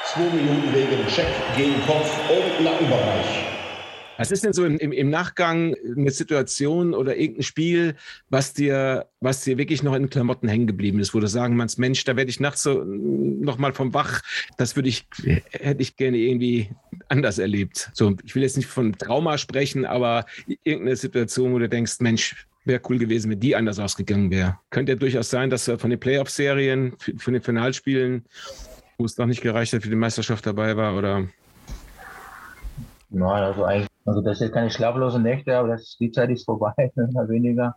Zwei 0.05 0.31
Minuten 0.31 0.73
wegen 0.73 1.07
Check 1.07 1.29
gegen 1.57 1.83
Kopf 1.83 2.11
und 2.31 2.65
Nackenbereich. 2.65 3.58
Was 4.19 4.33
ist 4.33 4.45
denn 4.45 4.53
so 4.53 4.65
im, 4.65 4.79
im, 4.79 5.11
Nachgang 5.11 5.77
eine 5.97 6.11
Situation 6.11 6.93
oder 6.93 7.17
irgendein 7.17 7.45
Spiel, 7.45 7.95
was 8.29 8.53
dir, 8.53 9.07
was 9.21 9.45
dir 9.45 9.57
wirklich 9.59 9.85
noch 9.85 9.95
in 9.95 10.03
den 10.03 10.11
Klamotten 10.11 10.49
hängen 10.49 10.67
geblieben 10.67 10.99
ist, 10.99 11.15
wo 11.15 11.21
du 11.21 11.29
sagen 11.29 11.57
kannst, 11.57 11.79
Mensch, 11.79 12.05
da 12.05 12.17
werde 12.17 12.29
ich 12.29 12.41
nachts 12.41 12.63
so 12.65 12.83
nochmal 12.85 13.73
vom 13.73 13.95
Wach, 13.95 14.21
das 14.57 14.75
würde 14.75 14.89
ich, 14.89 15.07
hätte 15.51 15.83
ich 15.83 15.97
gerne 15.97 16.17
irgendwie 16.17 16.71
anders 17.09 17.39
erlebt. 17.39 17.91
So, 17.95 18.17
ich 18.25 18.35
will 18.35 18.43
jetzt 18.43 18.57
nicht 18.57 18.69
von 18.69 18.93
Trauma 18.93 19.39
sprechen, 19.39 19.87
aber 19.87 20.27
irgendeine 20.65 20.97
Situation, 20.97 21.53
wo 21.53 21.59
du 21.61 21.69
denkst, 21.69 22.01
Mensch, 22.01 22.49
wäre 22.65 22.83
cool 22.89 22.99
gewesen, 22.99 23.31
wenn 23.31 23.41
die 23.41 23.55
anders 23.55 23.79
ausgegangen 23.79 24.31
wäre. 24.31 24.59
Könnte 24.71 24.93
ja 24.93 24.97
durchaus 24.97 25.31
sein, 25.31 25.49
dass 25.49 25.65
von 25.65 25.91
den 25.91 26.01
Playoff-Serien, 26.01 26.97
von 27.19 27.33
den 27.33 27.43
Finalspielen, 27.43 28.25
wo 28.99 29.05
es 29.05 29.17
noch 29.17 29.27
nicht 29.27 29.43
gereicht 29.43 29.73
hat, 29.73 29.83
für 29.83 29.89
die 29.89 29.97
Meisterschaft 29.97 30.45
dabei 30.45 30.77
war, 30.77 30.97
oder? 30.97 31.29
Nein, 33.11 33.43
also 33.43 33.65
eigentlich 33.65 33.88
also 34.09 34.23
das 34.23 34.39
sind 34.39 34.53
keine 34.53 34.71
schlaflosen 34.71 35.23
Nächte, 35.23 35.57
aber 35.57 35.69
das, 35.69 35.97
die 36.01 36.11
Zeit 36.11 36.31
ist 36.31 36.47
vorbei, 36.47 36.73
mehr 36.95 37.29
weniger. 37.29 37.77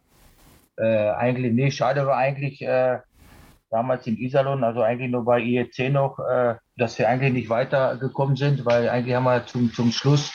Äh, 0.77 1.09
eigentlich 1.09 1.53
nicht. 1.53 1.75
Schade 1.75 2.05
war 2.07 2.15
eigentlich 2.15 2.61
äh, 2.61 2.99
damals 3.69 4.07
in 4.07 4.17
Iserlohn, 4.17 4.63
also 4.63 4.81
eigentlich 4.81 5.11
nur 5.11 5.25
bei 5.25 5.41
IEC 5.41 5.91
noch, 5.91 6.19
äh, 6.19 6.55
dass 6.77 6.97
wir 6.97 7.09
eigentlich 7.09 7.33
nicht 7.33 7.49
weitergekommen 7.49 8.37
sind, 8.37 8.65
weil 8.65 8.87
eigentlich 8.87 9.13
haben 9.13 9.25
wir 9.25 9.45
zum, 9.45 9.73
zum 9.73 9.91
Schluss 9.91 10.31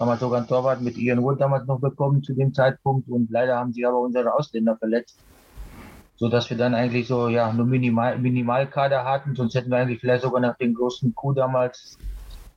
haben 0.00 0.08
wir 0.08 0.16
sogar 0.16 0.38
einen 0.38 0.48
Torwart 0.48 0.80
mit 0.80 0.96
Ian 0.96 1.22
Wood 1.22 1.40
damals 1.40 1.66
noch 1.66 1.80
bekommen 1.80 2.22
zu 2.22 2.34
dem 2.34 2.52
Zeitpunkt 2.52 3.08
und 3.08 3.30
leider 3.30 3.56
haben 3.56 3.72
sie 3.72 3.84
aber 3.86 3.98
unsere 3.98 4.32
Ausländer 4.32 4.76
verletzt, 4.76 5.18
so 6.16 6.28
dass 6.28 6.50
wir 6.50 6.56
dann 6.56 6.74
eigentlich 6.74 7.08
so 7.08 7.28
ja 7.28 7.52
nur 7.52 7.66
Minimal, 7.66 8.18
Minimalkader 8.18 9.04
hatten, 9.04 9.34
sonst 9.34 9.54
hätten 9.54 9.70
wir 9.70 9.78
eigentlich 9.78 10.00
vielleicht 10.00 10.22
sogar 10.22 10.40
nach 10.40 10.56
dem 10.56 10.74
großen 10.74 11.14
Coup 11.14 11.34
damals 11.34 11.96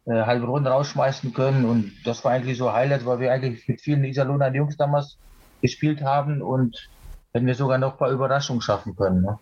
äh, 0.05 0.25
Heilbronn 0.25 0.65
rausschmeißen 0.65 1.33
können. 1.33 1.65
Und 1.65 1.93
das 2.05 2.23
war 2.23 2.31
eigentlich 2.31 2.57
so 2.57 2.71
Highlight, 2.73 3.05
weil 3.05 3.19
wir 3.19 3.31
eigentlich 3.31 3.67
mit 3.67 3.81
vielen 3.81 4.03
Iserlohner 4.03 4.53
Jungs 4.53 4.77
damals 4.77 5.17
gespielt 5.61 6.01
haben 6.03 6.41
und 6.41 6.89
hätten 7.33 7.45
wir 7.45 7.55
sogar 7.55 7.77
noch 7.77 7.93
ein 7.93 7.97
paar 7.97 8.11
Überraschungen 8.11 8.61
schaffen 8.61 8.95
können. 8.95 9.21
Ne? 9.21 9.37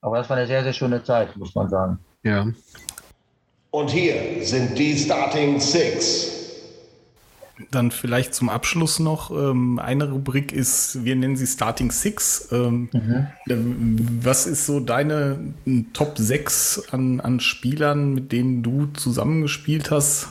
Aber 0.00 0.18
das 0.18 0.28
war 0.28 0.36
eine 0.36 0.46
sehr, 0.46 0.62
sehr 0.62 0.72
schöne 0.72 1.02
Zeit, 1.02 1.36
muss 1.36 1.54
man 1.54 1.68
sagen. 1.68 1.98
Ja. 2.22 2.46
Und 3.70 3.90
hier 3.90 4.44
sind 4.44 4.78
die 4.78 4.96
Starting 4.96 5.58
Six. 5.58 6.33
Dann 7.70 7.92
vielleicht 7.92 8.34
zum 8.34 8.48
Abschluss 8.48 8.98
noch 8.98 9.30
ähm, 9.30 9.78
eine 9.78 10.10
Rubrik 10.10 10.52
ist, 10.52 11.04
wir 11.04 11.14
nennen 11.14 11.36
sie 11.36 11.46
Starting 11.46 11.92
Six. 11.92 12.48
Ähm, 12.50 12.88
mhm. 12.92 13.28
Was 14.22 14.46
ist 14.46 14.66
so 14.66 14.80
deine 14.80 15.54
Top 15.92 16.18
6 16.18 16.88
an, 16.90 17.20
an 17.20 17.38
Spielern, 17.38 18.12
mit 18.12 18.32
denen 18.32 18.64
du 18.64 18.86
zusammengespielt 18.86 19.92
hast? 19.92 20.28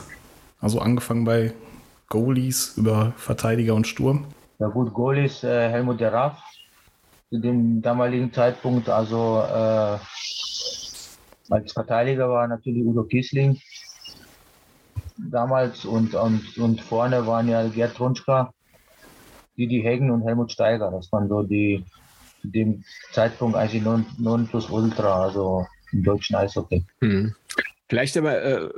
Also 0.60 0.80
angefangen 0.80 1.24
bei 1.24 1.54
Goalies 2.08 2.76
über 2.76 3.14
Verteidiger 3.16 3.74
und 3.74 3.86
Sturm. 3.86 4.26
Ja 4.58 4.68
gut, 4.68 4.92
Goalies 4.92 5.42
äh, 5.44 5.70
Helmut 5.70 6.02
Raff 6.02 6.38
zu 7.30 7.38
dem 7.38 7.80
damaligen 7.80 8.32
Zeitpunkt. 8.32 8.88
Also 8.88 9.42
äh, 9.48 9.98
als 11.50 11.72
Verteidiger 11.72 12.28
war 12.28 12.46
natürlich 12.46 12.84
Udo 12.84 13.04
Kiesling 13.04 13.58
damals 15.34 15.84
und, 15.84 16.14
und, 16.14 16.56
und 16.56 16.80
vorne 16.80 17.26
waren 17.26 17.48
ja 17.48 17.68
Gerd 17.68 17.94
Trunschka, 17.96 18.54
Didi 19.58 19.82
Heggen 19.82 20.10
und 20.10 20.22
Helmut 20.22 20.50
Steiger. 20.52 20.90
Das 20.90 21.12
waren 21.12 21.28
so 21.28 21.42
die 21.42 21.84
zu 22.40 22.48
dem 22.48 22.82
Zeitpunkt 23.12 23.54
eigentlich 23.56 23.82
non, 23.82 24.06
non 24.18 24.46
plus 24.46 24.70
ultra, 24.70 25.24
also 25.24 25.66
im 25.92 26.04
deutschen 26.04 26.36
Eishockey. 26.36 26.86
Hm. 27.00 27.34
Vielleicht 27.88 28.16
aber 28.16 28.42
äh, 28.42 28.68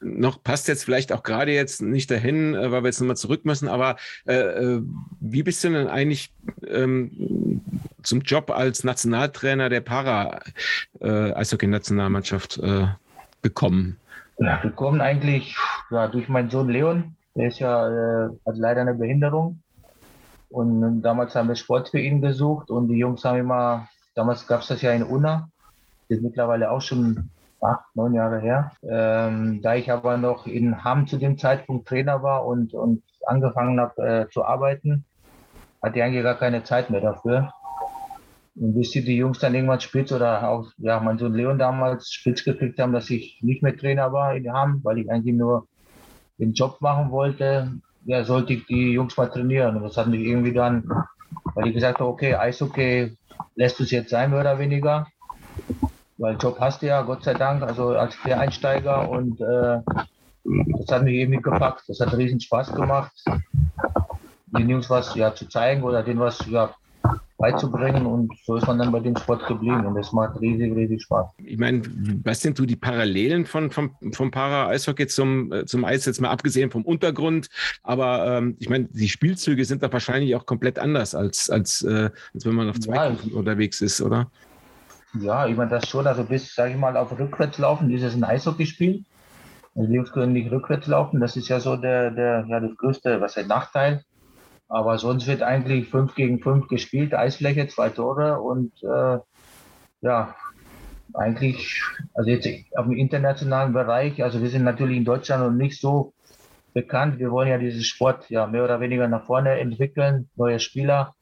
noch 0.00 0.42
passt 0.42 0.66
jetzt 0.68 0.84
vielleicht 0.84 1.12
auch 1.12 1.22
gerade 1.22 1.52
jetzt 1.52 1.82
nicht 1.82 2.10
dahin, 2.10 2.54
äh, 2.54 2.72
weil 2.72 2.82
wir 2.82 2.88
jetzt 2.88 3.00
nochmal 3.00 3.16
zurück 3.16 3.44
müssen, 3.44 3.68
aber 3.68 3.96
äh, 4.26 4.34
äh, 4.34 4.82
wie 5.20 5.44
bist 5.44 5.62
du 5.62 5.70
denn 5.70 5.86
eigentlich 5.86 6.32
ähm, 6.66 7.60
zum 8.02 8.22
Job 8.22 8.50
als 8.50 8.82
Nationaltrainer 8.84 9.68
der 9.68 9.82
Para-Eishockey-Nationalmannschaft 9.82 12.58
äh, 12.58 12.82
äh, 12.82 12.88
gekommen? 13.42 13.98
Ja, 14.38 14.56
gekommen 14.56 15.00
eigentlich 15.00 15.56
ja, 15.90 16.08
durch 16.08 16.28
meinen 16.28 16.50
Sohn 16.50 16.68
Leon. 16.68 17.16
Der 17.34 17.48
ist 17.48 17.58
ja, 17.58 17.88
äh, 17.88 18.28
hat 18.46 18.56
leider 18.56 18.82
eine 18.82 18.94
Behinderung. 18.94 19.62
Und 20.48 21.02
damals 21.02 21.34
haben 21.34 21.48
wir 21.48 21.56
Sport 21.56 21.88
für 21.88 21.98
ihn 21.98 22.20
gesucht 22.20 22.70
und 22.70 22.88
die 22.88 22.98
Jungs 22.98 23.24
haben 23.24 23.38
immer, 23.38 23.88
damals 24.14 24.46
gab 24.46 24.60
es 24.60 24.68
das 24.68 24.80
ja 24.82 24.92
in 24.92 25.02
Unna, 25.02 25.48
das 26.08 26.18
ist 26.18 26.24
mittlerweile 26.24 26.70
auch 26.70 26.80
schon 26.80 27.30
acht, 27.60 27.84
neun 27.94 28.14
Jahre 28.14 28.40
her. 28.40 28.72
Ähm, 28.82 29.60
da 29.62 29.74
ich 29.74 29.90
aber 29.90 30.16
noch 30.16 30.46
in 30.46 30.84
Hamm 30.84 31.06
zu 31.06 31.18
dem 31.18 31.36
Zeitpunkt 31.36 31.88
Trainer 31.88 32.22
war 32.22 32.46
und, 32.46 32.74
und 32.74 33.02
angefangen 33.26 33.80
habe 33.80 34.02
äh, 34.02 34.28
zu 34.30 34.44
arbeiten, 34.44 35.04
hatte 35.82 35.98
ich 35.98 36.04
eigentlich 36.04 36.22
gar 36.22 36.38
keine 36.38 36.62
Zeit 36.62 36.90
mehr 36.90 37.00
dafür. 37.00 37.52
Und 38.58 38.74
bis 38.74 38.90
die, 38.90 39.04
die 39.04 39.16
Jungs 39.16 39.38
dann 39.38 39.54
irgendwann 39.54 39.80
spitz 39.80 40.12
oder 40.12 40.48
auch, 40.48 40.70
ja, 40.78 40.98
mein 41.00 41.18
Sohn 41.18 41.34
Leon 41.34 41.58
damals 41.58 42.10
spitz 42.10 42.42
gekriegt 42.42 42.78
haben, 42.78 42.92
dass 42.92 43.10
ich 43.10 43.38
nicht 43.42 43.62
mehr 43.62 43.76
Trainer 43.76 44.12
war 44.12 44.34
in 44.34 44.50
Hamm, 44.50 44.80
weil 44.82 44.98
ich 44.98 45.10
eigentlich 45.10 45.34
nur 45.34 45.66
den 46.38 46.52
Job 46.52 46.80
machen 46.80 47.10
wollte, 47.10 47.72
ja, 48.04 48.24
sollte 48.24 48.54
ich 48.54 48.66
die 48.66 48.92
Jungs 48.92 49.16
mal 49.16 49.28
trainieren. 49.28 49.76
Und 49.76 49.82
das 49.82 49.96
hat 49.96 50.06
mich 50.06 50.20
irgendwie 50.20 50.52
dann, 50.52 50.88
weil 51.54 51.68
ich 51.68 51.74
gesagt 51.74 52.00
habe, 52.00 52.08
okay, 52.08 52.34
Eishockey 52.34 53.16
lässt 53.56 53.80
es 53.80 53.90
jetzt 53.90 54.10
sein, 54.10 54.30
mehr 54.30 54.40
oder 54.40 54.58
weniger. 54.58 55.06
Weil 56.18 56.36
Job 56.36 56.58
hast 56.60 56.80
du 56.80 56.86
ja, 56.86 57.02
Gott 57.02 57.24
sei 57.24 57.34
Dank, 57.34 57.62
also 57.62 57.90
als 57.90 58.16
Quereinsteiger 58.16 59.08
und 59.10 59.38
äh, 59.40 59.80
das 60.78 60.90
hat 60.90 61.02
mich 61.02 61.14
irgendwie 61.14 61.42
gepackt. 61.42 61.82
Das 61.88 62.00
hat 62.00 62.16
riesen 62.16 62.40
Spaß 62.40 62.72
gemacht 62.72 63.12
den 64.58 64.68
Jungs 64.68 64.90
was 64.90 65.14
ja, 65.14 65.34
zu 65.34 65.48
zeigen 65.48 65.82
oder 65.82 66.02
denen 66.02 66.20
was 66.20 66.44
ja, 66.46 66.74
beizubringen 67.38 68.06
und 68.06 68.32
so 68.44 68.56
ist 68.56 68.66
man 68.66 68.78
dann 68.78 68.92
bei 68.92 69.00
dem 69.00 69.16
Sport 69.16 69.46
geblieben 69.46 69.84
und 69.84 69.94
das 69.94 70.12
macht 70.12 70.40
riesig, 70.40 70.74
riesig 70.74 71.02
Spaß. 71.02 71.26
Ich 71.44 71.58
meine, 71.58 71.82
was 72.24 72.40
sind 72.40 72.56
so 72.56 72.64
die 72.64 72.76
Parallelen 72.76 73.44
von, 73.44 73.70
vom, 73.70 73.90
vom 74.12 74.30
Para-Eishockey 74.30 75.06
zum, 75.06 75.52
äh, 75.52 75.66
zum 75.66 75.84
Eis, 75.84 76.06
jetzt 76.06 76.20
mal 76.20 76.30
abgesehen 76.30 76.70
vom 76.70 76.82
Untergrund, 76.82 77.48
aber 77.82 78.38
ähm, 78.38 78.56
ich 78.58 78.68
meine, 78.68 78.84
die 78.90 79.08
Spielzüge 79.08 79.64
sind 79.64 79.82
da 79.82 79.92
wahrscheinlich 79.92 80.34
auch 80.34 80.46
komplett 80.46 80.78
anders, 80.78 81.14
als, 81.14 81.50
als, 81.50 81.82
äh, 81.82 82.10
als 82.32 82.46
wenn 82.46 82.54
man 82.54 82.70
auf 82.70 82.80
Zweikampf 82.80 83.24
ja, 83.26 83.36
unterwegs 83.36 83.80
ist, 83.80 84.00
oder? 84.00 84.30
Ja, 85.20 85.46
ich 85.46 85.56
meine 85.56 85.70
das 85.70 85.88
schon, 85.88 86.06
also 86.06 86.24
bis, 86.24 86.54
sage 86.54 86.72
ich 86.72 86.78
mal, 86.78 86.96
auf 86.96 87.18
rückwärts 87.18 87.58
laufen, 87.58 87.90
ist 87.90 88.02
es 88.02 88.14
ein 88.14 88.24
Eishockeyspiel. 88.24 89.04
Also 89.74 89.88
die 89.88 89.94
Jungs 89.94 90.12
können 90.12 90.32
nicht 90.32 90.50
rückwärts 90.50 90.86
laufen, 90.86 91.20
das 91.20 91.36
ist 91.36 91.48
ja 91.48 91.60
so 91.60 91.76
der, 91.76 92.10
der 92.10 92.46
ja, 92.48 92.60
das 92.60 92.74
größte, 92.78 93.20
was 93.20 93.34
der 93.34 93.46
Nachteil. 93.46 94.02
Aber 94.68 94.98
sonst 94.98 95.26
wird 95.26 95.42
eigentlich 95.42 95.88
5 95.88 96.14
gegen 96.14 96.40
5 96.40 96.68
gespielt, 96.68 97.14
Eisfläche, 97.14 97.68
zwei 97.68 97.88
Tore 97.90 98.40
und 98.40 98.72
äh, 98.82 99.18
ja, 100.00 100.34
eigentlich, 101.14 101.82
also 102.14 102.30
jetzt 102.30 102.48
auf 102.76 102.86
dem 102.86 102.96
internationalen 102.96 103.72
Bereich, 103.72 104.22
also 104.22 104.42
wir 104.42 104.48
sind 104.48 104.64
natürlich 104.64 104.96
in 104.96 105.04
Deutschland 105.04 105.44
noch 105.44 105.50
nicht 105.50 105.80
so 105.80 106.12
bekannt. 106.74 107.18
Wir 107.18 107.30
wollen 107.30 107.48
ja 107.48 107.58
diesen 107.58 107.82
Sport 107.82 108.28
ja 108.28 108.46
mehr 108.46 108.64
oder 108.64 108.80
weniger 108.80 109.08
nach 109.08 109.24
vorne 109.24 109.58
entwickeln, 109.58 110.28
neue 110.36 110.60
Spieler 110.60 111.14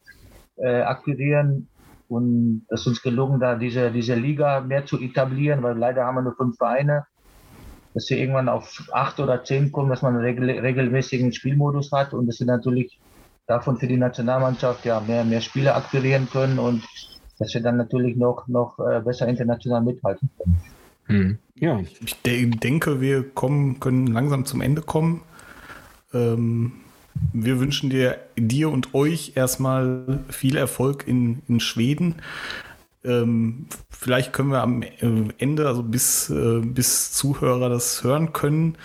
äh, 0.57 0.81
akquirieren 0.81 1.69
und 2.07 2.65
es 2.69 2.81
ist 2.81 2.87
uns 2.87 3.01
gelungen, 3.01 3.39
da 3.39 3.55
diese, 3.55 3.91
diese 3.91 4.15
Liga 4.15 4.59
mehr 4.59 4.85
zu 4.85 4.99
etablieren, 4.99 5.63
weil 5.63 5.77
leider 5.77 6.05
haben 6.05 6.15
wir 6.15 6.23
nur 6.23 6.35
fünf 6.35 6.57
Vereine, 6.57 7.05
dass 7.93 8.09
wir 8.09 8.17
irgendwann 8.17 8.49
auf 8.49 8.83
acht 8.91 9.19
oder 9.19 9.43
zehn 9.43 9.71
kommen, 9.71 9.89
dass 9.89 10.01
man 10.01 10.15
einen 10.15 10.25
regel, 10.25 10.49
regelmäßigen 10.49 11.31
Spielmodus 11.31 11.91
hat 11.91 12.13
und 12.13 12.27
das 12.27 12.35
sind 12.35 12.47
natürlich 12.47 12.99
davon 13.47 13.77
für 13.77 13.87
die 13.87 13.97
Nationalmannschaft 13.97 14.85
ja 14.85 14.99
mehr, 14.99 15.23
mehr 15.23 15.41
Spieler 15.41 15.75
akquirieren 15.75 16.29
können 16.29 16.59
und 16.59 16.83
dass 17.37 17.53
wir 17.53 17.61
dann 17.61 17.77
natürlich 17.77 18.15
noch, 18.15 18.47
noch 18.47 18.79
äh, 18.79 19.01
besser 19.01 19.27
international 19.27 19.81
mithalten 19.81 20.29
können. 20.37 20.61
Hm. 21.07 21.37
Ja, 21.55 21.79
ich 21.79 22.21
de 22.21 22.45
denke, 22.47 23.01
wir 23.01 23.29
kommen, 23.29 23.79
können 23.79 24.07
langsam 24.07 24.45
zum 24.45 24.61
Ende 24.61 24.81
kommen. 24.81 25.21
Ähm, 26.13 26.73
wir 27.33 27.59
wünschen 27.59 27.89
dir, 27.89 28.17
dir 28.35 28.69
und 28.69 28.93
euch 28.93 29.33
erstmal 29.35 30.19
viel 30.29 30.57
Erfolg 30.57 31.07
in, 31.07 31.41
in 31.47 31.59
Schweden. 31.59 32.15
Ähm, 33.03 33.67
vielleicht 33.89 34.33
können 34.33 34.49
wir 34.49 34.61
am 34.61 34.81
äh, 34.81 34.89
Ende, 35.37 35.67
also 35.67 35.83
bis, 35.83 36.29
äh, 36.29 36.61
bis 36.61 37.11
Zuhörer 37.11 37.69
das 37.69 38.03
hören 38.03 38.33
können, 38.33 38.77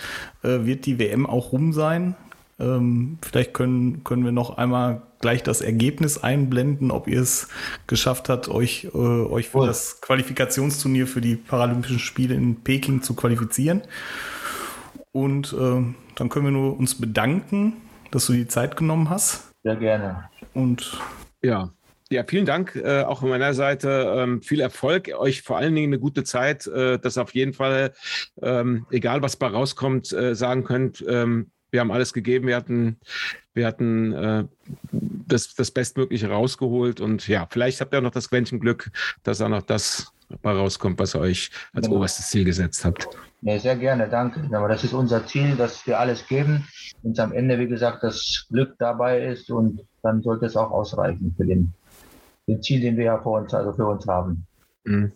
äh, 0.42 0.64
wird 0.64 0.86
die 0.86 0.98
WM 0.98 1.26
auch 1.26 1.52
rum 1.52 1.72
sein. 1.72 2.14
Ähm, 2.60 3.18
vielleicht 3.22 3.54
können, 3.54 4.04
können 4.04 4.24
wir 4.24 4.32
noch 4.32 4.56
einmal 4.58 5.02
gleich 5.20 5.42
das 5.42 5.60
Ergebnis 5.60 6.18
einblenden, 6.18 6.90
ob 6.90 7.08
ihr 7.08 7.20
es 7.20 7.48
geschafft 7.86 8.28
habt, 8.28 8.48
euch, 8.48 8.88
äh, 8.94 8.96
euch 8.96 9.48
für 9.48 9.58
cool. 9.58 9.66
das 9.66 10.00
Qualifikationsturnier 10.00 11.06
für 11.06 11.20
die 11.20 11.36
Paralympischen 11.36 11.98
Spiele 11.98 12.34
in 12.34 12.62
Peking 12.62 13.02
zu 13.02 13.14
qualifizieren. 13.14 13.82
Und 15.12 15.52
äh, 15.52 15.82
dann 16.14 16.28
können 16.28 16.44
wir 16.44 16.52
nur 16.52 16.78
uns 16.78 16.94
bedanken, 16.94 17.76
dass 18.10 18.26
du 18.26 18.32
die 18.32 18.48
Zeit 18.48 18.76
genommen 18.76 19.10
hast. 19.10 19.52
Sehr 19.62 19.76
gerne. 19.76 20.28
Und 20.54 20.98
ja, 21.42 21.70
ja, 22.12 22.24
vielen 22.24 22.46
Dank 22.46 22.74
äh, 22.74 23.02
auch 23.02 23.20
von 23.20 23.28
meiner 23.28 23.54
Seite. 23.54 24.14
Ähm, 24.16 24.42
viel 24.42 24.60
Erfolg, 24.60 25.10
euch 25.16 25.42
vor 25.42 25.58
allen 25.58 25.74
Dingen 25.74 25.90
eine 25.90 26.00
gute 26.00 26.24
Zeit, 26.24 26.66
äh, 26.66 26.98
dass 26.98 27.18
auf 27.18 27.34
jeden 27.34 27.52
Fall, 27.52 27.92
ähm, 28.42 28.86
egal 28.90 29.22
was 29.22 29.36
bei 29.36 29.46
rauskommt, 29.46 30.12
äh, 30.12 30.34
sagen 30.34 30.64
könnt, 30.64 31.04
ähm, 31.08 31.52
wir 31.70 31.80
haben 31.80 31.90
alles 31.90 32.12
gegeben, 32.12 32.46
wir 32.46 32.56
hatten, 32.56 32.98
wir 33.54 33.66
hatten 33.66 34.12
äh, 34.12 34.44
das, 34.90 35.54
das 35.54 35.70
Bestmögliche 35.70 36.28
rausgeholt 36.28 37.00
und 37.00 37.26
ja, 37.28 37.46
vielleicht 37.50 37.80
habt 37.80 37.94
ihr 37.94 37.98
auch 37.98 38.02
noch 38.02 38.10
das 38.10 38.30
Quäntchen 38.30 38.60
Glück, 38.60 38.90
dass 39.22 39.40
auch 39.40 39.48
noch 39.48 39.62
das 39.62 40.12
bei 40.42 40.52
rauskommt, 40.52 40.98
was 40.98 41.14
ihr 41.14 41.20
euch 41.20 41.50
als 41.72 41.88
ja. 41.88 41.92
oberstes 41.92 42.30
Ziel 42.30 42.44
gesetzt 42.44 42.84
habt. 42.84 43.08
Ja, 43.42 43.58
sehr 43.58 43.76
gerne, 43.76 44.08
danke. 44.08 44.42
Aber 44.56 44.68
das 44.68 44.84
ist 44.84 44.92
unser 44.92 45.26
Ziel, 45.26 45.56
dass 45.56 45.86
wir 45.86 45.98
alles 45.98 46.26
geben 46.26 46.66
und 47.02 47.18
am 47.18 47.32
Ende, 47.32 47.58
wie 47.58 47.66
gesagt, 47.66 48.02
das 48.02 48.46
Glück 48.50 48.74
dabei 48.78 49.24
ist 49.26 49.50
und 49.50 49.80
dann 50.02 50.22
sollte 50.22 50.46
es 50.46 50.56
auch 50.56 50.70
ausreichen 50.70 51.34
für 51.36 51.44
den, 51.44 51.72
den 52.46 52.62
Ziel, 52.62 52.80
den 52.80 52.96
wir 52.96 53.04
ja 53.04 53.18
vor 53.18 53.40
uns, 53.40 53.52
also 53.54 53.72
für 53.72 53.86
uns 53.86 54.06
haben. 54.06 54.46
Mhm. 54.84 55.12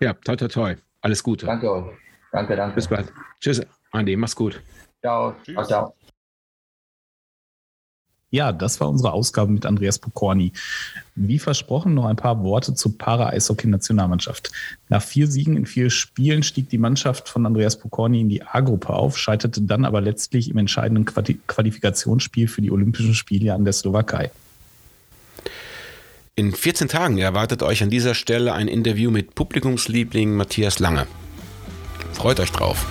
Ja, 0.00 0.12
toi, 0.12 0.36
toi, 0.36 0.48
toi. 0.48 0.74
Alles 1.00 1.22
Gute. 1.22 1.46
Danke 1.46 1.70
euch. 1.70 1.84
Danke, 2.32 2.56
danke. 2.56 2.74
Bis 2.74 2.88
bald. 2.88 3.12
Tschüss, 3.40 3.62
Andi. 3.92 4.16
Mach's 4.16 4.36
gut. 4.36 4.60
Ciao. 5.06 5.36
Ciao, 5.44 5.64
ciao. 5.64 5.94
Ja, 8.30 8.50
das 8.50 8.80
war 8.80 8.88
unsere 8.88 9.12
Ausgabe 9.12 9.52
mit 9.52 9.64
Andreas 9.64 10.00
Pokorny. 10.00 10.52
Wie 11.14 11.38
versprochen, 11.38 11.94
noch 11.94 12.06
ein 12.06 12.16
paar 12.16 12.42
Worte 12.42 12.74
zur 12.74 12.98
Para-Eishockey-Nationalmannschaft. 12.98 14.50
Nach 14.88 15.00
vier 15.00 15.28
Siegen 15.28 15.56
in 15.56 15.64
vier 15.64 15.90
Spielen 15.90 16.42
stieg 16.42 16.68
die 16.70 16.78
Mannschaft 16.78 17.28
von 17.28 17.46
Andreas 17.46 17.78
Pokorny 17.78 18.22
in 18.22 18.28
die 18.28 18.42
A-Gruppe 18.42 18.90
auf, 18.90 19.16
scheiterte 19.16 19.62
dann 19.62 19.84
aber 19.84 20.00
letztlich 20.00 20.50
im 20.50 20.58
entscheidenden 20.58 21.04
Qualifikationsspiel 21.04 22.48
für 22.48 22.60
die 22.60 22.72
Olympischen 22.72 23.14
Spiele 23.14 23.54
an 23.54 23.64
der 23.64 23.74
Slowakei. 23.74 24.32
In 26.34 26.52
14 26.52 26.88
Tagen 26.88 27.18
erwartet 27.18 27.62
euch 27.62 27.84
an 27.84 27.90
dieser 27.90 28.14
Stelle 28.14 28.54
ein 28.54 28.66
Interview 28.66 29.12
mit 29.12 29.36
Publikumsliebling 29.36 30.34
Matthias 30.34 30.80
Lange. 30.80 31.06
Freut 32.12 32.40
euch 32.40 32.50
drauf. 32.50 32.84